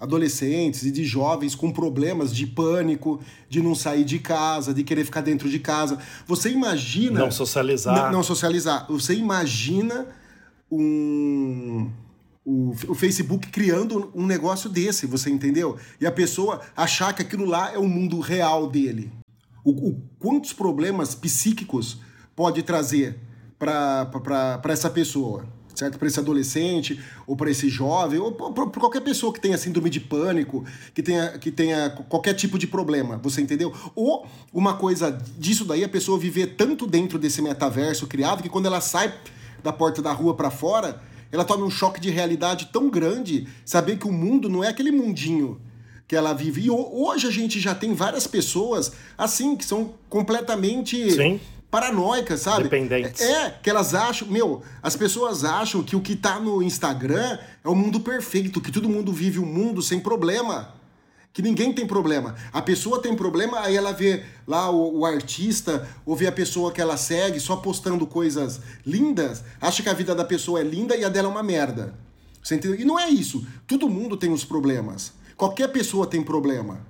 adolescentes 0.00 0.84
e 0.84 0.90
de 0.90 1.04
jovens 1.04 1.54
com 1.54 1.70
problemas 1.70 2.34
de 2.34 2.46
pânico, 2.46 3.20
de 3.46 3.60
não 3.60 3.74
sair 3.74 4.04
de 4.04 4.18
casa, 4.18 4.72
de 4.72 4.82
querer 4.82 5.04
ficar 5.04 5.20
dentro 5.20 5.50
de 5.50 5.58
casa. 5.58 5.98
Você 6.26 6.50
imagina. 6.50 7.20
Não 7.20 7.30
socializar. 7.30 7.94
Não, 7.94 8.10
não 8.10 8.22
socializar. 8.22 8.86
Você 8.88 9.14
imagina 9.14 10.06
um 10.70 11.90
o, 12.44 12.70
o 12.88 12.94
Facebook 12.94 13.48
criando 13.48 14.10
um 14.14 14.26
negócio 14.26 14.68
desse, 14.68 15.06
você 15.06 15.30
entendeu? 15.30 15.76
E 16.00 16.06
a 16.06 16.12
pessoa 16.12 16.60
achar 16.76 17.12
que 17.14 17.22
aquilo 17.22 17.44
lá 17.44 17.72
é 17.72 17.78
o 17.78 17.88
mundo 17.88 18.18
real 18.20 18.68
dele. 18.68 19.12
O, 19.64 19.90
o 19.90 20.02
quantos 20.18 20.52
problemas 20.52 21.14
psíquicos 21.14 22.00
pode 22.34 22.62
trazer 22.62 23.18
para 23.58 24.60
essa 24.68 24.90
pessoa? 24.90 25.46
certo? 25.74 25.98
Para 25.98 26.06
esse 26.06 26.20
adolescente, 26.20 27.00
ou 27.26 27.36
para 27.36 27.50
esse 27.50 27.68
jovem, 27.68 28.18
ou 28.18 28.32
para 28.32 28.66
qualquer 28.78 29.00
pessoa 29.00 29.32
que 29.32 29.40
tenha 29.40 29.56
síndrome 29.56 29.90
de 29.90 30.00
pânico, 30.00 30.64
que 30.94 31.02
tenha, 31.02 31.38
que 31.38 31.50
tenha 31.50 31.90
qualquer 32.08 32.34
tipo 32.34 32.58
de 32.58 32.66
problema, 32.66 33.16
você 33.16 33.40
entendeu? 33.40 33.72
Ou 33.94 34.26
uma 34.52 34.74
coisa 34.74 35.10
disso 35.38 35.64
daí, 35.64 35.82
a 35.82 35.88
pessoa 35.88 36.18
viver 36.18 36.56
tanto 36.56 36.86
dentro 36.86 37.18
desse 37.18 37.40
metaverso 37.40 38.06
criado 38.06 38.42
que 38.42 38.48
quando 38.48 38.66
ela 38.66 38.80
sai 38.80 39.14
da 39.62 39.72
porta 39.72 40.02
da 40.02 40.12
rua 40.12 40.34
para 40.34 40.50
fora, 40.50 41.00
ela 41.32 41.44
toma 41.44 41.64
um 41.64 41.70
choque 41.70 41.98
de 41.98 42.10
realidade 42.10 42.68
tão 42.70 42.90
grande, 42.90 43.48
saber 43.64 43.96
que 43.96 44.06
o 44.06 44.12
mundo 44.12 44.48
não 44.50 44.62
é 44.62 44.68
aquele 44.68 44.92
mundinho 44.92 45.58
que 46.06 46.14
ela 46.14 46.34
vive. 46.34 46.66
E 46.66 46.70
hoje 46.70 47.26
a 47.26 47.30
gente 47.30 47.58
já 47.58 47.74
tem 47.74 47.94
várias 47.94 48.26
pessoas 48.26 48.92
assim, 49.16 49.56
que 49.56 49.64
são 49.64 49.94
completamente 50.10 51.10
Sim. 51.10 51.40
paranoicas, 51.70 52.40
sabe? 52.40 52.64
Dependentes. 52.64 53.22
É, 53.22 53.58
que 53.62 53.70
elas 53.70 53.94
acham, 53.94 54.28
meu, 54.28 54.62
as 54.82 54.94
pessoas 54.94 55.42
acham 55.42 55.82
que 55.82 55.96
o 55.96 56.02
que 56.02 56.14
tá 56.14 56.38
no 56.38 56.62
Instagram 56.62 57.38
é 57.64 57.68
o 57.68 57.74
mundo 57.74 58.00
perfeito, 58.00 58.60
que 58.60 58.70
todo 58.70 58.88
mundo 58.90 59.10
vive 59.10 59.38
o 59.38 59.42
um 59.42 59.46
mundo 59.46 59.80
sem 59.80 59.98
problema 59.98 60.81
que 61.32 61.40
ninguém 61.40 61.72
tem 61.72 61.86
problema. 61.86 62.34
A 62.52 62.60
pessoa 62.60 63.00
tem 63.00 63.16
problema, 63.16 63.60
aí 63.60 63.76
ela 63.76 63.92
vê 63.92 64.24
lá 64.46 64.70
o, 64.70 64.98
o, 64.98 65.06
artista, 65.06 65.88
ou 66.04 66.14
vê 66.14 66.26
a 66.26 66.32
pessoa 66.32 66.70
que 66.70 66.80
ela 66.80 66.96
segue 66.96 67.40
só 67.40 67.56
postando 67.56 68.06
coisas 68.06 68.60
lindas, 68.84 69.42
acha 69.60 69.82
que 69.82 69.88
a 69.88 69.94
vida 69.94 70.14
da 70.14 70.24
pessoa 70.24 70.60
é 70.60 70.64
linda 70.64 70.96
e 70.96 71.04
a 71.04 71.08
dela 71.08 71.28
é 71.28 71.30
uma 71.30 71.42
merda. 71.42 71.94
Você 72.42 72.56
entendeu? 72.56 72.78
E 72.78 72.84
não 72.84 72.98
é 72.98 73.08
isso. 73.08 73.46
Todo 73.66 73.88
mundo 73.88 74.16
tem 74.16 74.32
os 74.32 74.44
problemas. 74.44 75.12
Qualquer 75.36 75.68
pessoa 75.68 76.06
tem 76.06 76.22
problema. 76.22 76.84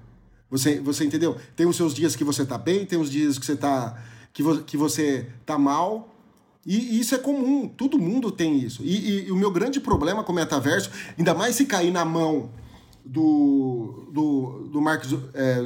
Você, 0.50 0.80
você 0.80 1.04
entendeu? 1.04 1.36
Tem 1.54 1.66
os 1.66 1.76
seus 1.76 1.94
dias 1.94 2.16
que 2.16 2.24
você 2.24 2.44
tá 2.44 2.58
bem, 2.58 2.84
tem 2.84 2.98
os 2.98 3.10
dias 3.10 3.38
que 3.38 3.46
você 3.46 3.56
tá 3.56 3.96
que, 4.32 4.42
vo, 4.42 4.62
que 4.62 4.76
você 4.76 5.26
tá 5.46 5.58
mal. 5.58 6.08
E, 6.64 6.76
e 6.76 7.00
isso 7.00 7.14
é 7.14 7.18
comum, 7.18 7.68
todo 7.68 7.98
mundo 7.98 8.30
tem 8.30 8.58
isso. 8.58 8.82
E, 8.82 8.96
e, 8.96 9.26
e 9.28 9.32
o 9.32 9.36
meu 9.36 9.50
grande 9.50 9.80
problema 9.80 10.22
com 10.22 10.32
o 10.32 10.34
metaverso, 10.34 10.90
ainda 11.18 11.34
mais 11.34 11.56
se 11.56 11.66
cair 11.66 11.90
na 11.90 12.04
mão 12.04 12.50
do, 13.04 14.08
do, 14.12 14.68
do 14.72 14.80
Mark 14.80 15.04
é, 15.34 15.64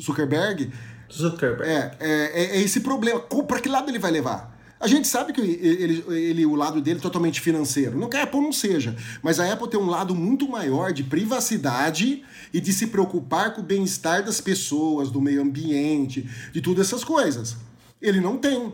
Zuckerberg. 0.00 0.72
Zuckerberg. 1.12 1.70
É, 1.70 1.96
é, 2.00 2.56
é 2.56 2.60
esse 2.60 2.80
problema. 2.80 3.20
Para 3.20 3.60
que 3.60 3.68
lado 3.68 3.90
ele 3.90 3.98
vai 3.98 4.10
levar? 4.10 4.58
A 4.80 4.86
gente 4.86 5.08
sabe 5.08 5.32
que 5.32 5.40
ele, 5.40 6.04
ele, 6.06 6.46
o 6.46 6.54
lado 6.54 6.80
dele 6.80 6.98
é 6.98 7.02
totalmente 7.02 7.40
financeiro. 7.40 7.98
Não 7.98 8.08
que 8.08 8.16
a 8.16 8.22
Apple 8.22 8.40
não 8.40 8.52
seja, 8.52 8.94
mas 9.22 9.40
a 9.40 9.52
Apple 9.52 9.68
tem 9.68 9.80
um 9.80 9.88
lado 9.88 10.14
muito 10.14 10.48
maior 10.48 10.92
de 10.92 11.02
privacidade 11.02 12.22
e 12.52 12.60
de 12.60 12.72
se 12.72 12.86
preocupar 12.86 13.54
com 13.54 13.60
o 13.60 13.64
bem-estar 13.64 14.24
das 14.24 14.40
pessoas, 14.40 15.10
do 15.10 15.20
meio 15.20 15.42
ambiente, 15.42 16.28
de 16.52 16.60
todas 16.60 16.86
essas 16.86 17.02
coisas. 17.02 17.56
Ele 18.00 18.20
não 18.20 18.38
tem. 18.38 18.72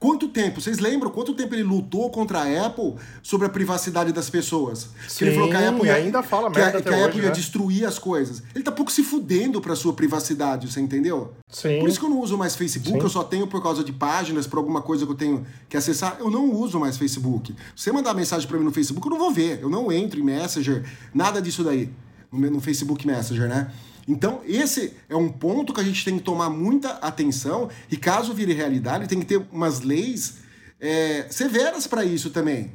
Quanto 0.00 0.28
tempo? 0.28 0.60
Vocês 0.60 0.78
lembram 0.78 1.10
quanto 1.10 1.34
tempo 1.34 1.52
ele 1.56 1.64
lutou 1.64 2.08
contra 2.08 2.42
a 2.42 2.66
Apple 2.66 2.94
sobre 3.20 3.48
a 3.48 3.50
privacidade 3.50 4.12
das 4.12 4.30
pessoas? 4.30 4.90
Sim, 5.08 5.18
que 5.18 5.24
ele 5.24 5.34
falou 5.34 5.50
que 5.50 5.56
a 5.56 5.68
Apple 5.70 5.86
ia, 5.86 5.94
ainda 5.94 6.22
fala 6.22 6.50
que 6.52 6.60
a, 6.60 6.80
que 6.80 6.88
a 6.88 7.06
Apple 7.06 7.20
ia 7.20 7.28
né? 7.28 7.30
destruir 7.32 7.84
as 7.84 7.98
coisas. 7.98 8.40
Ele 8.54 8.62
tá 8.62 8.70
pouco 8.70 8.92
se 8.92 9.02
fudendo 9.02 9.60
pra 9.60 9.74
sua 9.74 9.92
privacidade, 9.92 10.70
você 10.70 10.80
entendeu? 10.80 11.32
Sim. 11.50 11.80
Por 11.80 11.88
isso 11.88 11.98
que 11.98 12.06
eu 12.06 12.10
não 12.10 12.20
uso 12.20 12.38
mais 12.38 12.54
Facebook, 12.54 12.96
Sim. 12.96 13.04
eu 13.04 13.10
só 13.10 13.24
tenho 13.24 13.48
por 13.48 13.60
causa 13.60 13.82
de 13.82 13.92
páginas, 13.92 14.46
por 14.46 14.58
alguma 14.58 14.80
coisa 14.80 15.04
que 15.04 15.10
eu 15.10 15.16
tenho 15.16 15.44
que 15.68 15.76
acessar. 15.76 16.16
Eu 16.20 16.30
não 16.30 16.48
uso 16.52 16.78
mais 16.78 16.96
Facebook. 16.96 17.52
Se 17.74 17.82
você 17.82 17.90
mandar 17.90 18.14
mensagem 18.14 18.46
para 18.46 18.56
mim 18.56 18.64
no 18.64 18.72
Facebook, 18.72 19.04
eu 19.04 19.10
não 19.10 19.18
vou 19.18 19.32
ver. 19.32 19.58
Eu 19.60 19.68
não 19.68 19.90
entro 19.90 20.20
em 20.20 20.22
Messenger, 20.22 20.84
nada 21.12 21.42
disso 21.42 21.64
daí. 21.64 21.90
No, 22.30 22.48
no 22.48 22.60
Facebook 22.60 23.04
Messenger, 23.04 23.48
né? 23.48 23.72
Então, 24.08 24.40
esse 24.46 24.94
é 25.06 25.14
um 25.14 25.28
ponto 25.28 25.74
que 25.74 25.80
a 25.80 25.84
gente 25.84 26.02
tem 26.02 26.16
que 26.16 26.24
tomar 26.24 26.48
muita 26.48 26.92
atenção 26.92 27.68
e 27.90 27.96
caso 27.96 28.32
vire 28.32 28.54
realidade, 28.54 29.06
tem 29.06 29.20
que 29.20 29.26
ter 29.26 29.46
umas 29.52 29.82
leis 29.82 30.38
é, 30.80 31.26
severas 31.28 31.86
para 31.86 32.06
isso 32.06 32.30
também. 32.30 32.72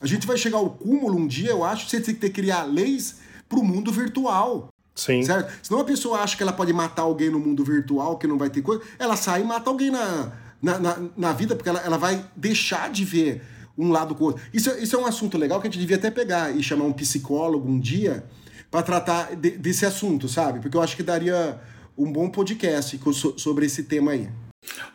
A 0.00 0.06
gente 0.06 0.26
vai 0.26 0.36
chegar 0.36 0.58
ao 0.58 0.70
cúmulo 0.70 1.16
um 1.16 1.28
dia, 1.28 1.50
eu 1.50 1.62
acho, 1.64 1.84
que 1.84 1.92
você 1.92 2.00
tem 2.00 2.14
que 2.14 2.20
ter, 2.20 2.30
criar 2.30 2.64
leis 2.64 3.18
para 3.48 3.60
o 3.60 3.64
mundo 3.64 3.92
virtual. 3.92 4.68
Sim. 4.96 5.22
Certo? 5.22 5.52
Senão 5.62 5.80
a 5.80 5.84
pessoa 5.84 6.18
acha 6.18 6.36
que 6.36 6.42
ela 6.42 6.52
pode 6.52 6.72
matar 6.72 7.02
alguém 7.02 7.30
no 7.30 7.38
mundo 7.38 7.64
virtual, 7.64 8.18
que 8.18 8.26
não 8.26 8.36
vai 8.36 8.50
ter 8.50 8.60
coisa, 8.60 8.82
ela 8.98 9.14
sai 9.14 9.42
e 9.42 9.44
mata 9.44 9.70
alguém 9.70 9.92
na, 9.92 10.32
na, 10.60 10.78
na, 10.80 10.98
na 11.16 11.32
vida, 11.32 11.54
porque 11.54 11.68
ela, 11.68 11.80
ela 11.80 11.96
vai 11.96 12.24
deixar 12.34 12.90
de 12.90 13.04
ver 13.04 13.42
um 13.76 13.92
lado 13.92 14.12
com 14.16 14.24
o 14.24 14.26
outro. 14.28 14.42
Isso, 14.52 14.70
isso 14.78 14.96
é 14.96 14.98
um 14.98 15.06
assunto 15.06 15.38
legal 15.38 15.60
que 15.60 15.68
a 15.68 15.70
gente 15.70 15.78
devia 15.78 15.96
até 15.96 16.10
pegar 16.10 16.50
e 16.50 16.60
chamar 16.64 16.84
um 16.84 16.92
psicólogo 16.92 17.70
um 17.70 17.78
dia 17.78 18.24
para 18.70 18.82
tratar 18.82 19.34
de, 19.36 19.52
desse 19.52 19.86
assunto, 19.86 20.28
sabe? 20.28 20.60
Porque 20.60 20.76
eu 20.76 20.82
acho 20.82 20.96
que 20.96 21.02
daria 21.02 21.60
um 21.96 22.12
bom 22.12 22.30
podcast 22.30 22.98
sobre 23.36 23.66
esse 23.66 23.84
tema 23.84 24.12
aí. 24.12 24.28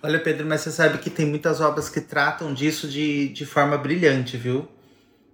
Olha, 0.01 0.19
Pedro, 0.19 0.45
mas 0.45 0.61
você 0.61 0.71
sabe 0.71 0.97
que 0.97 1.09
tem 1.09 1.25
muitas 1.25 1.59
obras 1.61 1.89
que 1.89 2.01
tratam 2.01 2.53
disso 2.53 2.87
de, 2.87 3.29
de 3.29 3.45
forma 3.45 3.77
brilhante, 3.77 4.37
viu? 4.37 4.67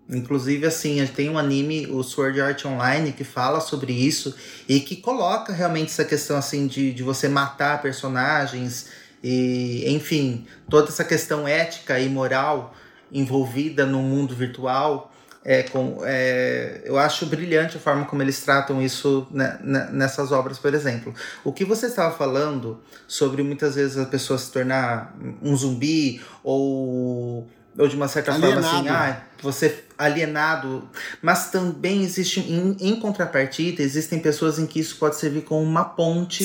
Inclusive, 0.10 0.66
assim, 0.66 1.06
tem 1.08 1.30
um 1.30 1.38
anime, 1.38 1.86
o 1.88 2.02
Sword 2.02 2.42
Art 2.42 2.66
Online, 2.66 3.12
que 3.12 3.24
fala 3.24 3.60
sobre 3.60 3.94
isso 3.94 4.36
e 4.68 4.80
que 4.80 4.96
coloca 4.96 5.54
realmente 5.54 5.92
essa 5.92 6.04
questão, 6.04 6.36
assim, 6.38 6.66
de, 6.66 6.92
de 6.92 7.04
você 7.04 7.28
matar 7.28 7.82
personagens 7.82 8.88
e, 9.24 9.84
enfim, 9.88 10.48
toda 10.68 10.90
essa 10.90 11.04
questão 11.04 11.48
ética 11.48 12.00
e 12.00 12.10
moral 12.10 12.74
envolvida 13.12 13.86
no 13.86 14.02
mundo 14.02 14.34
virtual 14.34 15.09
é, 15.44 15.64
com, 15.64 16.00
é, 16.04 16.82
eu 16.84 16.98
acho 16.98 17.26
brilhante 17.26 17.78
a 17.78 17.80
forma 17.80 18.06
como 18.06 18.22
eles 18.22 18.42
tratam 18.42 18.82
isso 18.82 19.26
né, 19.32 19.58
né, 19.64 19.90
nessas 19.92 20.32
obras, 20.32 20.60
por 20.60 20.74
exemplo. 20.74 21.14
O 21.44 21.54
que 21.54 21.64
você 21.64 21.86
estava 21.86 22.16
falando 22.16 22.80
sobre 23.08 23.42
muitas 23.42 23.76
vezes 23.76 23.98
a 23.98 24.06
pessoa 24.06 24.38
se 24.38 24.52
tornar 24.52 25.16
um 25.42 25.56
zumbi 25.56 26.22
ou, 26.44 27.48
ou 27.78 27.88
de 27.88 27.96
uma 27.96 28.08
certa 28.08 28.34
alienado. 28.34 28.62
forma 28.62 28.80
assim, 28.80 28.88
ah, 28.90 29.22
você 29.42 29.84
alienado, 29.98 30.90
mas 31.22 31.50
também 31.50 32.04
existe 32.04 32.40
em, 32.40 32.76
em 32.80 33.00
contrapartida 33.00 33.82
existem 33.82 34.20
pessoas 34.20 34.60
em 34.60 34.66
que 34.66 34.80
isso 34.80 34.98
pode 34.98 35.18
servir 35.18 35.42
como 35.42 35.62
uma 35.62 35.84
ponte 35.84 36.44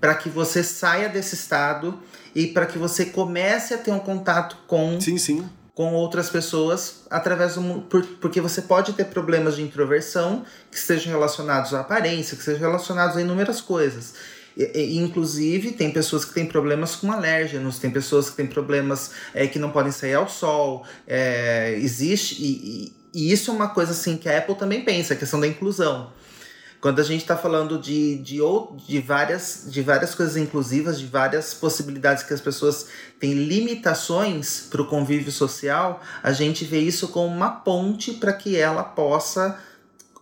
para 0.00 0.14
que 0.14 0.28
você 0.28 0.62
saia 0.62 1.08
desse 1.08 1.34
estado 1.34 2.00
e 2.34 2.48
para 2.48 2.66
que 2.66 2.78
você 2.78 3.06
comece 3.06 3.74
a 3.74 3.78
ter 3.78 3.92
um 3.92 3.98
contato 3.98 4.56
com 4.66 5.00
sim, 5.00 5.18
sim 5.18 5.48
com 5.80 5.94
outras 5.94 6.28
pessoas 6.28 7.06
através 7.08 7.54
do 7.54 7.80
por, 7.88 8.04
porque 8.20 8.38
você 8.38 8.60
pode 8.60 8.92
ter 8.92 9.06
problemas 9.06 9.56
de 9.56 9.62
introversão 9.62 10.44
que 10.70 10.76
estejam 10.76 11.10
relacionados 11.10 11.72
à 11.72 11.80
aparência, 11.80 12.36
que 12.36 12.42
sejam 12.42 12.60
relacionados 12.60 13.16
a 13.16 13.22
inúmeras 13.22 13.62
coisas. 13.62 14.12
E, 14.54 14.98
inclusive, 14.98 15.72
tem 15.72 15.90
pessoas 15.90 16.22
que 16.22 16.34
têm 16.34 16.44
problemas 16.44 16.96
com 16.96 17.10
alérgenos, 17.10 17.78
tem 17.78 17.90
pessoas 17.90 18.28
que 18.28 18.36
têm 18.36 18.46
problemas 18.46 19.12
é, 19.32 19.46
que 19.46 19.58
não 19.58 19.70
podem 19.70 19.90
sair 19.90 20.12
ao 20.12 20.28
sol. 20.28 20.84
É, 21.08 21.74
existe, 21.78 22.34
e, 22.42 22.92
e, 23.14 23.28
e, 23.28 23.32
isso 23.32 23.50
é 23.50 23.54
uma 23.54 23.68
coisa 23.68 23.92
assim 23.92 24.18
que 24.18 24.28
a 24.28 24.36
Apple 24.36 24.56
também 24.56 24.84
pensa, 24.84 25.14
a 25.14 25.16
questão 25.16 25.40
da 25.40 25.46
inclusão. 25.46 26.12
Quando 26.80 26.98
a 27.00 27.04
gente 27.04 27.20
está 27.20 27.36
falando 27.36 27.78
de, 27.78 28.16
de, 28.18 28.38
de, 28.86 29.00
várias, 29.00 29.66
de 29.66 29.82
várias 29.82 30.14
coisas 30.14 30.36
inclusivas, 30.36 30.98
de 30.98 31.06
várias 31.06 31.52
possibilidades 31.52 32.22
que 32.22 32.32
as 32.32 32.40
pessoas 32.40 32.86
têm 33.18 33.34
limitações 33.34 34.66
para 34.70 34.80
o 34.80 34.86
convívio 34.86 35.30
social, 35.30 36.00
a 36.22 36.32
gente 36.32 36.64
vê 36.64 36.80
isso 36.80 37.08
como 37.08 37.26
uma 37.26 37.50
ponte 37.50 38.14
para 38.14 38.32
que 38.32 38.56
ela 38.56 38.82
possa, 38.82 39.60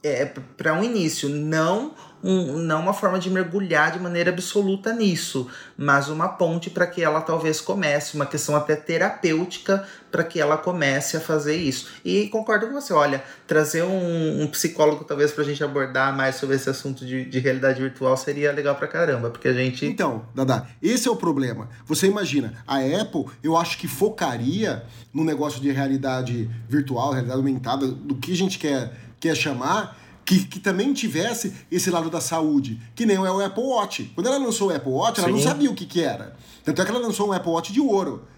é, 0.03 0.25
para 0.27 0.75
um 0.75 0.83
início, 0.83 1.29
não 1.29 1.95
um, 2.23 2.59
não 2.59 2.81
uma 2.81 2.93
forma 2.93 3.19
de 3.19 3.31
mergulhar 3.31 3.93
de 3.93 3.99
maneira 3.99 4.31
absoluta 4.31 4.93
nisso, 4.93 5.49
mas 5.77 6.09
uma 6.09 6.29
ponte 6.29 6.71
para 6.71 6.87
que 6.87 7.03
ela 7.03 7.21
talvez 7.21 7.61
comece, 7.61 8.17
uma 8.17 8.27
questão 8.27 8.57
até 8.57 8.75
terapêutica 8.75 9.87
para 10.11 10.25
que 10.25 10.41
ela 10.41 10.57
comece 10.57 11.17
a 11.17 11.21
fazer 11.21 11.57
isso. 11.57 11.89
E 12.05 12.29
concordo 12.29 12.67
com 12.67 12.73
você, 12.73 12.93
olha, 12.93 13.23
trazer 13.47 13.83
um, 13.83 14.43
um 14.43 14.47
psicólogo 14.47 15.05
talvez 15.05 15.33
para 15.33 15.45
a 15.45 15.47
gente 15.47 15.63
abordar 15.63 16.17
mais 16.17 16.37
sobre 16.37 16.57
esse 16.57 16.69
assunto 16.69 17.05
de, 17.05 17.25
de 17.25 17.39
realidade 17.39 17.81
virtual 17.81 18.17
seria 18.17 18.51
legal 18.53 18.75
para 18.75 18.89
caramba, 18.89 19.31
porque 19.31 19.49
a 19.49 19.53
gente. 19.53 19.87
Então, 19.87 20.25
Dada, 20.35 20.67
esse 20.83 21.09
é 21.09 21.11
o 21.11 21.17
problema. 21.17 21.69
Você 21.87 22.07
imagina, 22.07 22.55
a 22.67 22.79
Apple, 22.79 23.27
eu 23.43 23.57
acho 23.57 23.79
que 23.79 23.87
focaria 23.87 24.83
no 25.13 25.25
negócio 25.25 25.61
de 25.61 25.71
realidade 25.71 26.51
virtual, 26.69 27.13
realidade 27.13 27.39
aumentada, 27.39 27.87
do 27.87 28.17
que 28.17 28.33
a 28.33 28.37
gente 28.37 28.59
quer, 28.59 28.93
quer 29.21 29.37
chamar 29.37 29.97
que, 30.29 30.45
que 30.45 30.61
também 30.61 30.93
tivesse 30.93 31.55
esse 31.73 31.91
lado 31.91 32.11
da 32.11 32.21
saúde, 32.21 32.79
que 32.95 33.07
nem 33.07 33.17
é 33.17 33.21
o 33.21 33.43
Apple 33.43 33.63
Watch. 33.63 34.13
Quando 34.15 34.27
ela 34.27 34.37
lançou 34.37 34.69
o 34.69 34.77
Apple 34.77 34.93
Watch, 34.93 35.21
ela 35.21 35.29
Sim. 35.29 35.35
não 35.35 35.41
sabia 35.41 35.71
o 35.71 35.75
que, 35.75 35.87
que 35.87 36.03
era. 36.03 36.37
Tanto 36.63 36.83
é 36.83 36.85
que 36.85 36.91
ela 36.91 37.01
lançou 37.01 37.31
um 37.31 37.33
Apple 37.33 37.51
Watch 37.51 37.73
de 37.73 37.81
ouro. 37.81 38.29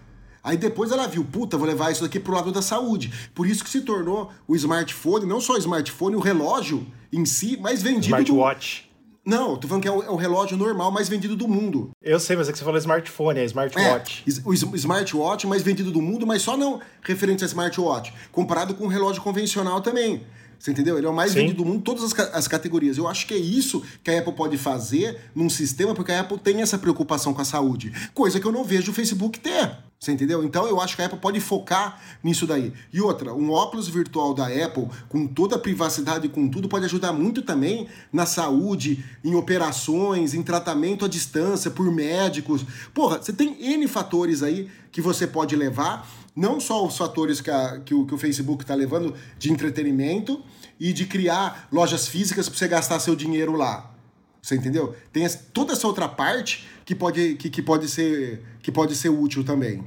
Aí 0.41 0.55
depois 0.55 0.89
ela 0.89 1.05
viu, 1.05 1.25
puta, 1.25 1.57
vou 1.57 1.67
levar 1.67 1.91
isso 1.91 2.01
daqui 2.01 2.17
pro 2.17 2.33
lado 2.33 2.49
da 2.49 2.61
saúde. 2.61 3.11
Por 3.35 3.45
isso 3.45 3.61
que 3.61 3.69
se 3.69 3.81
tornou 3.81 4.31
o 4.47 4.55
smartphone, 4.55 5.25
não 5.25 5.41
só 5.41 5.53
o 5.53 5.57
smartphone, 5.57 6.15
o 6.15 6.21
relógio 6.21 6.87
em 7.11 7.25
si, 7.25 7.57
mais 7.57 7.83
vendido 7.83 8.05
Smartwatch. 8.05 8.83
Do... 9.25 9.29
Não, 9.29 9.57
tô 9.57 9.67
falando 9.67 9.83
que 9.83 9.89
é 9.89 9.91
o, 9.91 10.01
é 10.01 10.09
o, 10.09 10.15
relógio 10.15 10.55
normal 10.55 10.91
mais 10.91 11.09
vendido 11.09 11.35
do 11.35 11.45
mundo. 11.45 11.91
Eu 12.01 12.21
sei, 12.21 12.37
mas 12.37 12.47
é 12.47 12.53
que 12.53 12.57
você 12.57 12.63
falou 12.63 12.79
smartphone, 12.79 13.37
é 13.37 13.43
smartwatch. 13.43 14.23
É, 14.25 14.41
o 14.47 14.53
smartwatch 14.53 15.45
mais 15.45 15.61
vendido 15.61 15.91
do 15.91 16.01
mundo, 16.01 16.25
mas 16.25 16.41
só 16.41 16.55
não 16.55 16.79
referente 17.01 17.43
a 17.43 17.47
smartwatch. 17.47 18.13
Comparado 18.31 18.73
com 18.75 18.85
um 18.85 18.87
relógio 18.87 19.21
convencional 19.21 19.81
também. 19.81 20.25
Você 20.61 20.69
entendeu? 20.69 20.95
Ele 20.95 21.07
é 21.07 21.09
o 21.09 21.13
mais 21.13 21.31
Sim. 21.31 21.39
vendido 21.39 21.63
do 21.63 21.65
mundo, 21.65 21.81
todas 21.81 22.03
as, 22.03 22.19
as 22.35 22.47
categorias. 22.47 22.95
Eu 22.95 23.07
acho 23.07 23.25
que 23.25 23.33
é 23.33 23.37
isso 23.37 23.81
que 24.03 24.11
a 24.11 24.19
Apple 24.19 24.33
pode 24.33 24.59
fazer 24.59 25.19
num 25.33 25.49
sistema, 25.49 25.95
porque 25.95 26.11
a 26.11 26.19
Apple 26.19 26.37
tem 26.37 26.61
essa 26.61 26.77
preocupação 26.77 27.33
com 27.33 27.41
a 27.41 27.45
saúde. 27.45 27.91
Coisa 28.13 28.39
que 28.39 28.45
eu 28.45 28.51
não 28.51 28.63
vejo 28.63 28.91
o 28.91 28.93
Facebook 28.93 29.39
ter. 29.39 29.75
Você 29.99 30.11
entendeu? 30.11 30.43
Então 30.43 30.67
eu 30.67 30.79
acho 30.79 30.95
que 30.95 31.01
a 31.01 31.05
Apple 31.05 31.17
pode 31.17 31.39
focar 31.39 31.99
nisso 32.23 32.45
daí. 32.45 32.73
E 32.93 33.01
outra, 33.01 33.33
um 33.33 33.51
óculos 33.51 33.87
virtual 33.87 34.35
da 34.35 34.47
Apple, 34.47 34.87
com 35.09 35.25
toda 35.25 35.55
a 35.55 35.59
privacidade 35.59 36.27
e 36.27 36.29
com 36.29 36.47
tudo, 36.47 36.69
pode 36.69 36.85
ajudar 36.85 37.11
muito 37.11 37.41
também 37.41 37.87
na 38.13 38.27
saúde, 38.27 39.03
em 39.23 39.33
operações, 39.33 40.35
em 40.35 40.43
tratamento 40.43 41.05
à 41.05 41.07
distância, 41.07 41.71
por 41.71 41.91
médicos. 41.91 42.63
Porra, 42.93 43.17
você 43.17 43.33
tem 43.33 43.55
N 43.59 43.87
fatores 43.87 44.43
aí 44.43 44.69
que 44.91 45.01
você 45.01 45.25
pode 45.25 45.55
levar 45.55 46.07
não 46.35 46.59
só 46.59 46.85
os 46.85 46.97
fatores 46.97 47.41
que, 47.41 47.49
a, 47.49 47.79
que, 47.79 47.93
o, 47.93 48.05
que 48.05 48.13
o 48.13 48.17
Facebook 48.17 48.63
está 48.63 48.75
levando 48.75 49.13
de 49.37 49.51
entretenimento 49.51 50.43
e 50.79 50.93
de 50.93 51.05
criar 51.05 51.67
lojas 51.71 52.07
físicas 52.07 52.47
para 52.47 52.57
você 52.57 52.67
gastar 52.67 52.99
seu 52.99 53.15
dinheiro 53.15 53.53
lá. 53.53 53.91
Você 54.41 54.55
entendeu? 54.55 54.95
Tem 55.13 55.27
toda 55.53 55.73
essa 55.73 55.85
outra 55.85 56.07
parte 56.07 56.65
que 56.83 56.95
pode, 56.95 57.35
que, 57.35 57.49
que 57.49 57.61
pode, 57.61 57.87
ser, 57.87 58.43
que 58.61 58.71
pode 58.71 58.95
ser 58.95 59.09
útil 59.09 59.43
também. 59.43 59.83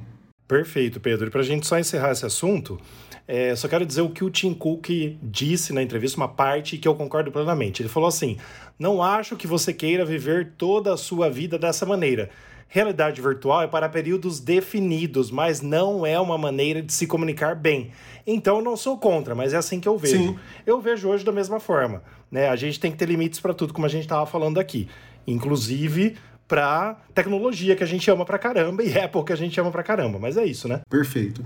Perfeito, 0.47 0.99
Pedro. 0.99 1.27
E 1.27 1.31
para 1.31 1.41
a 1.41 1.43
gente 1.43 1.67
só 1.67 1.77
encerrar 1.77 2.11
esse 2.11 2.25
assunto, 2.25 2.79
é, 3.27 3.55
só 3.55 3.67
quero 3.67 3.85
dizer 3.85 4.01
o 4.01 4.09
que 4.09 4.23
o 4.23 4.29
Tim 4.29 4.53
Cook 4.53 4.87
disse 5.21 5.73
na 5.73 5.81
entrevista, 5.81 6.17
uma 6.17 6.27
parte 6.27 6.77
que 6.77 6.87
eu 6.87 6.95
concordo 6.95 7.31
plenamente. 7.31 7.81
Ele 7.81 7.89
falou 7.89 8.07
assim: 8.07 8.37
Não 8.77 9.01
acho 9.01 9.35
que 9.35 9.47
você 9.47 9.73
queira 9.73 10.05
viver 10.05 10.53
toda 10.57 10.93
a 10.93 10.97
sua 10.97 11.29
vida 11.29 11.57
dessa 11.57 11.85
maneira. 11.85 12.29
Realidade 12.67 13.21
virtual 13.21 13.63
é 13.63 13.67
para 13.67 13.87
períodos 13.87 14.39
definidos, 14.39 15.31
mas 15.31 15.61
não 15.61 16.05
é 16.05 16.19
uma 16.19 16.37
maneira 16.37 16.81
de 16.81 16.91
se 16.91 17.07
comunicar 17.07 17.55
bem. 17.55 17.91
Então 18.27 18.57
eu 18.57 18.63
não 18.63 18.75
sou 18.75 18.97
contra, 18.97 19.33
mas 19.33 19.53
é 19.53 19.57
assim 19.57 19.79
que 19.79 19.87
eu 19.87 19.97
vejo. 19.97 20.17
Sim. 20.17 20.39
Eu 20.65 20.81
vejo 20.81 21.07
hoje 21.07 21.23
da 21.23 21.31
mesma 21.31 21.59
forma. 21.59 22.03
Né? 22.29 22.49
A 22.49 22.55
gente 22.55 22.79
tem 22.79 22.91
que 22.91 22.97
ter 22.97 23.07
limites 23.07 23.39
para 23.39 23.53
tudo, 23.53 23.73
como 23.73 23.85
a 23.85 23.89
gente 23.89 24.03
estava 24.03 24.25
falando 24.25 24.59
aqui. 24.59 24.89
Inclusive 25.25 26.17
para 26.47 26.95
tecnologia 27.13 27.75
que 27.75 27.83
a 27.83 27.87
gente 27.87 28.09
ama 28.11 28.25
pra 28.25 28.37
caramba 28.37 28.83
e 28.83 28.97
Apple 28.97 29.23
que 29.23 29.33
a 29.33 29.37
gente 29.37 29.59
ama 29.59 29.71
pra 29.71 29.81
caramba. 29.81 30.19
Mas 30.19 30.37
é 30.37 30.45
isso, 30.45 30.67
né? 30.67 30.81
Perfeito. 30.89 31.43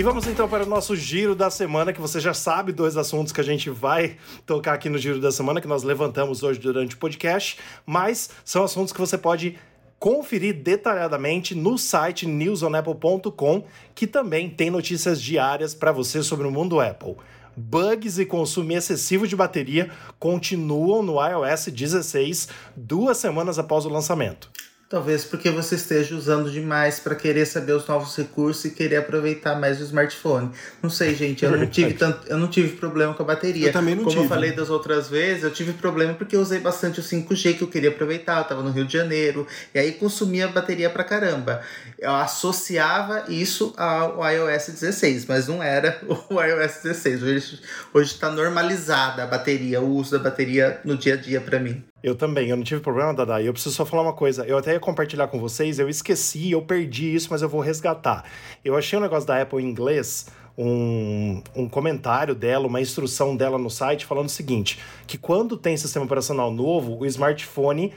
E 0.00 0.02
vamos 0.02 0.26
então 0.26 0.48
para 0.48 0.64
o 0.64 0.66
nosso 0.66 0.96
giro 0.96 1.34
da 1.34 1.50
semana, 1.50 1.92
que 1.92 2.00
você 2.00 2.18
já 2.18 2.32
sabe 2.32 2.72
dois 2.72 2.96
assuntos 2.96 3.34
que 3.34 3.40
a 3.42 3.44
gente 3.44 3.68
vai 3.68 4.16
tocar 4.46 4.72
aqui 4.72 4.88
no 4.88 4.96
giro 4.96 5.20
da 5.20 5.30
semana, 5.30 5.60
que 5.60 5.68
nós 5.68 5.82
levantamos 5.82 6.42
hoje 6.42 6.58
durante 6.58 6.94
o 6.94 6.98
podcast, 6.98 7.58
mas 7.84 8.30
são 8.42 8.64
assuntos 8.64 8.94
que 8.94 8.98
você 8.98 9.18
pode 9.18 9.58
conferir 9.98 10.54
detalhadamente 10.54 11.54
no 11.54 11.76
site 11.76 12.26
newsonapple.com, 12.26 13.64
que 13.94 14.06
também 14.06 14.48
tem 14.48 14.70
notícias 14.70 15.20
diárias 15.20 15.74
para 15.74 15.92
você 15.92 16.22
sobre 16.22 16.46
o 16.46 16.50
mundo 16.50 16.80
Apple. 16.80 17.16
Bugs 17.54 18.18
e 18.18 18.24
consumo 18.24 18.72
excessivo 18.72 19.28
de 19.28 19.36
bateria 19.36 19.90
continuam 20.18 21.02
no 21.02 21.16
iOS 21.22 21.66
16, 21.66 22.48
duas 22.74 23.18
semanas 23.18 23.58
após 23.58 23.84
o 23.84 23.90
lançamento. 23.90 24.50
Talvez 24.90 25.24
porque 25.24 25.48
você 25.50 25.76
esteja 25.76 26.16
usando 26.16 26.50
demais 26.50 26.98
para 26.98 27.14
querer 27.14 27.46
saber 27.46 27.74
os 27.74 27.86
novos 27.86 28.16
recursos 28.16 28.64
e 28.64 28.70
querer 28.72 28.96
aproveitar 28.96 29.54
mais 29.54 29.80
o 29.80 29.84
smartphone. 29.84 30.50
Não 30.82 30.90
sei, 30.90 31.14
gente, 31.14 31.44
eu 31.44 31.56
não 31.56 31.64
tive 31.64 31.94
tanto, 31.94 32.26
eu 32.26 32.36
não 32.36 32.48
tive 32.48 32.76
problema 32.76 33.14
com 33.14 33.22
a 33.22 33.26
bateria. 33.26 33.68
Eu 33.68 33.72
também 33.72 33.94
não 33.94 34.02
Como 34.02 34.16
tive. 34.16 34.24
eu 34.24 34.28
falei 34.28 34.50
das 34.50 34.68
outras 34.68 35.08
vezes, 35.08 35.44
eu 35.44 35.52
tive 35.52 35.74
problema 35.74 36.14
porque 36.14 36.34
eu 36.34 36.40
usei 36.40 36.58
bastante 36.58 36.98
o 36.98 37.04
5G 37.04 37.56
que 37.56 37.62
eu 37.62 37.68
queria 37.68 37.90
aproveitar, 37.90 38.38
eu 38.38 38.44
tava 38.44 38.64
no 38.64 38.72
Rio 38.72 38.84
de 38.84 38.92
Janeiro, 38.92 39.46
e 39.72 39.78
aí 39.78 39.92
consumia 39.92 40.48
bateria 40.48 40.90
pra 40.90 41.04
caramba. 41.04 41.62
Eu 41.96 42.12
associava 42.16 43.26
isso 43.28 43.72
ao 43.76 44.18
iOS 44.28 44.70
16, 44.70 45.26
mas 45.26 45.46
não 45.46 45.62
era 45.62 46.00
o 46.28 46.42
iOS 46.42 46.80
16. 46.82 47.22
Hoje, 47.22 47.60
hoje 47.94 48.14
tá 48.18 48.28
normalizada 48.28 49.22
a 49.22 49.26
bateria, 49.28 49.80
o 49.80 49.88
uso 49.88 50.18
da 50.18 50.18
bateria 50.18 50.80
no 50.84 50.96
dia 50.96 51.14
a 51.14 51.16
dia 51.16 51.40
para 51.40 51.60
mim. 51.60 51.84
Eu 52.02 52.14
também, 52.14 52.48
eu 52.48 52.56
não 52.56 52.64
tive 52.64 52.80
problema, 52.80 53.12
Dada. 53.12 53.42
Eu 53.42 53.52
preciso 53.52 53.74
só 53.74 53.84
falar 53.84 54.02
uma 54.02 54.12
coisa. 54.12 54.44
Eu 54.46 54.56
até 54.56 54.72
ia 54.72 54.80
compartilhar 54.80 55.28
com 55.28 55.38
vocês, 55.38 55.78
eu 55.78 55.88
esqueci, 55.88 56.50
eu 56.50 56.62
perdi 56.62 57.14
isso, 57.14 57.28
mas 57.30 57.42
eu 57.42 57.48
vou 57.48 57.60
resgatar. 57.60 58.24
Eu 58.64 58.76
achei 58.76 58.98
um 58.98 59.02
negócio 59.02 59.26
da 59.26 59.40
Apple 59.40 59.62
em 59.62 59.68
inglês, 59.68 60.26
um, 60.56 61.42
um 61.54 61.68
comentário 61.68 62.34
dela, 62.34 62.66
uma 62.66 62.80
instrução 62.80 63.36
dela 63.36 63.58
no 63.58 63.70
site, 63.70 64.06
falando 64.06 64.26
o 64.26 64.30
seguinte: 64.30 64.78
que 65.06 65.18
quando 65.18 65.56
tem 65.56 65.76
sistema 65.76 66.06
operacional 66.06 66.50
novo, 66.50 66.98
o 66.98 67.06
smartphone 67.06 67.92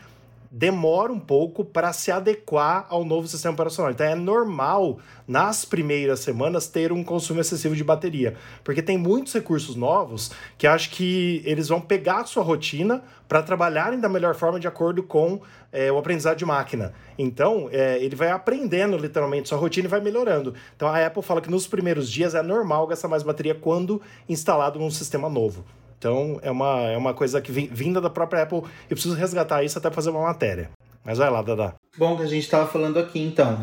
demora 0.55 1.11
um 1.11 1.19
pouco 1.19 1.65
para 1.65 1.91
se 1.91 2.11
adequar 2.11 2.85
ao 2.87 3.03
novo 3.03 3.27
sistema 3.27 3.55
operacional. 3.55 3.91
Então 3.91 4.05
é 4.05 4.13
normal 4.13 4.99
nas 5.27 5.65
primeiras 5.65 6.19
semanas 6.19 6.67
ter 6.67 6.91
um 6.91 7.03
consumo 7.03 7.41
excessivo 7.41 7.75
de 7.75 7.83
bateria, 7.83 8.35
porque 8.63 8.83
tem 8.83 8.95
muitos 8.95 9.33
recursos 9.33 9.75
novos 9.75 10.29
que 10.55 10.67
acho 10.67 10.91
que 10.91 11.41
eles 11.43 11.69
vão 11.69 11.81
pegar 11.81 12.19
a 12.19 12.25
sua 12.25 12.43
rotina 12.43 13.03
para 13.27 13.41
trabalharem 13.41 13.99
da 13.99 14.07
melhor 14.07 14.35
forma 14.35 14.59
de 14.59 14.67
acordo 14.67 15.01
com 15.01 15.41
é, 15.71 15.91
o 15.91 15.97
aprendizado 15.97 16.37
de 16.37 16.45
máquina. 16.45 16.93
Então 17.17 17.67
é, 17.71 17.97
ele 17.97 18.15
vai 18.15 18.29
aprendendo 18.29 18.95
literalmente 18.95 19.49
sua 19.49 19.57
rotina 19.57 19.87
e 19.87 19.89
vai 19.89 20.01
melhorando. 20.01 20.53
Então 20.75 20.87
a 20.87 21.03
Apple 21.03 21.23
fala 21.23 21.41
que 21.41 21.49
nos 21.49 21.65
primeiros 21.65 22.07
dias 22.07 22.35
é 22.35 22.43
normal 22.43 22.85
gastar 22.85 23.07
mais 23.07 23.23
bateria 23.23 23.55
quando 23.55 23.99
instalado 24.29 24.77
num 24.77 24.91
sistema 24.91 25.27
novo. 25.27 25.65
Então 26.03 26.37
é 26.41 26.51
uma, 26.51 26.81
é 26.81 26.97
uma 26.97 27.13
coisa 27.13 27.39
que 27.39 27.49
vinda 27.49 28.01
da 28.01 28.09
própria 28.09 28.43
Apple. 28.43 28.63
Eu 28.89 28.95
preciso 28.95 29.15
resgatar 29.15 29.63
isso 29.63 29.77
até 29.77 29.89
fazer 29.89 30.09
uma 30.09 30.23
matéria. 30.23 30.69
Mas 31.01 31.17
vai 31.17 31.29
lá, 31.29 31.41
Dada. 31.41 31.75
Bom, 31.97 32.17
que 32.17 32.23
a 32.23 32.27
gente 32.27 32.43
estava 32.43 32.67
falando 32.67 32.99
aqui 32.99 33.21
então, 33.21 33.57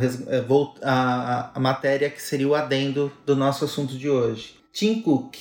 a, 0.82 1.50
a 1.54 1.60
matéria 1.60 2.08
que 2.08 2.20
seria 2.20 2.48
o 2.48 2.54
adendo 2.54 3.12
do 3.26 3.36
nosso 3.36 3.66
assunto 3.66 3.96
de 3.96 4.08
hoje. 4.08 4.56
Tim 4.72 5.02
Cook. 5.02 5.36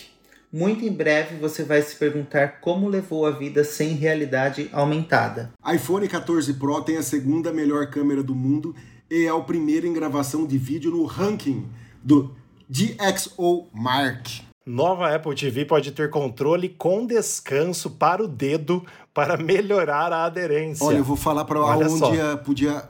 Muito 0.52 0.84
em 0.84 0.91
breve 0.91 1.36
você 1.36 1.64
vai 1.64 1.82
se 1.82 1.95
perguntar 1.95 2.60
como 2.60 2.89
levou 2.89 3.26
a 3.26 3.32
vida 3.32 3.64
sem 3.64 3.93
realidade 3.93 4.68
aumentada. 4.74 5.52
iPhone 5.74 6.08
14 6.08 6.56
Pro 6.56 6.82
tem 6.82 6.97
a 6.97 7.04
segunda 7.04 7.54
melhor 7.54 7.88
câmera 7.88 8.24
do 8.24 8.34
mundo 8.34 8.76
e 9.10 9.26
é 9.26 9.32
o 9.32 9.43
primeiro 9.43 9.86
em 9.86 9.93
gravação 9.93 10.47
de 10.47 10.58
vídeo 10.58 10.89
no 10.91 11.06
ranking 11.06 11.70
do 12.04 12.36
DxO 12.68 13.68
Mark. 13.72 14.49
Nova 14.70 15.15
Apple 15.15 15.34
TV 15.34 15.65
pode 15.65 15.91
ter 15.91 16.11
controle 16.11 16.70
com 16.70 17.03
descanso 17.03 17.89
para 17.89 18.24
o 18.24 18.28
dedo 18.28 18.86
para 19.11 19.36
melhorar 19.36 20.13
a 20.13 20.26
aderência. 20.26 20.86
Olha, 20.86 20.97
eu 20.97 21.03
vou 21.03 21.17
falar 21.17 21.43
para 21.43 21.59
onde 21.59 22.38
podia 22.45 22.88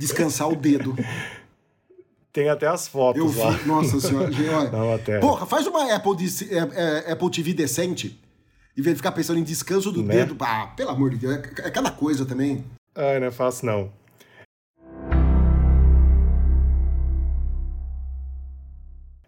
descansar 0.00 0.48
o 0.48 0.56
dedo. 0.56 0.96
Tem 2.32 2.48
até 2.48 2.66
as 2.66 2.88
fotos 2.88 3.20
eu 3.20 3.28
vi, 3.28 3.40
lá. 3.40 3.60
Nossa 3.66 4.00
senhora, 4.00 4.30
olha. 4.74 5.20
Porra, 5.20 5.44
faz 5.44 5.66
uma 5.66 5.94
Apple, 5.94 6.16
de, 6.16 6.48
é, 6.50 7.04
é, 7.06 7.12
Apple 7.12 7.30
TV 7.30 7.52
decente. 7.52 8.18
Em 8.74 8.80
vez 8.80 8.94
de 8.94 9.00
ficar 9.00 9.12
pensando 9.12 9.38
em 9.38 9.44
descanso 9.44 9.92
do 9.92 10.02
né? 10.02 10.14
dedo. 10.14 10.34
Ah, 10.40 10.68
pelo 10.74 10.88
amor 10.88 11.10
de 11.10 11.18
Deus, 11.18 11.34
é, 11.34 11.68
é 11.68 11.70
cada 11.70 11.90
coisa 11.90 12.24
também. 12.24 12.64
Ai, 12.96 13.20
não 13.20 13.26
é 13.26 13.30
fácil 13.30 13.66
não. 13.66 14.01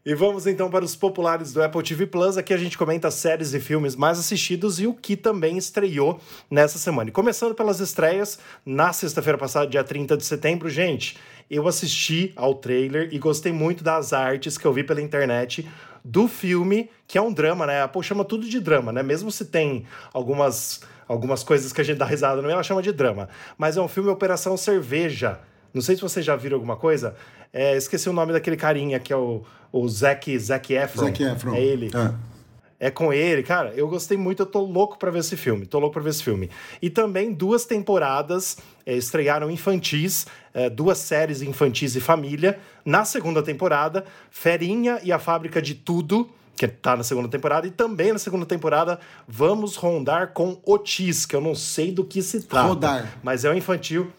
E 0.07 0.15
vamos 0.15 0.47
então 0.47 0.69
para 0.69 0.85
os 0.85 0.95
populares 0.95 1.55
do 1.55 1.63
Apple 1.63 1.83
TV 1.83 2.07
Plus. 2.07 2.37
Aqui 2.37 2.53
a 2.53 2.59
gente 2.59 2.77
comenta 2.77 3.11
séries 3.11 3.55
e 3.55 3.61
filmes 3.61 3.97
mais 3.97 4.19
assistidos 4.19 4.79
e 4.79 4.87
o 4.87 4.93
que 4.93 5.17
também 5.17 5.57
estreou 5.57 6.21
nessa 6.51 6.77
semana. 6.77 7.09
E 7.09 7.13
começando 7.13 7.55
pelas 7.55 7.81
estreias, 7.81 8.39
na 8.67 8.93
sexta-feira 8.93 9.39
passada, 9.39 9.67
dia 9.67 9.83
30 9.83 10.15
de 10.19 10.27
setembro, 10.27 10.69
gente, 10.69 11.17
eu 11.51 11.67
assisti 11.67 12.35
ao 12.37 12.55
trailer 12.55 13.09
e 13.13 13.19
gostei 13.19 13.51
muito 13.51 13.83
das 13.83 14.13
artes 14.13 14.59
que 14.59 14.67
eu 14.67 14.75
vi 14.75 14.85
pela 14.85 15.01
internet 15.01 15.67
do 16.05 16.29
filme, 16.29 16.91
que 17.09 17.17
é 17.17 17.23
um 17.23 17.33
drama, 17.33 17.67
né? 17.67 17.81
A 17.81 17.85
Apple 17.85 18.03
chama 18.03 18.27
tudo 18.27 18.47
de 18.47 18.61
drama, 18.61 18.93
né? 18.93 19.03
Mesmo 19.03 19.31
se 19.31 19.47
tem 19.47 19.87
algumas, 20.13 20.83
algumas 21.09 21.43
coisas 21.43 21.73
que 21.73 21.81
a 21.81 21.85
gente 21.85 21.97
dá 21.97 22.05
risada 22.05 22.37
no 22.37 22.43
meio, 22.43 22.53
ela 22.53 22.63
chama 22.63 22.83
de 22.83 22.93
drama. 22.93 23.31
Mas 23.57 23.79
é 23.79 23.81
um 23.81 23.89
filme 23.89 24.11
Operação 24.11 24.55
Cerveja. 24.59 25.41
Não 25.73 25.81
sei 25.81 25.97
se 25.97 26.03
vocês 26.03 26.27
já 26.27 26.37
viram 26.37 26.57
alguma 26.57 26.77
coisa. 26.77 27.17
É, 27.55 27.77
esqueci 27.77 28.11
o 28.11 28.13
nome 28.13 28.33
daquele 28.33 28.57
carinha 28.57 28.99
que 28.99 29.13
é 29.13 29.17
o, 29.17 29.45
o 29.73 29.89
Zac, 29.89 30.37
Zac 30.37 30.75
Efron. 30.75 31.05
Zac 31.05 31.23
Efron. 31.23 31.55
É 31.55 31.61
ele. 31.63 31.91
É. 31.95 32.89
é 32.89 32.91
com 32.91 33.13
ele, 33.13 33.45
cara. 33.45 33.73
Eu 33.77 33.87
gostei 33.87 34.19
muito, 34.19 34.43
eu 34.43 34.47
tô 34.47 34.61
louco 34.61 34.99
para 34.99 35.13
ver 35.13 35.21
esse 35.21 35.37
filme. 35.37 35.65
Tô 35.65 35.79
louco 35.79 35.95
para 35.95 36.03
ver 36.03 36.11
esse 36.11 36.25
filme. 36.25 36.51
E 36.83 36.91
também 36.91 37.33
duas 37.33 37.65
temporadas 37.65 38.57
é, 38.85 38.95
estrearam 38.95 39.49
infantis, 39.49 40.27
é, 40.53 40.69
duas 40.69 40.99
séries 40.99 41.43
infantis 41.43 41.95
e 41.95 42.01
família. 42.01 42.59
Na 42.85 43.05
segunda 43.05 43.41
temporada, 43.41 44.05
Ferinha 44.33 44.99
e 45.05 45.13
a 45.13 45.21
Fábrica 45.21 45.63
de 45.63 45.77
Tudo 45.77 46.29
que 46.57 46.69
tá 46.69 46.97
na 46.97 47.03
segunda 47.03 47.29
temporada, 47.29 47.67
e 47.67 47.71
também 47.73 48.13
na 48.13 48.19
segunda 48.19 48.47
temporada 48.47 49.01
vamos 49.27 49.75
rondar 49.75 50.29
com 50.29 50.57
Otis, 50.65 51.27
que 51.27 51.35
eu 51.35 51.41
não 51.41 51.53
sei 51.53 51.91
do 51.91 52.05
que 52.05 52.23
se 52.23 52.43
trata. 52.43 52.69
Rodar. 52.69 53.19
Mas 53.25 53.45
é 53.45 53.51
o 53.51 53.55
infantil. 53.55 54.13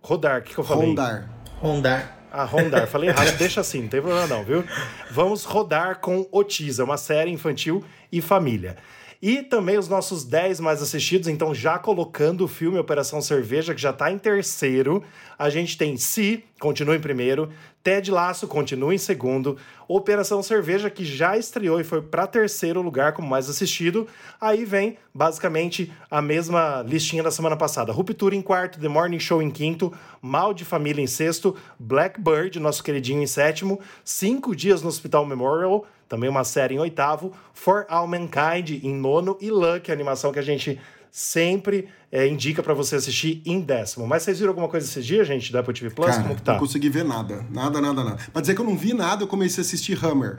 Rodar, 0.00 0.40
o 0.40 0.44
que, 0.44 0.54
que 0.54 0.60
eu 0.60 0.62
falei? 0.62 0.90
Rondar. 0.90 1.28
Rondar. 1.60 2.19
Ah, 2.30 2.44
rondar. 2.44 2.86
Falei 2.88 3.10
errado, 3.10 3.36
deixa 3.36 3.60
assim, 3.60 3.82
não 3.82 3.88
tem 3.88 4.00
problema 4.00 4.26
não, 4.26 4.44
viu? 4.44 4.64
Vamos 5.10 5.44
rodar 5.44 5.98
com 6.00 6.26
Otis, 6.30 6.78
é 6.78 6.84
uma 6.84 6.96
série 6.96 7.30
infantil 7.30 7.84
e 8.12 8.20
família. 8.20 8.76
E 9.22 9.42
também 9.42 9.76
os 9.76 9.86
nossos 9.86 10.24
10 10.24 10.60
mais 10.60 10.80
assistidos, 10.80 11.28
então 11.28 11.54
já 11.54 11.78
colocando 11.78 12.44
o 12.44 12.48
filme 12.48 12.78
Operação 12.78 13.20
Cerveja, 13.20 13.74
que 13.74 13.80
já 13.80 13.90
está 13.90 14.10
em 14.10 14.16
terceiro. 14.16 15.02
A 15.38 15.50
gente 15.50 15.76
tem 15.76 15.98
Si, 15.98 16.42
continua 16.58 16.96
em 16.96 17.00
primeiro. 17.00 17.50
Ted 17.82 18.10
Laço 18.10 18.46
continua 18.46 18.94
em 18.94 18.98
segundo. 18.98 19.56
Operação 19.88 20.42
Cerveja, 20.42 20.90
que 20.90 21.04
já 21.04 21.36
estreou 21.36 21.80
e 21.80 21.84
foi 21.84 22.02
para 22.02 22.26
terceiro 22.26 22.82
lugar 22.82 23.12
como 23.12 23.28
mais 23.28 23.48
assistido. 23.48 24.06
Aí 24.40 24.64
vem, 24.64 24.98
basicamente, 25.14 25.92
a 26.10 26.20
mesma 26.20 26.84
listinha 26.86 27.22
da 27.22 27.30
semana 27.30 27.56
passada. 27.56 27.92
Ruptura 27.92 28.36
em 28.36 28.42
quarto, 28.42 28.78
The 28.78 28.88
Morning 28.88 29.18
Show 29.18 29.42
em 29.42 29.50
quinto, 29.50 29.92
Mal 30.20 30.52
de 30.52 30.64
Família 30.64 31.02
em 31.02 31.06
sexto, 31.06 31.56
Blackbird, 31.78 32.60
nosso 32.60 32.84
queridinho, 32.84 33.22
em 33.22 33.26
sétimo, 33.26 33.80
Cinco 34.04 34.54
Dias 34.54 34.82
no 34.82 34.88
Hospital 34.88 35.24
Memorial, 35.24 35.86
também 36.08 36.28
uma 36.28 36.44
série 36.44 36.74
em 36.74 36.78
oitavo, 36.78 37.32
For 37.54 37.86
All 37.88 38.06
Mankind 38.06 38.84
em 38.84 38.94
nono 38.94 39.38
e 39.40 39.50
Luck, 39.50 39.90
a 39.90 39.94
animação 39.94 40.32
que 40.32 40.38
a 40.38 40.42
gente 40.42 40.78
sempre 41.10 41.88
é, 42.10 42.26
indica 42.26 42.62
para 42.62 42.74
você 42.74 42.96
assistir 42.96 43.42
em 43.44 43.60
décimo. 43.60 44.06
Mas 44.06 44.22
vocês 44.22 44.38
viram 44.38 44.50
alguma 44.50 44.68
coisa 44.68 44.86
esses 44.86 45.04
dias, 45.04 45.26
gente, 45.26 45.52
da 45.52 45.60
Apple 45.60 45.74
TV 45.74 45.90
Plus? 45.90 46.10
Cara, 46.10 46.22
Como 46.22 46.34
que 46.36 46.42
tá? 46.42 46.52
não 46.52 46.60
consegui 46.60 46.88
ver 46.88 47.04
nada. 47.04 47.44
Nada, 47.50 47.80
nada, 47.80 48.04
nada. 48.04 48.18
Pra 48.32 48.40
dizer 48.40 48.54
que 48.54 48.60
eu 48.60 48.64
não 48.64 48.76
vi 48.76 48.94
nada, 48.94 49.22
eu 49.22 49.28
comecei 49.28 49.62
a 49.62 49.66
assistir 49.66 49.98
Hammer. 50.04 50.38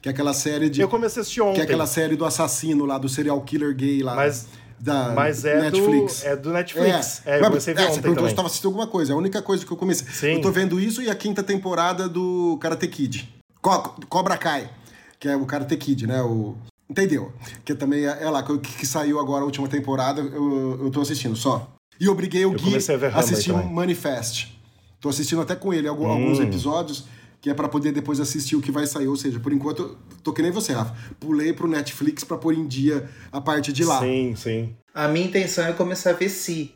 Que 0.00 0.08
é 0.08 0.12
aquela 0.12 0.34
série 0.34 0.68
de. 0.68 0.80
Eu 0.80 0.88
comecei 0.88 1.20
a 1.20 1.22
assistir 1.22 1.40
ontem. 1.40 1.54
Que 1.54 1.60
é 1.62 1.64
aquela 1.64 1.86
série 1.86 2.14
do 2.14 2.26
assassino 2.26 2.84
lá, 2.84 2.98
do 2.98 3.08
serial 3.08 3.40
killer 3.40 3.74
gay 3.74 4.02
lá. 4.02 4.14
Mas, 4.14 4.46
da 4.78 5.12
mas 5.14 5.46
é 5.46 5.62
Netflix. 5.62 6.20
Do, 6.20 6.26
é 6.26 6.36
do 6.36 6.52
Netflix. 6.52 7.22
É, 7.24 7.30
é 7.30 7.36
eu 7.36 7.40
mas, 7.40 7.48
comecei 7.48 7.72
a 7.72 7.76
ver 7.76 7.82
é, 7.82 7.84
ontem 7.86 7.94
você 7.94 8.02
perguntou 8.02 8.24
se 8.26 8.32
estava 8.32 8.48
assistindo 8.48 8.66
alguma 8.66 8.86
coisa. 8.86 9.12
É 9.12 9.14
a 9.14 9.16
única 9.16 9.40
coisa 9.40 9.64
que 9.64 9.72
eu 9.72 9.76
comecei. 9.76 10.06
Sim. 10.08 10.34
Eu 10.34 10.40
tô 10.42 10.50
vendo 10.50 10.78
isso 10.78 11.00
e 11.00 11.08
a 11.08 11.14
quinta 11.14 11.42
temporada 11.42 12.06
do 12.06 12.58
Karate 12.60 12.86
Kid. 12.86 13.32
Co 13.62 13.96
Cobra 14.08 14.36
Kai. 14.36 14.70
Que 15.18 15.28
é 15.28 15.36
o 15.36 15.46
Karate 15.46 15.76
Kid, 15.78 16.06
né? 16.06 16.20
O... 16.22 16.54
Entendeu? 16.88 17.32
Que 17.64 17.74
também 17.74 18.06
é, 18.06 18.24
é 18.24 18.30
lá, 18.30 18.42
que, 18.42 18.58
que, 18.58 18.86
saiu 18.86 19.18
agora 19.18 19.42
a 19.42 19.44
última 19.44 19.68
temporada, 19.68 20.20
eu, 20.20 20.84
eu 20.84 20.90
tô 20.90 21.00
assistindo 21.00 21.34
só. 21.34 21.74
E 21.98 22.08
obriguei 22.08 22.44
o 22.44 22.52
eu 22.52 22.56
Gui 22.56 22.74
a, 22.76 23.16
a 23.16 23.20
assistir 23.20 23.52
Manifest. 23.52 24.52
Tô 25.00 25.08
assistindo 25.08 25.40
até 25.40 25.54
com 25.54 25.72
ele 25.72 25.88
alguns, 25.88 26.06
hum. 26.06 26.12
alguns 26.12 26.40
episódios, 26.40 27.04
que 27.40 27.48
é 27.48 27.54
para 27.54 27.68
poder 27.68 27.92
depois 27.92 28.20
assistir 28.20 28.56
o 28.56 28.60
que 28.60 28.70
vai 28.70 28.86
sair. 28.86 29.08
Ou 29.08 29.16
seja, 29.16 29.38
por 29.40 29.52
enquanto, 29.52 29.96
tô 30.22 30.32
que 30.32 30.42
nem 30.42 30.50
você, 30.50 30.72
Rafa. 30.72 30.94
Pulei 31.18 31.52
pro 31.52 31.68
Netflix 31.68 32.24
para 32.24 32.36
pôr 32.36 32.54
em 32.54 32.66
dia 32.66 33.08
a 33.30 33.40
parte 33.40 33.72
de 33.72 33.84
lá. 33.84 34.00
Sim, 34.00 34.34
sim. 34.36 34.76
A 34.94 35.08
minha 35.08 35.26
intenção 35.26 35.66
é 35.66 35.72
começar 35.72 36.10
a 36.10 36.14
ver 36.14 36.28
Si. 36.28 36.74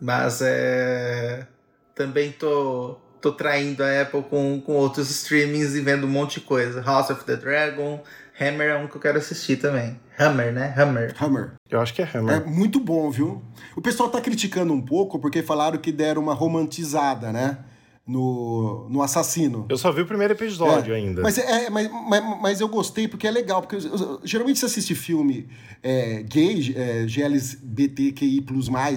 Mas 0.00 0.40
é. 0.42 1.46
Também 1.94 2.32
tô 2.32 2.98
tô 3.24 3.32
traindo 3.32 3.82
a 3.82 4.02
Apple 4.02 4.22
com, 4.24 4.60
com 4.60 4.74
outros 4.74 5.08
streamings 5.08 5.74
e 5.74 5.80
vendo 5.80 6.06
um 6.06 6.10
monte 6.10 6.40
de 6.40 6.40
coisa. 6.42 6.82
House 6.82 7.08
of 7.08 7.24
the 7.24 7.36
Dragon, 7.36 8.02
Hammer 8.40 8.68
é 8.70 8.76
um 8.78 8.86
que 8.88 8.96
eu 8.96 9.00
quero 9.00 9.18
assistir 9.18 9.56
também. 9.56 9.98
Hammer, 10.18 10.52
né? 10.52 10.74
Hammer. 10.76 11.14
Hammer. 11.20 11.52
Eu 11.70 11.80
acho 11.80 11.94
que 11.94 12.02
é 12.02 12.08
Hammer. 12.12 12.36
É 12.36 12.44
muito 12.44 12.80
bom, 12.80 13.10
viu? 13.10 13.42
O 13.76 13.80
pessoal 13.80 14.08
tá 14.08 14.20
criticando 14.20 14.72
um 14.72 14.80
pouco 14.80 15.18
porque 15.18 15.42
falaram 15.42 15.78
que 15.78 15.92
deram 15.92 16.22
uma 16.22 16.34
romantizada, 16.34 17.32
né? 17.32 17.58
No, 18.06 18.86
no 18.90 19.00
assassino. 19.02 19.64
Eu 19.68 19.78
só 19.78 19.90
vi 19.90 20.02
o 20.02 20.06
primeiro 20.06 20.34
episódio 20.34 20.92
É, 20.92 20.96
ainda. 20.98 21.22
Mas, 21.22 21.38
é, 21.38 21.70
mas, 21.70 21.90
mas, 21.90 22.40
mas 22.40 22.60
eu 22.60 22.68
gostei 22.68 23.08
porque 23.08 23.26
é 23.26 23.30
legal. 23.30 23.62
Porque 23.62 23.76
eu- 23.76 23.80
eu- 23.96 24.20
geralmente 24.24 24.58
você 24.58 24.66
assiste 24.66 24.94
filme 24.94 25.48
é, 25.82 26.22
gay, 26.22 26.74
é, 26.76 27.06
GLBTQI 27.06 28.44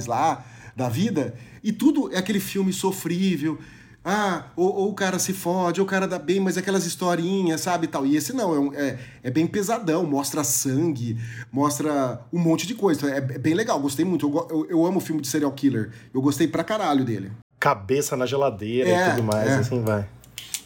lá, 0.07 0.45
da 0.75 0.89
vida, 0.89 1.35
e 1.63 1.71
tudo 1.71 2.13
é 2.13 2.17
aquele 2.17 2.39
filme 2.39 2.73
sofrível. 2.73 3.57
Ah, 4.03 4.45
ou, 4.55 4.73
ou 4.73 4.89
o 4.89 4.93
cara 4.93 5.19
se 5.19 5.33
fode, 5.33 5.81
ou 5.81 5.85
o 5.85 5.89
cara 5.89 6.07
dá 6.07 6.17
bem, 6.17 6.39
mas 6.39 6.57
aquelas 6.57 6.85
historinhas, 6.85 7.59
sabe, 7.61 7.85
e 7.85 7.87
tal. 7.89 8.05
E 8.05 8.15
esse 8.15 8.31
não, 8.31 8.53
é, 8.55 8.59
um- 8.59 8.73
é, 8.73 8.97
é 9.23 9.29
bem 9.29 9.45
pesadão, 9.45 10.05
mostra 10.05 10.43
sangue, 10.45 11.17
mostra 11.51 12.21
um 12.31 12.39
monte 12.39 12.65
de 12.65 12.73
coisa. 12.73 13.09
É, 13.11 13.17
é 13.17 13.21
bem 13.37 13.53
legal, 13.53 13.79
gostei 13.79 14.05
muito. 14.05 14.27
Eu, 14.29 14.47
eu, 14.49 14.69
eu 14.69 14.85
amo 14.85 14.99
filme 15.01 15.21
de 15.21 15.27
serial 15.27 15.51
killer. 15.51 15.91
Eu 16.13 16.21
gostei 16.21 16.47
pra 16.47 16.63
caralho 16.63 17.03
dele. 17.03 17.31
Cabeça 17.59 18.15
na 18.15 18.25
geladeira 18.25 18.89
É, 18.89 19.07
e 19.07 19.09
tudo 19.11 19.23
mais, 19.23 19.49
é. 19.49 19.55
assim 19.55 19.81
vai. 19.83 20.07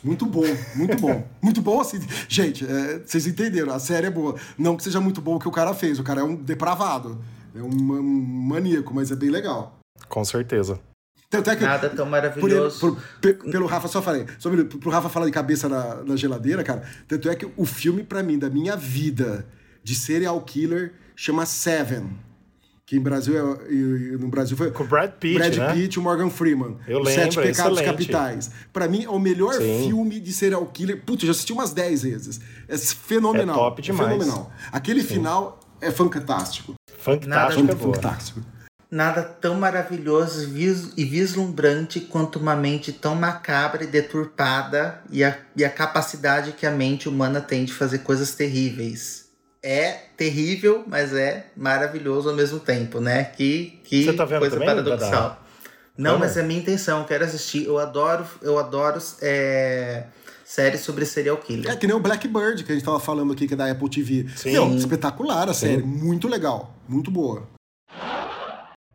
Muito 0.04 0.26
bom, 0.26 0.44
muito 0.76 0.98
bom. 0.98 1.24
muito 1.42 1.62
bom, 1.62 1.80
assim. 1.82 2.00
Gente, 2.28 2.66
é, 2.66 3.00
vocês 3.06 3.26
entenderam, 3.26 3.74
a 3.74 3.80
série 3.80 4.08
é 4.08 4.12
boa. 4.12 4.36
Não 4.58 4.76
que 4.78 4.84
seja 4.84 5.00
muito 5.02 5.22
bom 5.22 5.36
o 5.36 5.40
que 5.40 5.48
o 5.48 5.52
cara 5.52 5.74
fez, 5.74 5.98
o 6.00 6.04
cara 6.04 6.22
é 6.22 6.24
um 6.24 6.36
depravado. 6.36 7.20
É 7.56 7.62
um, 7.62 7.68
um 7.70 8.04
maníaco, 8.04 8.94
mas 8.94 9.12
é 9.12 9.16
bem 9.16 9.30
legal. 9.30 9.78
Com 10.10 10.24
certeza. 10.24 10.80
Tanto 11.32 11.50
é 11.50 11.56
que. 11.56 11.64
Nada 11.64 11.90
tão 11.90 11.96
por 11.96 12.02
ele- 12.04 12.10
maravilhoso. 12.12 12.80
por- 12.80 12.98
pe- 13.22 13.34
pelo 13.34 13.66
Rafa, 13.66 13.88
só 13.88 14.02
falei. 14.02 14.26
Sobre, 14.38 14.66
pro 14.66 14.92
Rafa 14.92 15.10
falar 15.10 15.26
de 15.26 15.32
cabeça 15.32 15.68
na, 15.68 16.04
na 16.04 16.16
geladeira, 16.16 16.62
cara. 16.64 16.84
Tanto 17.08 17.28
é 17.30 17.36
que 17.36 17.48
o 17.58 17.66
filme, 17.66 18.04
pra 18.04 18.22
mim, 18.22 18.38
da 18.38 18.50
minha 18.50 18.76
vida 18.76 19.48
de 19.84 19.96
serial 19.96 20.40
killer, 20.42 20.94
chama 21.16 21.46
Seven. 21.46 22.10
Que 22.86 22.98
em 22.98 23.00
Brasil 23.00 23.38
é, 23.38 24.18
no 24.18 24.28
Brasil 24.28 24.58
foi. 24.58 24.70
Com 24.72 24.84
o 24.84 24.88
Brad 24.88 25.12
Pitt, 25.12 25.38
Brad 25.40 25.56
né? 25.56 25.74
Pitt 25.74 25.96
e 25.96 26.00
o 26.00 26.02
Morgan 26.04 26.30
Freeman. 26.30 26.76
Eu 26.86 26.98
lembro, 27.00 27.14
Sete 27.14 27.38
Pecados 27.38 27.80
excelente. 27.80 27.86
Capitais. 27.86 28.52
Pra 28.74 28.90
mim, 28.90 29.06
é 29.06 29.10
o 29.10 29.18
melhor 29.18 29.54
Sim. 29.54 29.86
filme 29.88 30.20
de 30.20 30.34
serial 30.34 30.66
killer. 30.66 31.02
Putz, 31.06 31.24
eu 31.24 31.28
já 31.28 31.32
assisti 31.32 31.54
umas 31.54 31.72
10 31.72 32.04
vezes. 32.04 32.42
É 32.68 32.78
fenomenal. 32.78 33.56
É 33.56 33.60
top 33.60 33.82
demais. 33.82 34.12
fenomenal. 34.12 34.52
Aquele 34.74 35.02
final 35.02 35.58
é 35.80 35.90
fantástico. 35.90 36.74
Fantástico, 36.98 37.62
é 37.62 37.64
Nada- 37.64 37.76
boa. 37.76 37.96
Fantástico. 37.96 38.42
Nada 38.92 39.24
tão 39.24 39.56
maravilhoso 39.56 40.54
e 40.98 41.06
vislumbrante 41.06 42.02
quanto 42.02 42.40
uma 42.40 42.58
mente 42.58 42.92
tão 42.92 43.16
macabra 43.16 43.86
e 43.86 43.88
deturpada 43.88 45.02
e 45.10 45.24
a, 45.24 45.38
e 45.56 45.64
a 45.64 45.70
capacidade 45.70 46.52
que 46.52 46.66
a 46.66 46.72
mente 46.72 47.08
humana 47.08 47.40
tem 47.40 47.64
de 47.64 47.72
fazer 47.72 48.00
coisas 48.00 48.36
terríveis. 48.36 49.30
É 49.64 49.92
terrível, 50.18 50.84
mas 50.88 51.14
é 51.14 51.46
maravilhoso 51.56 52.30
ao 52.30 52.36
mesmo 52.36 52.60
tempo, 52.60 53.00
né? 53.00 53.24
Que, 53.24 53.80
que 53.86 54.04
Você 54.04 54.14
tá 54.14 54.26
vendo 54.26 54.40
coisa 54.40 54.56
também, 54.56 54.68
paradoxal. 54.68 55.10
Dada? 55.10 55.38
Não, 55.98 56.12
Vamos? 56.12 56.28
mas 56.28 56.38
é 56.38 56.44
minha 56.44 56.60
intenção, 56.60 57.00
eu 57.00 57.06
quero 57.06 57.24
assistir. 57.24 57.66
Eu 57.68 57.80
adoro, 57.80 58.26
eu 58.42 58.60
adoro 58.60 59.02
é, 59.22 60.04
séries 60.44 60.82
sobre 60.82 61.06
serial 61.06 61.38
killer. 61.38 61.72
É 61.72 61.78
que 61.78 61.88
nem 61.88 61.96
o 61.96 62.00
Blackbird, 62.02 62.66
que 62.66 62.72
a 62.74 62.76
gente 62.76 62.84
tava 62.84 63.00
falando 63.00 63.32
aqui, 63.32 63.48
que 63.48 63.54
é 63.54 63.58
da 63.58 63.72
Apple 63.72 63.90
TV. 63.90 64.26
Sim. 64.36 64.52
Meu, 64.52 64.76
espetacular 64.76 65.48
a 65.48 65.54
série. 65.54 65.82
Muito 65.82 66.28
legal. 66.28 66.76
Muito 66.90 67.10
boa. 67.10 67.48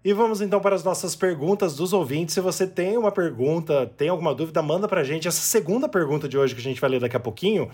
E 0.07 0.13
vamos 0.13 0.41
então 0.41 0.61
para 0.61 0.77
as 0.77 0.85
nossas 0.85 1.17
perguntas 1.17 1.75
dos 1.75 1.93
ouvintes. 1.93 2.33
Se 2.33 2.41
você 2.41 2.65
tem 2.65 2.97
uma 2.97 3.11
pergunta, 3.11 3.91
tem 3.97 4.09
alguma 4.09 4.33
dúvida, 4.33 4.63
manda 4.63 4.87
pra 4.87 5.03
gente. 5.03 5.27
Essa 5.27 5.41
segunda 5.41 5.89
pergunta 5.89 6.29
de 6.29 6.39
hoje 6.39 6.55
que 6.55 6.61
a 6.61 6.63
gente 6.63 6.81
vai 6.81 6.91
ler 6.91 7.01
daqui 7.01 7.17
a 7.17 7.19
pouquinho 7.21 7.69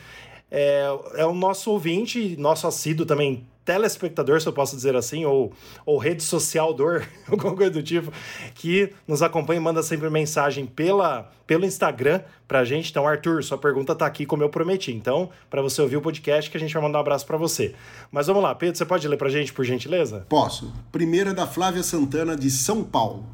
é, 0.51 0.87
é 1.17 1.27
o 1.27 1.35
nosso 1.35 1.71
ouvinte, 1.71 2.35
nosso 2.39 2.67
assíduo 2.67 3.05
também, 3.05 3.47
telespectador, 3.65 4.41
se 4.41 4.47
eu 4.47 4.53
posso 4.53 4.75
dizer 4.77 4.97
assim, 4.97 5.25
ou, 5.25 5.53
ou 5.87 5.99
rede 5.99 6.23
social 6.23 6.73
dor, 6.75 7.07
alguma 7.29 7.55
coisa 7.55 7.71
do 7.71 7.83
tipo, 7.83 8.13
que 8.55 8.93
nos 9.07 9.23
acompanha 9.23 9.61
e 9.61 9.63
manda 9.63 9.83
sempre 9.83 10.09
mensagem 10.11 10.67
pela, 10.67 11.31
pelo 11.47 11.65
Instagram 11.65 12.21
pra 12.47 12.65
gente. 12.65 12.91
Então, 12.91 13.07
Arthur, 13.07 13.43
sua 13.43 13.59
pergunta 13.59 13.95
tá 13.95 14.07
aqui 14.07 14.27
como 14.27 14.43
eu 14.43 14.49
prometi. 14.49 14.93
Então, 14.93 15.31
para 15.49 15.63
você 15.63 15.81
ouvir 15.81 15.97
o 15.97 16.03
podcast, 16.03 16.51
que 16.51 16.57
a 16.57 16.61
gente 16.61 16.75
vai 16.75 16.83
mandar 16.83 16.99
um 16.99 17.03
abraço 17.03 17.27
pra 17.27 17.37
você. 17.37 17.75
Mas 18.11 18.27
vamos 18.27 18.43
lá, 18.43 18.55
Pedro, 18.55 18.77
você 18.77 18.85
pode 18.85 19.07
ler 19.07 19.17
pra 19.17 19.29
gente, 19.29 19.53
por 19.53 19.65
gentileza? 19.65 20.27
Posso. 20.29 20.73
Primeira 20.91 21.33
da 21.33 21.47
Flávia 21.47 21.83
Santana, 21.83 22.37
de 22.37 22.51
São 22.51 22.83
Paulo. 22.83 23.25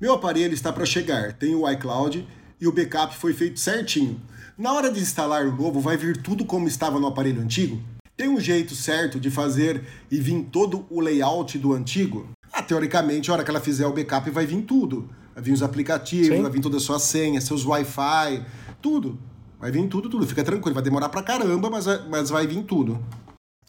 Meu 0.00 0.14
aparelho 0.14 0.54
está 0.54 0.72
para 0.72 0.86
chegar. 0.86 1.32
Tem 1.32 1.54
o 1.54 1.68
iCloud 1.70 2.26
e 2.60 2.66
o 2.66 2.72
backup 2.72 3.16
foi 3.16 3.32
feito 3.32 3.60
certinho. 3.60 4.20
Na 4.56 4.72
hora 4.72 4.90
de 4.90 5.00
instalar 5.00 5.46
o 5.46 5.54
novo, 5.54 5.80
vai 5.80 5.96
vir 5.96 6.20
tudo 6.20 6.44
como 6.44 6.66
estava 6.66 6.98
no 6.98 7.06
aparelho 7.06 7.40
antigo? 7.40 7.80
Tem 8.18 8.28
um 8.28 8.40
jeito 8.40 8.74
certo 8.74 9.20
de 9.20 9.30
fazer 9.30 9.80
e 10.10 10.18
vir 10.18 10.42
todo 10.50 10.84
o 10.90 11.00
layout 11.00 11.56
do 11.56 11.72
antigo? 11.72 12.28
Ah, 12.52 12.60
teoricamente, 12.60 13.30
a 13.30 13.34
hora 13.34 13.44
que 13.44 13.50
ela 13.50 13.60
fizer 13.60 13.86
o 13.86 13.92
backup, 13.92 14.28
vai 14.30 14.44
vir 14.44 14.62
tudo. 14.62 15.08
Vai 15.32 15.44
vir 15.44 15.52
os 15.52 15.62
aplicativos, 15.62 16.26
Sim. 16.26 16.42
vai 16.42 16.50
vir 16.50 16.60
todas 16.60 16.78
as 16.78 16.82
suas 16.82 17.02
senhas, 17.02 17.44
seus 17.44 17.64
Wi-Fi, 17.64 18.44
tudo. 18.82 19.20
Vai 19.60 19.70
vir 19.70 19.86
tudo, 19.86 20.10
tudo. 20.10 20.26
Fica 20.26 20.42
tranquilo, 20.42 20.74
vai 20.74 20.82
demorar 20.82 21.08
pra 21.10 21.22
caramba, 21.22 21.70
mas 21.70 21.84
vai, 21.84 22.08
mas 22.08 22.28
vai 22.28 22.44
vir 22.44 22.64
tudo. 22.64 22.98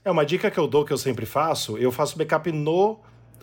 É 0.03 0.09
uma 0.09 0.25
dica 0.25 0.49
que 0.49 0.59
eu 0.59 0.65
dou 0.65 0.83
que 0.83 0.91
eu 0.91 0.97
sempre 0.97 1.27
faço, 1.27 1.77
eu 1.77 1.91
faço 1.91 2.17
backup 2.17 2.51
no 2.51 2.97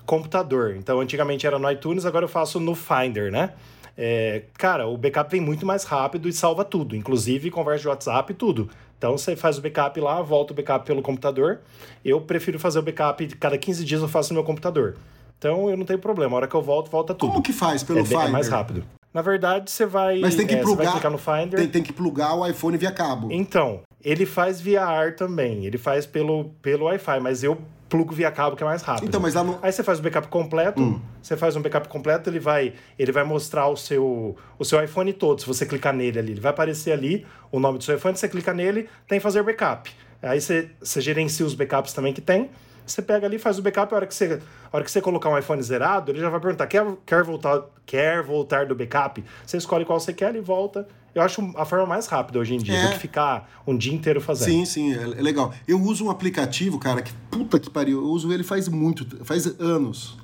computador. 0.05 0.75
Então, 0.75 0.99
antigamente 0.99 1.47
era 1.47 1.57
no 1.57 1.71
iTunes, 1.71 2.05
agora 2.05 2.25
eu 2.25 2.29
faço 2.29 2.59
no 2.59 2.75
Finder, 2.75 3.31
né? 3.31 3.53
É, 3.97 4.43
cara, 4.55 4.87
o 4.89 4.97
backup 4.97 5.31
vem 5.31 5.41
muito 5.41 5.65
mais 5.65 5.85
rápido 5.85 6.29
e 6.29 6.33
salva 6.33 6.65
tudo, 6.65 6.95
inclusive 6.95 7.51
conversa 7.51 7.83
de 7.83 7.89
WhatsApp 7.89 8.33
e 8.33 8.35
tudo. 8.35 8.69
Então 8.99 9.17
você 9.17 9.37
faz 9.37 9.59
o 9.59 9.61
backup 9.61 10.01
lá, 10.01 10.23
volta 10.23 10.53
o 10.53 10.57
backup 10.57 10.87
pelo 10.87 11.03
computador. 11.03 11.61
Eu 12.05 12.21
prefiro 12.21 12.59
fazer 12.59 12.79
o 12.79 12.83
backup 12.83 13.27
cada 13.37 13.59
15 13.59 13.85
dias 13.85 14.03
eu 14.03 14.09
faço 14.09 14.33
no 14.33 14.41
meu 14.41 14.45
computador. 14.45 14.97
Então 15.39 15.69
eu 15.69 15.77
não 15.77 15.85
tenho 15.85 15.99
problema, 15.99 16.35
a 16.35 16.37
hora 16.37 16.49
que 16.49 16.55
eu 16.55 16.63
volto, 16.63 16.91
volta 16.91 17.15
tudo. 17.15 17.31
Como 17.31 17.43
que 17.43 17.53
faz 17.53 17.83
pelo 17.83 18.01
é, 18.01 18.05
Finder? 18.05 18.27
é 18.27 18.29
mais 18.29 18.49
rápido. 18.49 18.85
Na 19.13 19.23
verdade, 19.23 19.71
você 19.71 19.87
vai, 19.87 20.19
Mas 20.19 20.35
tem 20.35 20.47
que 20.47 20.55
é, 20.55 20.61
plugar. 20.61 21.11
no 21.11 21.17
Finder. 21.17 21.59
Tem, 21.59 21.69
tem 21.69 21.83
que 21.83 21.93
plugar 21.93 22.35
o 22.35 22.47
iPhone 22.47 22.77
via 22.77 22.91
cabo. 22.91 23.29
Então, 23.31 23.81
ele 24.05 24.27
faz 24.27 24.61
via 24.61 24.85
ar 24.85 25.17
também. 25.17 25.65
Ele 25.65 25.79
faz 25.79 26.05
pelo, 26.05 26.51
pelo 26.61 26.85
Wi-Fi, 26.85 27.21
mas 27.21 27.43
eu 27.43 27.57
plugo 27.89 28.15
via 28.15 28.31
cabo 28.31 28.57
que 28.57 28.63
é 28.63 28.67
mais 28.67 28.83
rápido. 28.83 29.09
Então, 29.09 29.21
mas 29.21 29.35
lá 29.35 29.45
no. 29.45 29.59
Aí 29.63 29.73
você 29.73 29.83
faz 29.83 29.99
o 29.99 30.03
backup 30.03 30.29
completo, 30.29 30.81
Hum. 30.81 31.01
você 31.23 31.37
faz 31.37 31.55
um 31.57 31.63
backup 31.63 31.89
completo, 31.89 32.29
ele 32.29 32.41
vai, 32.41 32.73
ele 32.99 33.13
vai 33.13 33.25
mostrar 33.25 33.69
o 33.69 33.77
seu, 33.77 34.37
o 34.59 34.65
seu 34.65 34.83
iPhone 34.83 35.13
todo. 35.13 35.41
Se 35.41 35.47
você 35.47 35.65
clicar 35.65 35.95
nele 35.95 36.19
ali, 36.19 36.33
ele 36.33 36.41
vai 36.41 36.51
aparecer 36.51 36.93
ali 36.93 37.27
o 37.53 37.61
nome 37.61 37.79
do 37.79 37.85
seu 37.85 37.97
iPhone, 37.97 38.17
você 38.17 38.29
clica 38.29 38.53
nele, 38.53 38.89
tem 39.07 39.21
fazer 39.21 39.43
backup. 39.43 39.91
Aí 40.23 40.41
você, 40.41 40.71
você 40.81 41.01
gerencia 41.01 41.45
os 41.47 41.55
backups 41.55 41.93
também 41.93 42.13
que 42.13 42.21
tem. 42.21 42.51
Você 42.85 43.03
pega 43.03 43.27
ali, 43.27 43.39
faz 43.39 43.59
o 43.59 43.63
backup, 43.63 43.93
a 43.93 43.97
hora 43.97 44.07
que 44.07 44.15
você, 44.15 44.41
a 44.73 44.77
hora 44.77 44.85
que 44.85 44.91
você 44.91 45.01
colocar 45.01 45.29
um 45.29 45.37
iPhone 45.37 45.61
zerado, 45.63 46.13
ele 46.13 46.21
já 46.21 46.29
vai 46.31 46.41
perguntar: 46.41 46.67
quer, 46.69 46.85
quer, 47.05 47.23
voltar, 47.25 47.63
quer 47.85 48.23
voltar 48.23 48.67
do 48.67 48.75
backup? 48.77 49.25
Você 49.45 49.57
escolhe 49.57 49.85
qual 49.85 49.99
você 49.99 50.13
quer 50.13 50.35
e 50.37 50.41
volta. 50.41 50.87
Eu 51.17 51.23
acho 51.23 51.41
a 51.57 51.65
forma 51.65 51.87
mais 51.87 52.07
rápida 52.07 52.39
hoje 52.39 52.55
em 52.55 52.59
dia 52.59 52.75
É. 52.77 52.87
do 52.89 52.93
que 52.93 52.99
ficar 52.99 53.51
um 53.67 53.75
dia 53.75 53.95
inteiro 53.95 54.21
fazendo. 54.21 54.51
Sim, 54.51 54.65
sim, 54.67 54.93
é, 54.93 55.01
é 55.03 55.23
legal. 55.23 55.51
Eu 55.67 55.81
uso 55.81 56.05
um 56.05 56.11
aplicativo, 56.11 56.79
cara, 56.79 57.01
que 57.01 57.11
puta 57.31 57.59
que 57.59 57.71
pariu. 57.71 58.03
Eu 58.03 58.09
uso 58.11 58.31
ele 58.31 58.45
faz 58.45 58.69
muito, 58.69 59.25
faz 59.25 59.47
anos. 59.59 60.19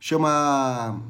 Chama 0.00 1.00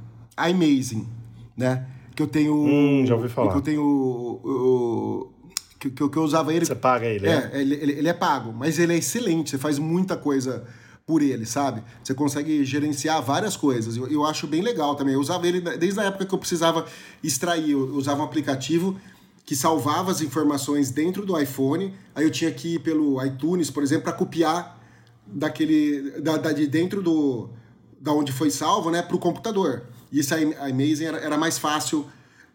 iMazing, 0.50 1.08
né? 1.56 1.86
Que 2.14 2.22
eu 2.22 2.26
tenho. 2.26 2.54
Hum, 2.54 3.06
já 3.06 3.14
ouvi 3.14 3.30
falar. 3.30 3.52
Que 3.52 3.56
eu 3.56 3.62
tenho. 3.62 3.82
o- 3.82 5.32
que, 5.80 5.90
que, 5.90 6.02
eu- 6.02 6.10
que 6.10 6.16
eu 6.18 6.22
usava 6.24 6.52
ele. 6.52 6.66
Você 6.66 6.74
paga 6.74 7.06
ele, 7.06 7.26
né? 7.26 7.50
É, 7.54 7.60
ele, 7.62 7.74
ele, 7.74 7.92
ele 7.92 8.08
é 8.08 8.12
pago, 8.12 8.52
mas 8.52 8.78
ele 8.78 8.92
é 8.92 8.98
excelente. 8.98 9.48
Você 9.50 9.56
faz 9.58 9.78
muita 9.78 10.14
coisa 10.14 10.62
por 11.06 11.22
ele, 11.22 11.44
sabe? 11.46 11.82
Você 12.04 12.12
consegue 12.14 12.64
gerenciar 12.66 13.20
várias 13.22 13.56
coisas. 13.56 13.96
Eu, 13.96 14.06
eu 14.08 14.24
acho 14.26 14.46
bem 14.46 14.60
legal 14.60 14.94
também. 14.94 15.14
Eu 15.14 15.20
usava 15.20 15.48
ele 15.48 15.60
desde 15.78 15.98
a 15.98 16.04
época 16.04 16.26
que 16.26 16.34
eu 16.34 16.38
precisava 16.38 16.84
extrair. 17.24 17.70
Eu 17.70 17.94
usava 17.96 18.20
um 18.20 18.24
aplicativo 18.24 18.96
que 19.44 19.56
salvava 19.56 20.10
as 20.10 20.20
informações 20.20 20.90
dentro 20.90 21.26
do 21.26 21.38
iPhone. 21.38 21.94
Aí 22.14 22.24
eu 22.24 22.30
tinha 22.30 22.50
que 22.50 22.74
ir 22.74 22.78
pelo 22.78 23.22
iTunes, 23.24 23.70
por 23.70 23.82
exemplo, 23.82 24.04
para 24.04 24.12
copiar 24.12 24.78
daquele 25.26 26.20
da, 26.20 26.36
da- 26.36 26.52
de 26.52 26.66
dentro 26.66 27.02
do 27.02 27.48
da 28.00 28.12
onde 28.12 28.32
foi 28.32 28.50
salvo, 28.50 28.90
né, 28.90 29.00
para 29.00 29.14
o 29.14 29.18
computador. 29.18 29.84
E 30.10 30.18
isso 30.18 30.34
aí, 30.34 30.52
a 30.58 30.66
Amazing 30.66 31.04
era, 31.04 31.18
era 31.18 31.38
mais 31.38 31.56
fácil 31.56 32.04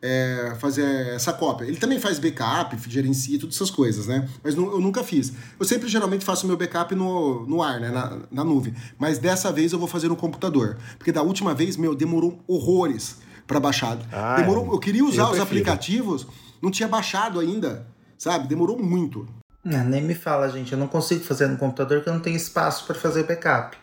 é, 0.01 0.53
fazer 0.59 0.83
essa 1.15 1.31
cópia. 1.31 1.63
Ele 1.65 1.77
também 1.77 1.99
faz 2.01 2.19
backup, 2.19 2.77
gerencia 2.89 3.39
todas 3.39 3.55
essas 3.55 3.71
coisas, 3.71 4.07
né? 4.07 4.27
Mas 4.43 4.55
eu 4.55 4.79
nunca 4.81 5.03
fiz. 5.05 5.31
Eu 5.57 5.65
sempre 5.65 5.87
geralmente 5.87 6.25
faço 6.25 6.45
meu 6.45 6.57
backup 6.57 6.93
no, 6.93 7.45
no 7.47 7.63
ar, 7.63 7.79
né? 7.79 7.89
Na, 7.89 8.19
na 8.29 8.43
nuvem. 8.43 8.75
Mas 8.99 9.17
dessa 9.19 9.51
vez 9.53 9.71
eu 9.71 9.79
vou 9.79 9.87
fazer 9.87 10.09
no 10.09 10.15
computador. 10.17 10.77
Porque 10.97 11.11
da 11.13 11.21
última 11.23 11.53
vez, 11.53 11.77
meu, 11.77 11.95
demorou 11.95 12.43
horrores 12.45 13.17
para 13.47 13.59
baixar. 13.59 13.97
Ah, 14.11 14.35
demorou, 14.35 14.71
eu 14.73 14.79
queria 14.79 15.03
usar 15.05 15.23
eu 15.23 15.29
os 15.31 15.37
aplicativos, 15.39 16.27
não 16.61 16.71
tinha 16.71 16.87
baixado 16.87 17.39
ainda, 17.39 17.85
sabe? 18.17 18.47
Demorou 18.47 18.77
muito. 18.77 19.27
Ah, 19.65 19.83
nem 19.83 20.01
me 20.01 20.15
fala, 20.15 20.49
gente. 20.49 20.71
Eu 20.71 20.77
não 20.77 20.87
consigo 20.87 21.23
fazer 21.23 21.47
no 21.47 21.57
computador 21.57 21.97
porque 21.97 22.09
eu 22.09 22.13
não 22.13 22.21
tenho 22.21 22.37
espaço 22.37 22.85
para 22.85 22.95
fazer 22.95 23.23
backup. 23.23 23.77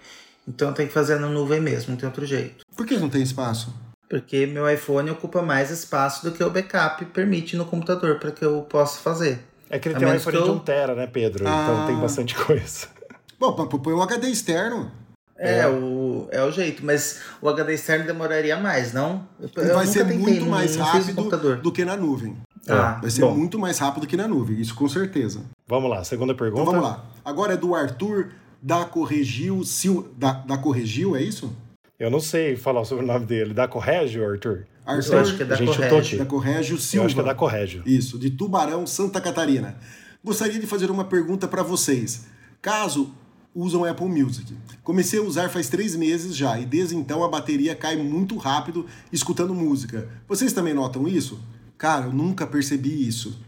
Então 0.46 0.68
eu 0.68 0.74
tenho 0.74 0.88
que 0.88 0.94
fazer 0.94 1.18
na 1.18 1.28
nuvem 1.28 1.60
mesmo, 1.60 1.90
não 1.90 1.96
tem 1.96 2.06
outro 2.06 2.24
jeito. 2.26 2.64
Por 2.76 2.86
que 2.86 2.96
não 2.96 3.08
tem 3.08 3.22
espaço? 3.22 3.74
Porque 4.08 4.46
meu 4.46 4.68
iPhone 4.70 5.10
ocupa 5.10 5.42
mais 5.42 5.70
espaço 5.70 6.24
do 6.24 6.32
que 6.32 6.42
o 6.44 6.50
backup 6.50 7.04
permite 7.06 7.56
no 7.56 7.64
computador 7.64 8.18
para 8.18 8.30
que 8.30 8.44
eu 8.44 8.62
possa 8.62 9.00
fazer. 9.00 9.40
É 9.70 9.78
que 9.78 9.88
ele 9.88 9.96
a 9.96 9.98
tem 9.98 10.08
um 10.08 10.14
iPhone 10.14 10.36
eu... 10.36 10.44
de 10.44 10.50
1 10.50 10.58
tera, 10.60 10.94
né, 10.94 11.06
Pedro? 11.06 11.44
Ah. 11.46 11.62
Então 11.62 11.86
tem 11.86 11.96
bastante 11.96 12.34
coisa. 12.34 12.88
Bom, 13.40 13.52
põe 13.52 13.92
um 13.92 14.02
HD 14.02 14.28
externo. 14.28 14.90
É, 15.36 15.60
é, 15.60 15.68
O, 15.68 16.28
é 16.30 16.42
o 16.42 16.52
jeito, 16.52 16.84
mas 16.84 17.20
o 17.42 17.48
HD 17.48 17.74
externo 17.74 18.06
demoraria 18.06 18.56
mais, 18.56 18.92
não? 18.92 19.26
Eu 19.40 19.74
vai 19.74 19.86
ser 19.86 20.04
muito 20.04 20.46
mais 20.46 20.76
rápido 20.76 21.56
do 21.60 21.72
que 21.72 21.84
na 21.84 21.96
nuvem. 21.96 22.36
Ah, 22.68 22.98
vai 23.00 23.10
ser 23.10 23.22
bom. 23.22 23.34
muito 23.34 23.58
mais 23.58 23.78
rápido 23.78 24.06
que 24.06 24.16
na 24.16 24.26
nuvem, 24.26 24.60
isso 24.60 24.74
com 24.74 24.88
certeza. 24.88 25.40
Vamos 25.66 25.90
lá, 25.90 26.02
segunda 26.04 26.34
pergunta. 26.34 26.62
Então 26.62 26.72
vamos 26.72 26.88
lá. 26.88 27.04
Agora 27.24 27.54
é 27.54 27.56
do 27.56 27.74
Arthur 27.74 28.30
da 28.62 28.84
Corregil, 28.84 29.62
Sil, 29.68 30.08
da, 30.16 30.32
da 30.32 30.56
Corregil, 30.56 31.14
é 31.14 31.22
isso? 31.22 31.54
Eu 31.98 32.10
não 32.10 32.20
sei 32.20 32.56
falar 32.56 32.84
sobre 32.84 33.04
o 33.04 33.06
nome 33.06 33.26
dele. 33.26 33.54
Da 33.54 33.68
Corrégio, 33.68 34.26
Arthur? 34.28 34.66
Arthur, 34.84 35.12
eu 35.14 35.20
acho 35.20 35.36
que 35.36 35.42
é 35.42 35.46
da 35.46 35.58
Corrégio. 35.58 36.18
Da 36.18 36.26
Corrégio 36.26 36.78
Silva. 36.78 37.02
Eu 37.02 37.06
acho 37.06 37.14
que 37.14 37.20
é 37.20 37.24
da 37.24 37.34
Corrégio. 37.34 37.82
Isso, 37.86 38.18
de 38.18 38.30
Tubarão, 38.30 38.86
Santa 38.86 39.20
Catarina. 39.20 39.76
Gostaria 40.22 40.58
de 40.58 40.66
fazer 40.66 40.90
uma 40.90 41.04
pergunta 41.04 41.46
para 41.46 41.62
vocês. 41.62 42.26
Caso 42.60 43.14
usam 43.54 43.84
Apple 43.84 44.08
Music. 44.08 44.56
Comecei 44.82 45.18
a 45.18 45.22
usar 45.22 45.48
faz 45.48 45.68
três 45.68 45.94
meses 45.94 46.34
já 46.34 46.58
e 46.58 46.66
desde 46.66 46.96
então 46.96 47.22
a 47.22 47.28
bateria 47.28 47.74
cai 47.74 47.96
muito 47.96 48.36
rápido 48.36 48.86
escutando 49.12 49.54
música. 49.54 50.08
Vocês 50.26 50.52
também 50.52 50.74
notam 50.74 51.06
isso? 51.06 51.40
Cara, 51.78 52.06
eu 52.06 52.12
nunca 52.12 52.46
percebi 52.46 53.06
isso. 53.06 53.38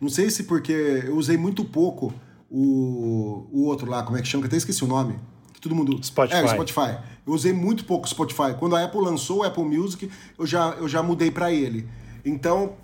Não 0.00 0.08
sei 0.08 0.30
se 0.30 0.44
porque 0.44 0.72
eu 0.72 1.16
usei 1.16 1.36
muito 1.36 1.64
pouco 1.64 2.12
o, 2.50 3.46
o 3.52 3.64
outro 3.64 3.88
lá, 3.88 4.02
como 4.02 4.16
é 4.16 4.22
que 4.22 4.28
chama? 4.28 4.46
Até 4.46 4.56
esqueci 4.56 4.82
o 4.82 4.88
nome. 4.88 5.18
Que 5.52 5.60
todo 5.60 5.74
mundo. 5.74 6.02
Spotify. 6.02 6.38
É, 6.38 6.44
o 6.44 6.48
Spotify. 6.48 6.98
Eu 7.26 7.32
usei 7.32 7.52
muito 7.52 7.84
pouco 7.84 8.06
o 8.06 8.08
Spotify. 8.08 8.54
Quando 8.58 8.76
a 8.76 8.84
Apple 8.84 9.00
lançou 9.00 9.38
o 9.38 9.42
Apple 9.42 9.64
Music, 9.64 10.10
eu 10.38 10.46
já, 10.46 10.70
eu 10.80 10.88
já 10.88 11.02
mudei 11.02 11.30
para 11.30 11.52
ele. 11.52 11.86
Então, 12.24 12.74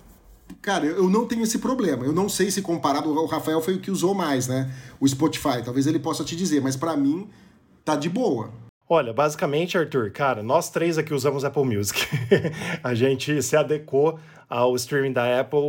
cara, 0.61 0.85
eu 0.85 1.09
não 1.09 1.25
tenho 1.25 1.43
esse 1.43 1.57
problema. 1.57 2.05
Eu 2.05 2.13
não 2.13 2.29
sei 2.29 2.51
se 2.51 2.61
comparado, 2.61 3.09
o 3.09 3.25
Rafael 3.25 3.61
foi 3.61 3.73
o 3.73 3.79
que 3.79 3.89
usou 3.89 4.13
mais, 4.13 4.47
né? 4.47 4.71
O 4.99 5.07
Spotify. 5.07 5.63
Talvez 5.65 5.87
ele 5.87 5.99
possa 5.99 6.23
te 6.23 6.35
dizer, 6.35 6.61
mas 6.61 6.75
para 6.75 6.95
mim 6.95 7.27
tá 7.83 7.95
de 7.95 8.09
boa. 8.09 8.51
Olha, 8.89 9.11
basicamente, 9.11 9.77
Arthur, 9.77 10.11
cara, 10.11 10.41
nós 10.41 10.69
três 10.69 10.97
aqui 10.97 11.13
usamos 11.13 11.43
Apple 11.43 11.65
Music. 11.65 12.07
a 12.81 12.93
gente 12.93 13.41
se 13.41 13.57
adequou 13.57 14.17
ao 14.49 14.75
streaming 14.75 15.13
da 15.13 15.39
Apple, 15.39 15.59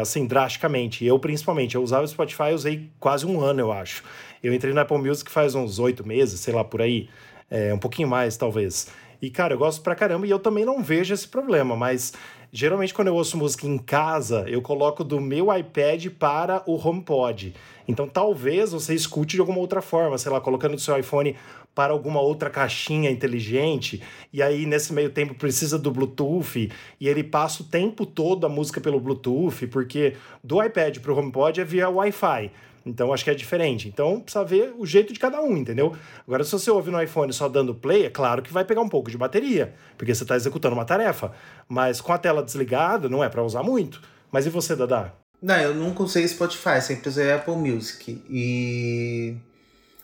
assim, 0.00 0.26
drasticamente. 0.26 1.04
Eu, 1.04 1.18
principalmente, 1.18 1.74
eu 1.74 1.82
usava 1.82 2.04
o 2.04 2.08
Spotify, 2.08 2.52
usei 2.54 2.88
quase 2.98 3.26
um 3.26 3.40
ano, 3.40 3.60
eu 3.60 3.72
acho. 3.72 4.04
Eu 4.42 4.54
entrei 4.54 4.72
no 4.72 4.80
Apple 4.80 4.98
Music 4.98 5.30
faz 5.30 5.54
uns 5.54 5.78
oito 5.78 6.06
meses, 6.06 6.40
sei 6.40 6.54
lá, 6.54 6.64
por 6.64 6.80
aí. 6.80 7.08
É, 7.50 7.74
um 7.74 7.78
pouquinho 7.78 8.08
mais, 8.08 8.36
talvez. 8.36 8.88
E, 9.20 9.28
cara, 9.28 9.54
eu 9.54 9.58
gosto 9.58 9.82
pra 9.82 9.94
caramba 9.94 10.26
e 10.26 10.30
eu 10.30 10.38
também 10.38 10.64
não 10.64 10.82
vejo 10.82 11.12
esse 11.12 11.28
problema, 11.28 11.76
mas 11.76 12.14
geralmente 12.52 12.94
quando 12.94 13.08
eu 13.08 13.14
ouço 13.14 13.36
música 13.36 13.66
em 13.66 13.76
casa, 13.78 14.44
eu 14.48 14.62
coloco 14.62 15.04
do 15.04 15.20
meu 15.20 15.54
iPad 15.54 16.06
para 16.18 16.62
o 16.66 16.74
HomePod. 16.76 17.54
Então 17.86 18.08
talvez 18.08 18.72
você 18.72 18.94
escute 18.94 19.36
de 19.36 19.40
alguma 19.40 19.58
outra 19.58 19.82
forma, 19.82 20.16
sei 20.16 20.32
lá, 20.32 20.40
colocando 20.40 20.74
do 20.74 20.80
seu 20.80 20.98
iPhone 20.98 21.36
para 21.74 21.92
alguma 21.92 22.20
outra 22.20 22.50
caixinha 22.50 23.10
inteligente, 23.10 24.02
e 24.32 24.42
aí 24.42 24.66
nesse 24.66 24.92
meio 24.92 25.10
tempo 25.10 25.34
precisa 25.34 25.78
do 25.78 25.90
Bluetooth, 25.90 26.70
e 27.00 27.08
ele 27.08 27.24
passa 27.24 27.62
o 27.62 27.66
tempo 27.66 28.04
todo 28.04 28.44
a 28.44 28.48
música 28.48 28.80
pelo 28.80 29.00
Bluetooth, 29.00 29.66
porque 29.68 30.14
do 30.42 30.62
iPad 30.62 30.98
para 30.98 31.12
o 31.12 31.18
HomePod 31.18 31.60
é 31.60 31.64
via 31.64 31.88
Wi-Fi. 31.88 32.50
Então 32.84 33.12
acho 33.12 33.24
que 33.24 33.30
é 33.30 33.34
diferente. 33.34 33.88
Então 33.88 34.20
precisa 34.20 34.44
ver 34.44 34.72
o 34.76 34.86
jeito 34.86 35.12
de 35.12 35.18
cada 35.18 35.40
um, 35.42 35.56
entendeu? 35.56 35.94
Agora, 36.26 36.42
se 36.44 36.52
você 36.52 36.70
ouve 36.70 36.90
no 36.90 37.00
iPhone 37.00 37.32
só 37.32 37.48
dando 37.48 37.74
play, 37.74 38.06
é 38.06 38.10
claro 38.10 38.42
que 38.42 38.52
vai 38.52 38.64
pegar 38.64 38.80
um 38.80 38.88
pouco 38.88 39.10
de 39.10 39.18
bateria, 39.18 39.74
porque 39.96 40.14
você 40.14 40.24
está 40.24 40.34
executando 40.34 40.74
uma 40.74 40.84
tarefa. 40.84 41.32
Mas 41.68 42.00
com 42.00 42.12
a 42.12 42.18
tela 42.18 42.42
desligada, 42.42 43.08
não 43.08 43.22
é 43.22 43.28
para 43.28 43.42
usar 43.42 43.62
muito. 43.62 44.00
Mas 44.32 44.46
e 44.46 44.50
você, 44.50 44.74
Dadá? 44.74 45.12
Não, 45.42 45.56
eu 45.56 45.74
nunca 45.74 46.02
usei 46.02 46.26
Spotify, 46.26 46.80
sempre 46.82 47.08
usei 47.08 47.32
Apple 47.32 47.54
Music. 47.54 48.22
E 48.28 49.36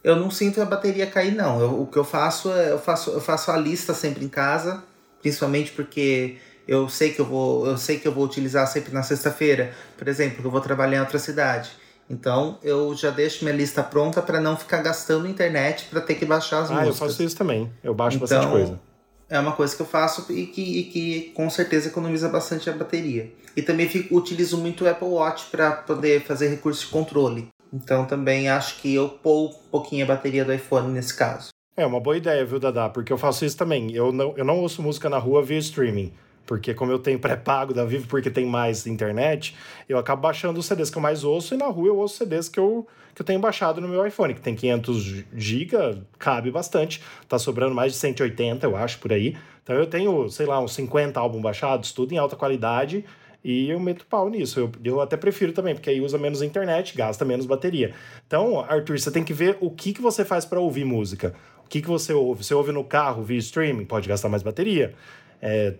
eu 0.07 0.15
não 0.15 0.31
sinto 0.31 0.63
a 0.63 0.65
bateria 0.65 1.05
cair, 1.05 1.35
não. 1.35 1.61
Eu, 1.61 1.83
o 1.83 1.87
que 1.89 1.97
eu 1.97 2.05
faço 2.05 2.53
é 2.53 2.71
eu 2.71 2.79
faço, 2.79 3.11
eu 3.11 3.21
faço 3.21 3.51
a 3.51 3.57
lista 3.57 3.93
sempre 3.93 4.25
em 4.25 4.29
casa, 4.29 4.85
principalmente 5.21 5.73
porque 5.73 6.37
eu 6.69 6.89
sei 6.89 7.11
que 7.13 7.21
eu 7.21 7.25
vou, 7.25 7.67
eu 7.67 7.77
sei 7.77 7.99
que 7.99 8.07
eu 8.07 8.13
vou 8.13 8.25
utilizar 8.25 8.65
sempre 8.69 8.95
na 8.95 9.03
sexta-feira, 9.03 9.73
por 9.99 10.07
exemplo, 10.07 10.41
que 10.41 10.47
eu 10.47 10.51
vou 10.51 10.61
trabalhar 10.61 10.99
em 10.99 11.01
outra 11.01 11.19
cidade. 11.19 11.73
Então 12.09 12.57
eu 12.63 12.95
já 12.95 13.11
deixo 13.11 13.45
minha 13.45 13.57
lista 13.57 13.83
pronta 13.83 14.23
para 14.23 14.39
não 14.39 14.57
ficar 14.57 14.81
gastando 14.81 15.27
internet 15.27 15.87
para 15.91 16.01
ter 16.01 16.15
que 16.15 16.25
baixar 16.25 16.61
as 16.61 16.71
ah, 16.71 16.75
músicas. 16.75 17.03
Ah, 17.03 17.05
eu 17.05 17.09
faço 17.09 17.23
isso 17.25 17.37
também. 17.37 17.73
Eu 17.83 17.93
baixo 17.93 18.17
então, 18.17 18.29
bastante 18.29 18.53
coisa. 18.53 18.81
É 19.29 19.41
uma 19.41 19.53
coisa 19.57 19.75
que 19.75 19.83
eu 19.83 19.87
faço 19.87 20.25
e 20.33 20.47
que, 20.47 20.63
e 20.63 20.85
que 20.85 21.33
com 21.35 21.51
certeza 21.51 21.89
economiza 21.89 22.29
bastante 22.29 22.71
a 22.71 22.73
bateria. 22.73 23.33
E 23.57 23.63
também 23.63 23.89
fico, 23.89 24.17
utilizo 24.17 24.57
muito 24.57 24.85
o 24.85 24.89
Apple 24.89 25.09
Watch 25.09 25.47
para 25.51 25.73
poder 25.73 26.23
fazer 26.23 26.47
recurso 26.47 26.87
de 26.87 26.93
controle. 26.93 27.49
Então 27.73 28.05
também 28.07 28.49
acho 28.49 28.81
que 28.81 28.95
eu 28.95 29.09
poupo 29.09 29.57
um 29.57 29.71
pouquinho 29.71 30.05
a 30.05 30.09
bateria 30.09 30.45
do 30.45 30.53
iPhone 30.53 30.93
nesse 30.93 31.15
caso. 31.17 31.51
É 31.77 31.85
uma 31.85 32.01
boa 32.01 32.17
ideia, 32.17 32.45
viu, 32.45 32.59
Dada? 32.59 32.89
Porque 32.89 33.13
eu 33.13 33.19
faço 33.19 33.45
isso 33.45 33.57
também. 33.57 33.93
Eu 33.93 34.11
não, 34.11 34.35
eu 34.37 34.45
não 34.45 34.61
ouço 34.61 34.81
música 34.81 35.11
na 35.11 35.19
rua 35.19 35.43
via 35.43 35.59
streaming. 35.59 36.13
Porque 36.47 36.73
como 36.73 36.91
eu 36.91 36.99
tenho 36.99 37.19
pré-pago 37.21 37.75
da 37.75 37.85
Vivo, 37.85 38.07
porque 38.07 38.31
tem 38.31 38.47
mais 38.47 38.87
internet, 38.87 39.55
eu 39.89 39.99
acabo 39.99 40.23
baixando 40.23 40.59
os 40.59 40.67
CDs 40.67 40.89
que 40.89 40.97
eu 40.97 41.03
mais 41.03 41.25
ouço 41.25 41.55
e 41.55 41.59
na 41.59 41.67
rua 41.67 41.89
eu 41.89 41.97
ouço 41.99 42.17
CDs 42.17 42.49
que 42.49 42.59
eu, 42.59 42.87
que 43.15 43.21
eu 43.21 43.27
tenho 43.27 43.41
baixado 43.41 43.81
no 43.81 43.89
meu 43.89 44.07
iPhone, 44.07 44.33
que 44.33 44.41
tem 44.41 44.55
500 44.55 45.25
GB, 45.35 46.03
cabe 46.19 46.51
bastante. 46.51 47.03
Tá 47.29 47.39
sobrando 47.39 47.75
mais 47.75 47.93
de 47.93 47.99
180, 47.99 48.65
eu 48.67 48.77
acho, 48.77 48.99
por 48.99 49.13
aí. 49.13 49.37
Então 49.63 49.77
eu 49.77 49.87
tenho, 49.87 50.31
sei 50.31 50.47
lá, 50.47 50.61
uns 50.61 50.73
50 50.75 51.19
álbuns 51.19 51.43
baixados, 51.43 51.93
tudo 51.93 52.15
em 52.15 52.19
alta 52.19 52.37
qualidade, 52.37 53.05
e 53.47 53.71
eu 53.71 53.79
meto 53.79 54.05
pau 54.07 54.29
nisso. 54.29 54.59
Eu, 54.59 54.73
eu 54.83 55.01
até 55.01 55.17
prefiro 55.17 55.53
também, 55.53 55.73
porque 55.73 55.89
aí 55.89 56.01
usa 56.01 56.19
menos 56.19 56.43
internet, 56.43 56.97
gasta 56.97 57.25
menos 57.25 57.47
bateria. 57.47 57.95
Então, 58.27 58.59
Arthur, 58.59 58.99
você 58.99 59.09
tem 59.09 59.23
que 59.23 59.33
ver 59.33 59.57
o 59.61 59.71
que, 59.71 59.93
que 59.93 60.03
você 60.03 60.25
faz 60.25 60.45
para 60.45 60.59
ouvir 60.59 60.85
música. 60.85 61.33
O 61.65 61.69
que, 61.69 61.81
que 61.81 61.87
você 61.87 62.13
ouve? 62.13 62.43
Você 62.43 62.53
ouve 62.53 62.73
no 62.73 62.83
carro 62.83 63.23
via 63.23 63.39
streaming? 63.39 63.85
Pode 63.85 64.09
gastar 64.09 64.29
mais 64.29 64.43
bateria. 64.43 64.95
É, 65.41 65.75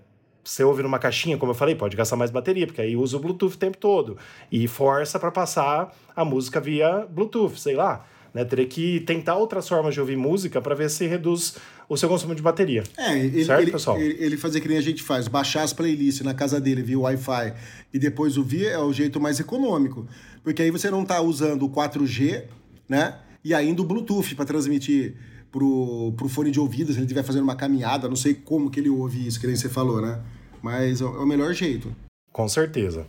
você 0.45 0.63
ouve 0.63 0.81
numa 0.81 1.01
caixinha, 1.01 1.37
como 1.37 1.51
eu 1.51 1.57
falei, 1.57 1.75
pode 1.75 1.97
gastar 1.97 2.15
mais 2.15 2.31
bateria, 2.31 2.69
porque 2.69 2.81
aí 2.81 2.97
usa 2.97 3.17
o 3.17 3.21
Bluetooth 3.21 3.57
o 3.57 3.59
tempo 3.59 3.79
todo. 3.79 4.17
E 4.53 4.69
força 4.69 5.19
para 5.19 5.33
passar 5.33 5.93
a 6.15 6.25
música 6.25 6.61
via 6.61 7.05
Bluetooth, 7.11 7.59
sei 7.59 7.75
lá. 7.75 8.07
Né? 8.33 8.45
Teria 8.45 8.67
que 8.67 9.01
tentar 9.01 9.35
outras 9.35 9.69
formas 9.69 9.93
de 9.93 9.99
ouvir 9.99 10.17
música 10.17 10.61
para 10.61 10.75
ver 10.77 10.89
se 10.89 11.05
reduz 11.05 11.57
o 11.89 11.97
seu 11.97 12.09
consumo 12.09 12.35
de 12.35 12.43
bateria. 12.43 12.85
É, 12.97 13.19
ele, 13.19 13.45
certo, 13.45 13.63
ele, 13.63 13.71
pessoal? 13.71 14.01
Ele, 14.01 14.17
ele 14.19 14.37
fazer 14.37 14.61
que 14.61 14.69
nem 14.69 14.77
a 14.77 14.83
gente 14.83 15.03
faz, 15.03 15.29
baixar 15.29 15.63
as 15.63 15.73
playlists 15.73 16.25
na 16.25 16.35
casa 16.35 16.61
dele 16.61 16.83
via 16.83 16.99
Wi-Fi 16.99 17.55
e 17.93 17.99
depois 17.99 18.37
ouvir 18.37 18.67
é 18.67 18.79
o 18.79 18.93
jeito 18.93 19.21
mais 19.21 19.39
econômico. 19.41 20.07
Porque 20.43 20.63
aí 20.63 20.71
você 20.71 20.91
não 20.91 21.03
está 21.03 21.21
usando 21.21 21.65
o 21.65 21.71
4G, 21.71 22.45
né? 22.89 23.19
E 23.45 23.55
ainda 23.55 23.83
o 23.83 23.85
Bluetooth 23.85 24.35
para 24.35 24.45
transmitir 24.45 25.15
pro, 25.51 26.13
pro 26.17 26.29
fone 26.29 26.51
de 26.51 26.61
ouvido, 26.61 26.93
se 26.93 26.99
ele 26.99 27.07
estiver 27.07 27.23
fazendo 27.23 27.45
uma 27.45 27.57
caminhada, 27.57 28.09
não 28.09 28.17
sei 28.17 28.35
como 28.35 28.71
que 28.71 28.81
ele 28.81 28.91
ouve 28.91 29.27
isso, 29.27 29.41
que 29.41 29.47
nem 29.47 29.57
você 29.57 29.69
falou, 29.69 30.01
né? 30.01 30.21
Mas 30.63 31.01
é 31.01 31.05
o 31.05 31.27
melhor 31.27 31.53
jeito. 31.55 31.95
Com 32.33 32.49
certeza. 32.49 33.07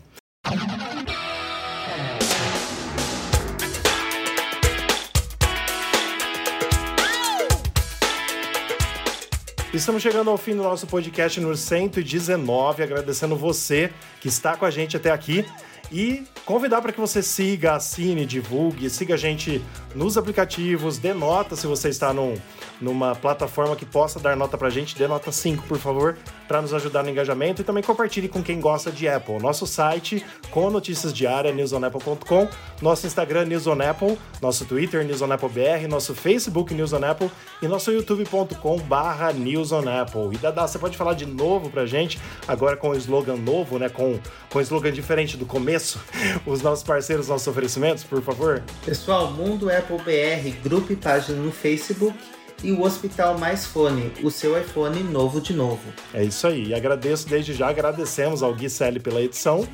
Estamos 9.74 10.02
chegando 10.02 10.30
ao 10.30 10.38
fim 10.38 10.56
do 10.56 10.64
nosso 10.64 10.88
podcast 10.88 11.42
no 11.42 11.56
119, 11.56 12.84
agradecendo 12.84 13.36
você 13.36 13.92
que 14.22 14.30
está 14.30 14.56
com 14.56 14.64
a 14.64 14.72
gente 14.72 14.96
até 14.96 15.12
aqui 15.12 15.46
e 15.92 16.24
convidar 16.46 16.82
para 16.82 16.92
que 16.92 17.00
você 17.00 17.22
siga, 17.22 17.76
assine, 17.76 18.26
divulgue, 18.26 18.90
siga 18.90 19.14
a 19.16 19.18
gente 19.18 19.62
nos 19.96 20.18
aplicativos, 20.18 20.98
dê 20.98 21.14
nota 21.14 21.56
se 21.56 21.66
você 21.66 21.90
está 21.90 22.14
num, 22.14 22.36
numa 22.80 23.16
plataforma 23.16 23.76
que 23.76 23.86
possa 23.86 24.20
dar 24.20 24.36
nota 24.36 24.58
para 24.58 24.68
a 24.68 24.72
gente, 24.72 24.98
dê 24.98 25.08
nota 25.08 25.32
5, 25.32 25.64
por 25.64 25.80
favor, 25.80 26.18
para 26.48 26.62
nos 26.62 26.74
ajudar 26.74 27.04
no 27.04 27.10
engajamento. 27.10 27.62
E 27.62 27.66
também 27.66 27.84
compartilhe 27.84 28.28
com 28.28 28.44
quem 28.44 28.60
gosta 28.60 28.92
de 28.92 29.08
Apple. 29.08 29.40
Nosso 29.40 29.66
site 29.66 30.26
com 30.52 30.70
notícias 30.70 31.14
diárias, 31.14 31.56
newsonapple.com, 31.56 32.48
nosso 32.82 33.08
Instagram, 33.08 33.46
newsonapple, 33.46 34.18
nosso 34.42 34.66
Twitter, 34.66 35.04
newsonapplebr, 35.06 35.88
nosso 35.88 36.14
Facebook, 36.14 36.74
newsonapple. 36.74 37.32
E 37.62 37.68
nosso 37.68 37.92
youtube.com 37.92 38.78
barra 38.80 39.34
newsonapple. 39.34 40.30
E 40.34 40.38
Dada, 40.38 40.68
você 40.68 40.78
pode 40.78 40.96
falar 40.96 41.14
de 41.14 41.26
novo 41.26 41.70
para 41.70 41.84
a 41.84 41.86
gente, 41.86 42.20
agora 42.48 42.78
com 42.78 42.90
o 42.90 42.96
slogan 42.96 43.36
novo, 43.36 43.80
né, 43.80 43.90
com, 43.90 44.20
com 44.50 44.60
um 44.60 44.62
slogan 44.62 44.92
diferente 44.92 45.36
do 45.36 45.46
começo, 45.46 45.77
conheço 45.78 46.00
os 46.46 46.62
nossos 46.62 46.84
parceiros, 46.84 47.28
nossos 47.28 47.48
oferecimentos, 47.48 48.04
por 48.04 48.22
favor? 48.22 48.64
Pessoal, 48.84 49.32
Mundo 49.32 49.70
Apple 49.72 49.98
BR, 49.98 50.50
grupo 50.64 50.92
e 50.92 50.96
página 50.96 51.40
no 51.40 51.52
Facebook 51.52 52.18
e 52.64 52.72
o 52.72 52.82
Hospital 52.82 53.38
Mais 53.38 53.66
Fone, 53.66 54.12
o 54.24 54.32
seu 54.32 54.60
iPhone 54.60 55.04
novo 55.04 55.40
de 55.40 55.54
novo. 55.54 55.82
É 56.14 56.24
isso 56.24 56.48
aí. 56.48 56.70
E 56.70 56.74
agradeço 56.74 57.28
desde 57.30 57.54
já, 57.54 57.70
agradecemos 57.70 58.42
ao 58.42 58.54
Gui 58.54 58.70
Selle 58.70 59.00
pela 59.00 59.22
edição. 59.22 59.68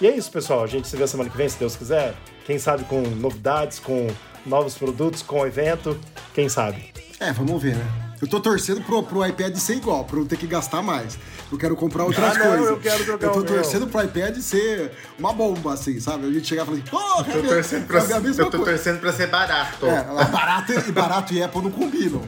E 0.00 0.06
é 0.08 0.16
isso, 0.16 0.30
pessoal. 0.30 0.64
A 0.64 0.66
gente 0.66 0.88
se 0.88 0.96
vê 0.96 1.06
semana 1.06 1.30
que 1.30 1.36
vem, 1.36 1.48
se 1.48 1.58
Deus 1.58 1.76
quiser. 1.76 2.14
Quem 2.44 2.58
sabe 2.58 2.84
com 2.84 3.00
novidades, 3.00 3.78
com 3.78 4.08
novos 4.44 4.74
produtos, 4.76 5.22
com 5.22 5.46
evento. 5.46 5.96
Quem 6.34 6.48
sabe? 6.48 6.92
É, 7.20 7.32
vamos 7.32 7.62
ver, 7.62 7.76
né? 7.76 8.04
Eu 8.20 8.26
tô 8.26 8.40
torcendo 8.40 8.80
pro, 8.82 9.02
pro 9.02 9.24
iPad 9.24 9.54
ser 9.56 9.76
igual, 9.76 10.04
pra 10.04 10.16
eu 10.16 10.20
não 10.20 10.26
ter 10.26 10.36
que 10.36 10.46
gastar 10.46 10.82
mais. 10.82 11.16
Eu 11.52 11.58
quero 11.58 11.76
comprar 11.76 12.04
outras 12.04 12.36
Ah, 12.36 12.38
não, 12.38 12.46
coisas. 12.48 12.68
eu 12.68 12.76
quero 12.78 13.04
trocar 13.04 13.26
Eu 13.26 13.32
tô 13.32 13.42
torcendo 13.44 13.86
pro 13.86 14.02
iPad 14.02 14.36
ser 14.38 14.92
uma 15.18 15.32
bomba, 15.32 15.74
assim, 15.74 16.00
sabe? 16.00 16.26
A 16.26 16.30
gente 16.32 16.46
chegar 16.46 16.62
e 16.62 16.66
falar 16.66 16.78
assim, 16.78 16.86
porra, 16.90 17.24
Tô 17.24 17.38
é 17.38 17.42
torcendo 17.42 17.86
pra, 17.86 17.98
é 18.00 18.40
eu 18.40 18.50
tô 18.50 18.64
torcendo 18.64 19.00
pra 19.00 19.12
ser 19.12 19.26
barato. 19.28 19.86
É, 19.86 20.02
barato, 20.30 20.72
e- 20.72 20.92
barato 20.92 21.34
e 21.34 21.42
Apple 21.42 21.62
não 21.62 21.70
combinam. 21.70 22.22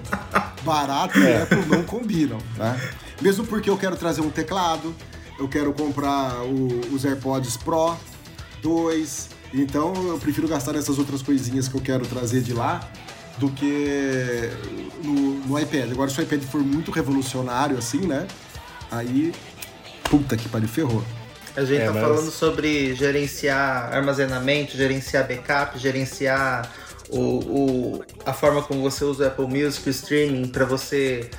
Barato 0.62 1.18
e 1.18 1.34
Apple 1.42 1.66
não 1.66 1.82
combinam, 1.82 2.38
né? 2.56 2.80
Mesmo 3.20 3.46
porque 3.46 3.70
eu 3.70 3.76
quero 3.76 3.96
trazer 3.96 4.20
um 4.20 4.30
teclado, 4.30 4.94
eu 5.38 5.48
quero 5.48 5.72
comprar 5.72 6.42
o- 6.42 6.94
os 6.94 7.04
AirPods 7.04 7.56
Pro 7.56 7.96
2, 8.62 9.28
então 9.54 9.92
eu 10.08 10.18
prefiro 10.18 10.46
gastar 10.46 10.72
nessas 10.72 10.98
outras 10.98 11.22
coisinhas 11.22 11.66
que 11.68 11.74
eu 11.74 11.80
quero 11.80 12.06
trazer 12.06 12.42
de 12.42 12.52
lá 12.52 12.80
do 13.38 13.50
que 13.50 14.50
no, 15.02 15.12
no 15.46 15.58
iPad. 15.58 15.90
Agora, 15.90 16.10
se 16.10 16.18
o 16.18 16.22
iPad 16.22 16.42
for 16.42 16.60
muito 16.62 16.90
revolucionário, 16.90 17.76
assim, 17.76 18.00
né? 18.00 18.26
Aí, 18.90 19.32
puta 20.04 20.36
que 20.36 20.48
pariu, 20.48 20.68
ferrou. 20.68 21.04
A 21.56 21.64
gente 21.64 21.80
É, 21.82 21.86
tá 21.86 21.92
mas- 21.92 22.02
falando 22.02 22.30
sobre 22.30 22.94
gerenciar 22.94 23.92
armazenamento, 23.94 24.76
gerenciar 24.76 25.26
backup, 25.26 25.78
gerenciar 25.78 26.70
o, 27.08 27.18
o- 27.20 28.04
a 28.26 28.32
forma 28.32 28.62
como 28.62 28.82
você 28.82 29.04
usa 29.04 29.24
o 29.24 29.26
Apple 29.28 29.46
Music, 29.46 29.88
o 29.88 29.90
streaming, 29.90 30.48
para 30.48 30.64
você 30.64 31.30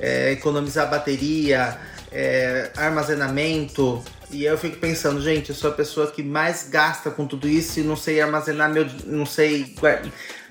é, 0.00 0.32
economizar 0.32 0.88
bateria, 0.88 1.76
é, 2.10 2.70
armazenamento. 2.76 4.02
E 4.32 4.44
eu 4.44 4.56
fico 4.56 4.76
pensando, 4.76 5.20
gente, 5.20 5.50
eu 5.50 5.54
sou 5.54 5.70
a 5.70 5.72
pessoa 5.72 6.10
que 6.10 6.22
mais 6.22 6.68
gasta 6.68 7.10
com 7.10 7.26
tudo 7.26 7.48
isso 7.48 7.80
e 7.80 7.82
não 7.82 7.96
sei 7.96 8.20
armazenar 8.20 8.72
meu. 8.72 8.86
não 9.04 9.26
sei 9.26 9.74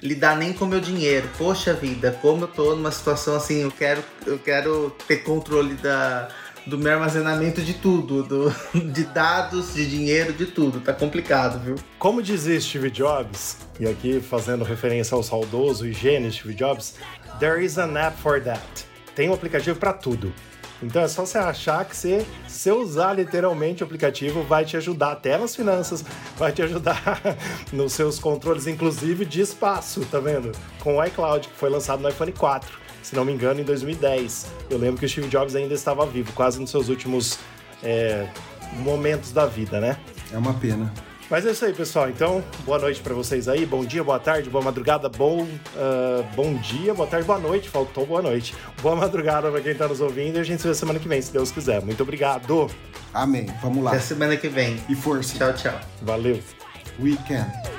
lidar 0.01 0.37
nem 0.37 0.51
com 0.51 0.65
meu 0.65 0.81
dinheiro. 0.81 1.29
Poxa 1.37 1.73
vida, 1.73 2.17
como 2.21 2.43
eu 2.43 2.47
tô 2.47 2.75
numa 2.75 2.91
situação 2.91 3.35
assim, 3.35 3.61
eu 3.61 3.71
quero, 3.71 4.03
eu 4.25 4.37
quero 4.37 4.93
ter 5.07 5.23
controle 5.23 5.75
da, 5.75 6.27
do 6.65 6.77
meu 6.77 6.93
armazenamento 6.93 7.61
de 7.61 7.73
tudo, 7.73 8.23
do, 8.23 8.53
de 8.91 9.05
dados, 9.05 9.73
de 9.73 9.89
dinheiro, 9.89 10.33
de 10.33 10.45
tudo. 10.45 10.81
Tá 10.81 10.93
complicado, 10.93 11.63
viu? 11.63 11.75
Como 11.97 12.21
dizia 12.21 12.59
Steve 12.59 12.89
Jobs, 12.89 13.57
e 13.79 13.87
aqui 13.87 14.19
fazendo 14.19 14.63
referência 14.63 15.15
ao 15.15 15.23
saudoso 15.23 15.87
e 15.87 15.93
gênio 15.93 16.31
Steve 16.31 16.53
Jobs, 16.53 16.95
there 17.39 17.63
is 17.63 17.77
an 17.77 17.97
app 17.97 18.19
for 18.21 18.41
that. 18.41 18.61
Tem 19.15 19.29
um 19.29 19.33
aplicativo 19.33 19.79
para 19.79 19.93
tudo. 19.93 20.33
Então 20.81 21.01
é 21.01 21.07
só 21.07 21.25
você 21.25 21.37
achar 21.37 21.83
que 21.85 21.95
você, 21.95 22.25
se 22.47 22.71
usar 22.71 23.13
literalmente 23.13 23.83
o 23.83 23.85
aplicativo, 23.85 24.43
vai 24.43 24.63
te 24.63 24.77
ajudar 24.77 25.11
até 25.11 25.37
nas 25.37 25.55
finanças, 25.55 26.03
vai 26.37 26.51
te 26.51 26.61
ajudar 26.61 27.21
nos 27.73 27.93
seus 27.93 28.17
controles, 28.17 28.67
inclusive 28.67 29.25
de 29.25 29.41
espaço, 29.41 30.05
tá 30.05 30.19
vendo? 30.19 30.51
Com 30.79 30.97
o 30.97 31.05
iCloud, 31.05 31.47
que 31.47 31.55
foi 31.55 31.69
lançado 31.69 32.01
no 32.01 32.09
iPhone 32.09 32.31
4, 32.31 32.79
se 33.03 33.15
não 33.15 33.25
me 33.25 33.33
engano, 33.33 33.59
em 33.59 33.63
2010. 33.63 34.47
Eu 34.69 34.77
lembro 34.77 34.97
que 34.99 35.05
o 35.05 35.09
Steve 35.09 35.27
Jobs 35.27 35.55
ainda 35.55 35.73
estava 35.73 36.05
vivo, 36.05 36.31
quase 36.33 36.59
nos 36.59 36.69
seus 36.69 36.87
últimos 36.87 37.39
é, 37.83 38.29
momentos 38.77 39.31
da 39.31 39.45
vida, 39.45 39.79
né? 39.81 39.97
É 40.31 40.37
uma 40.37 40.53
pena. 40.53 40.93
Mas 41.29 41.45
é 41.45 41.51
isso 41.51 41.63
aí, 41.63 41.73
pessoal. 41.73 42.09
Então, 42.09 42.43
boa 42.65 42.79
noite 42.79 43.01
pra 43.01 43.13
vocês 43.13 43.47
aí. 43.47 43.65
Bom 43.65 43.85
dia, 43.85 44.03
boa 44.03 44.19
tarde, 44.19 44.49
boa 44.49 44.63
madrugada, 44.63 45.07
bom, 45.07 45.47
ah, 45.77 46.23
bom 46.35 46.55
dia, 46.55 46.93
boa 46.93 47.07
tarde, 47.07 47.27
boa 47.27 47.37
noite. 47.39 47.69
Faltou 47.69 48.05
boa 48.05 48.21
noite. 48.21 48.55
Boa 48.81 48.95
madrugada 48.95 49.51
pra 49.51 49.61
quem 49.61 49.75
tá 49.75 49.87
nos 49.87 50.01
ouvindo 50.01 50.37
e 50.37 50.39
a 50.39 50.43
gente 50.43 50.61
se 50.61 50.67
vê 50.67 50.73
semana 50.73 50.99
que 50.99 51.07
vem, 51.07 51.21
se 51.21 51.31
Deus 51.31 51.51
quiser. 51.51 51.81
Muito 51.81 52.01
obrigado. 52.01 52.69
Amém. 53.13 53.45
Vamos 53.61 53.83
lá. 53.83 53.91
Até 53.91 53.99
semana 53.99 54.35
que 54.35 54.47
vem. 54.47 54.77
E 54.89 54.95
força. 54.95 55.37
Tchau, 55.37 55.53
tchau. 55.53 55.79
Valeu. 56.01 56.39
We 56.99 57.15
can. 57.27 57.78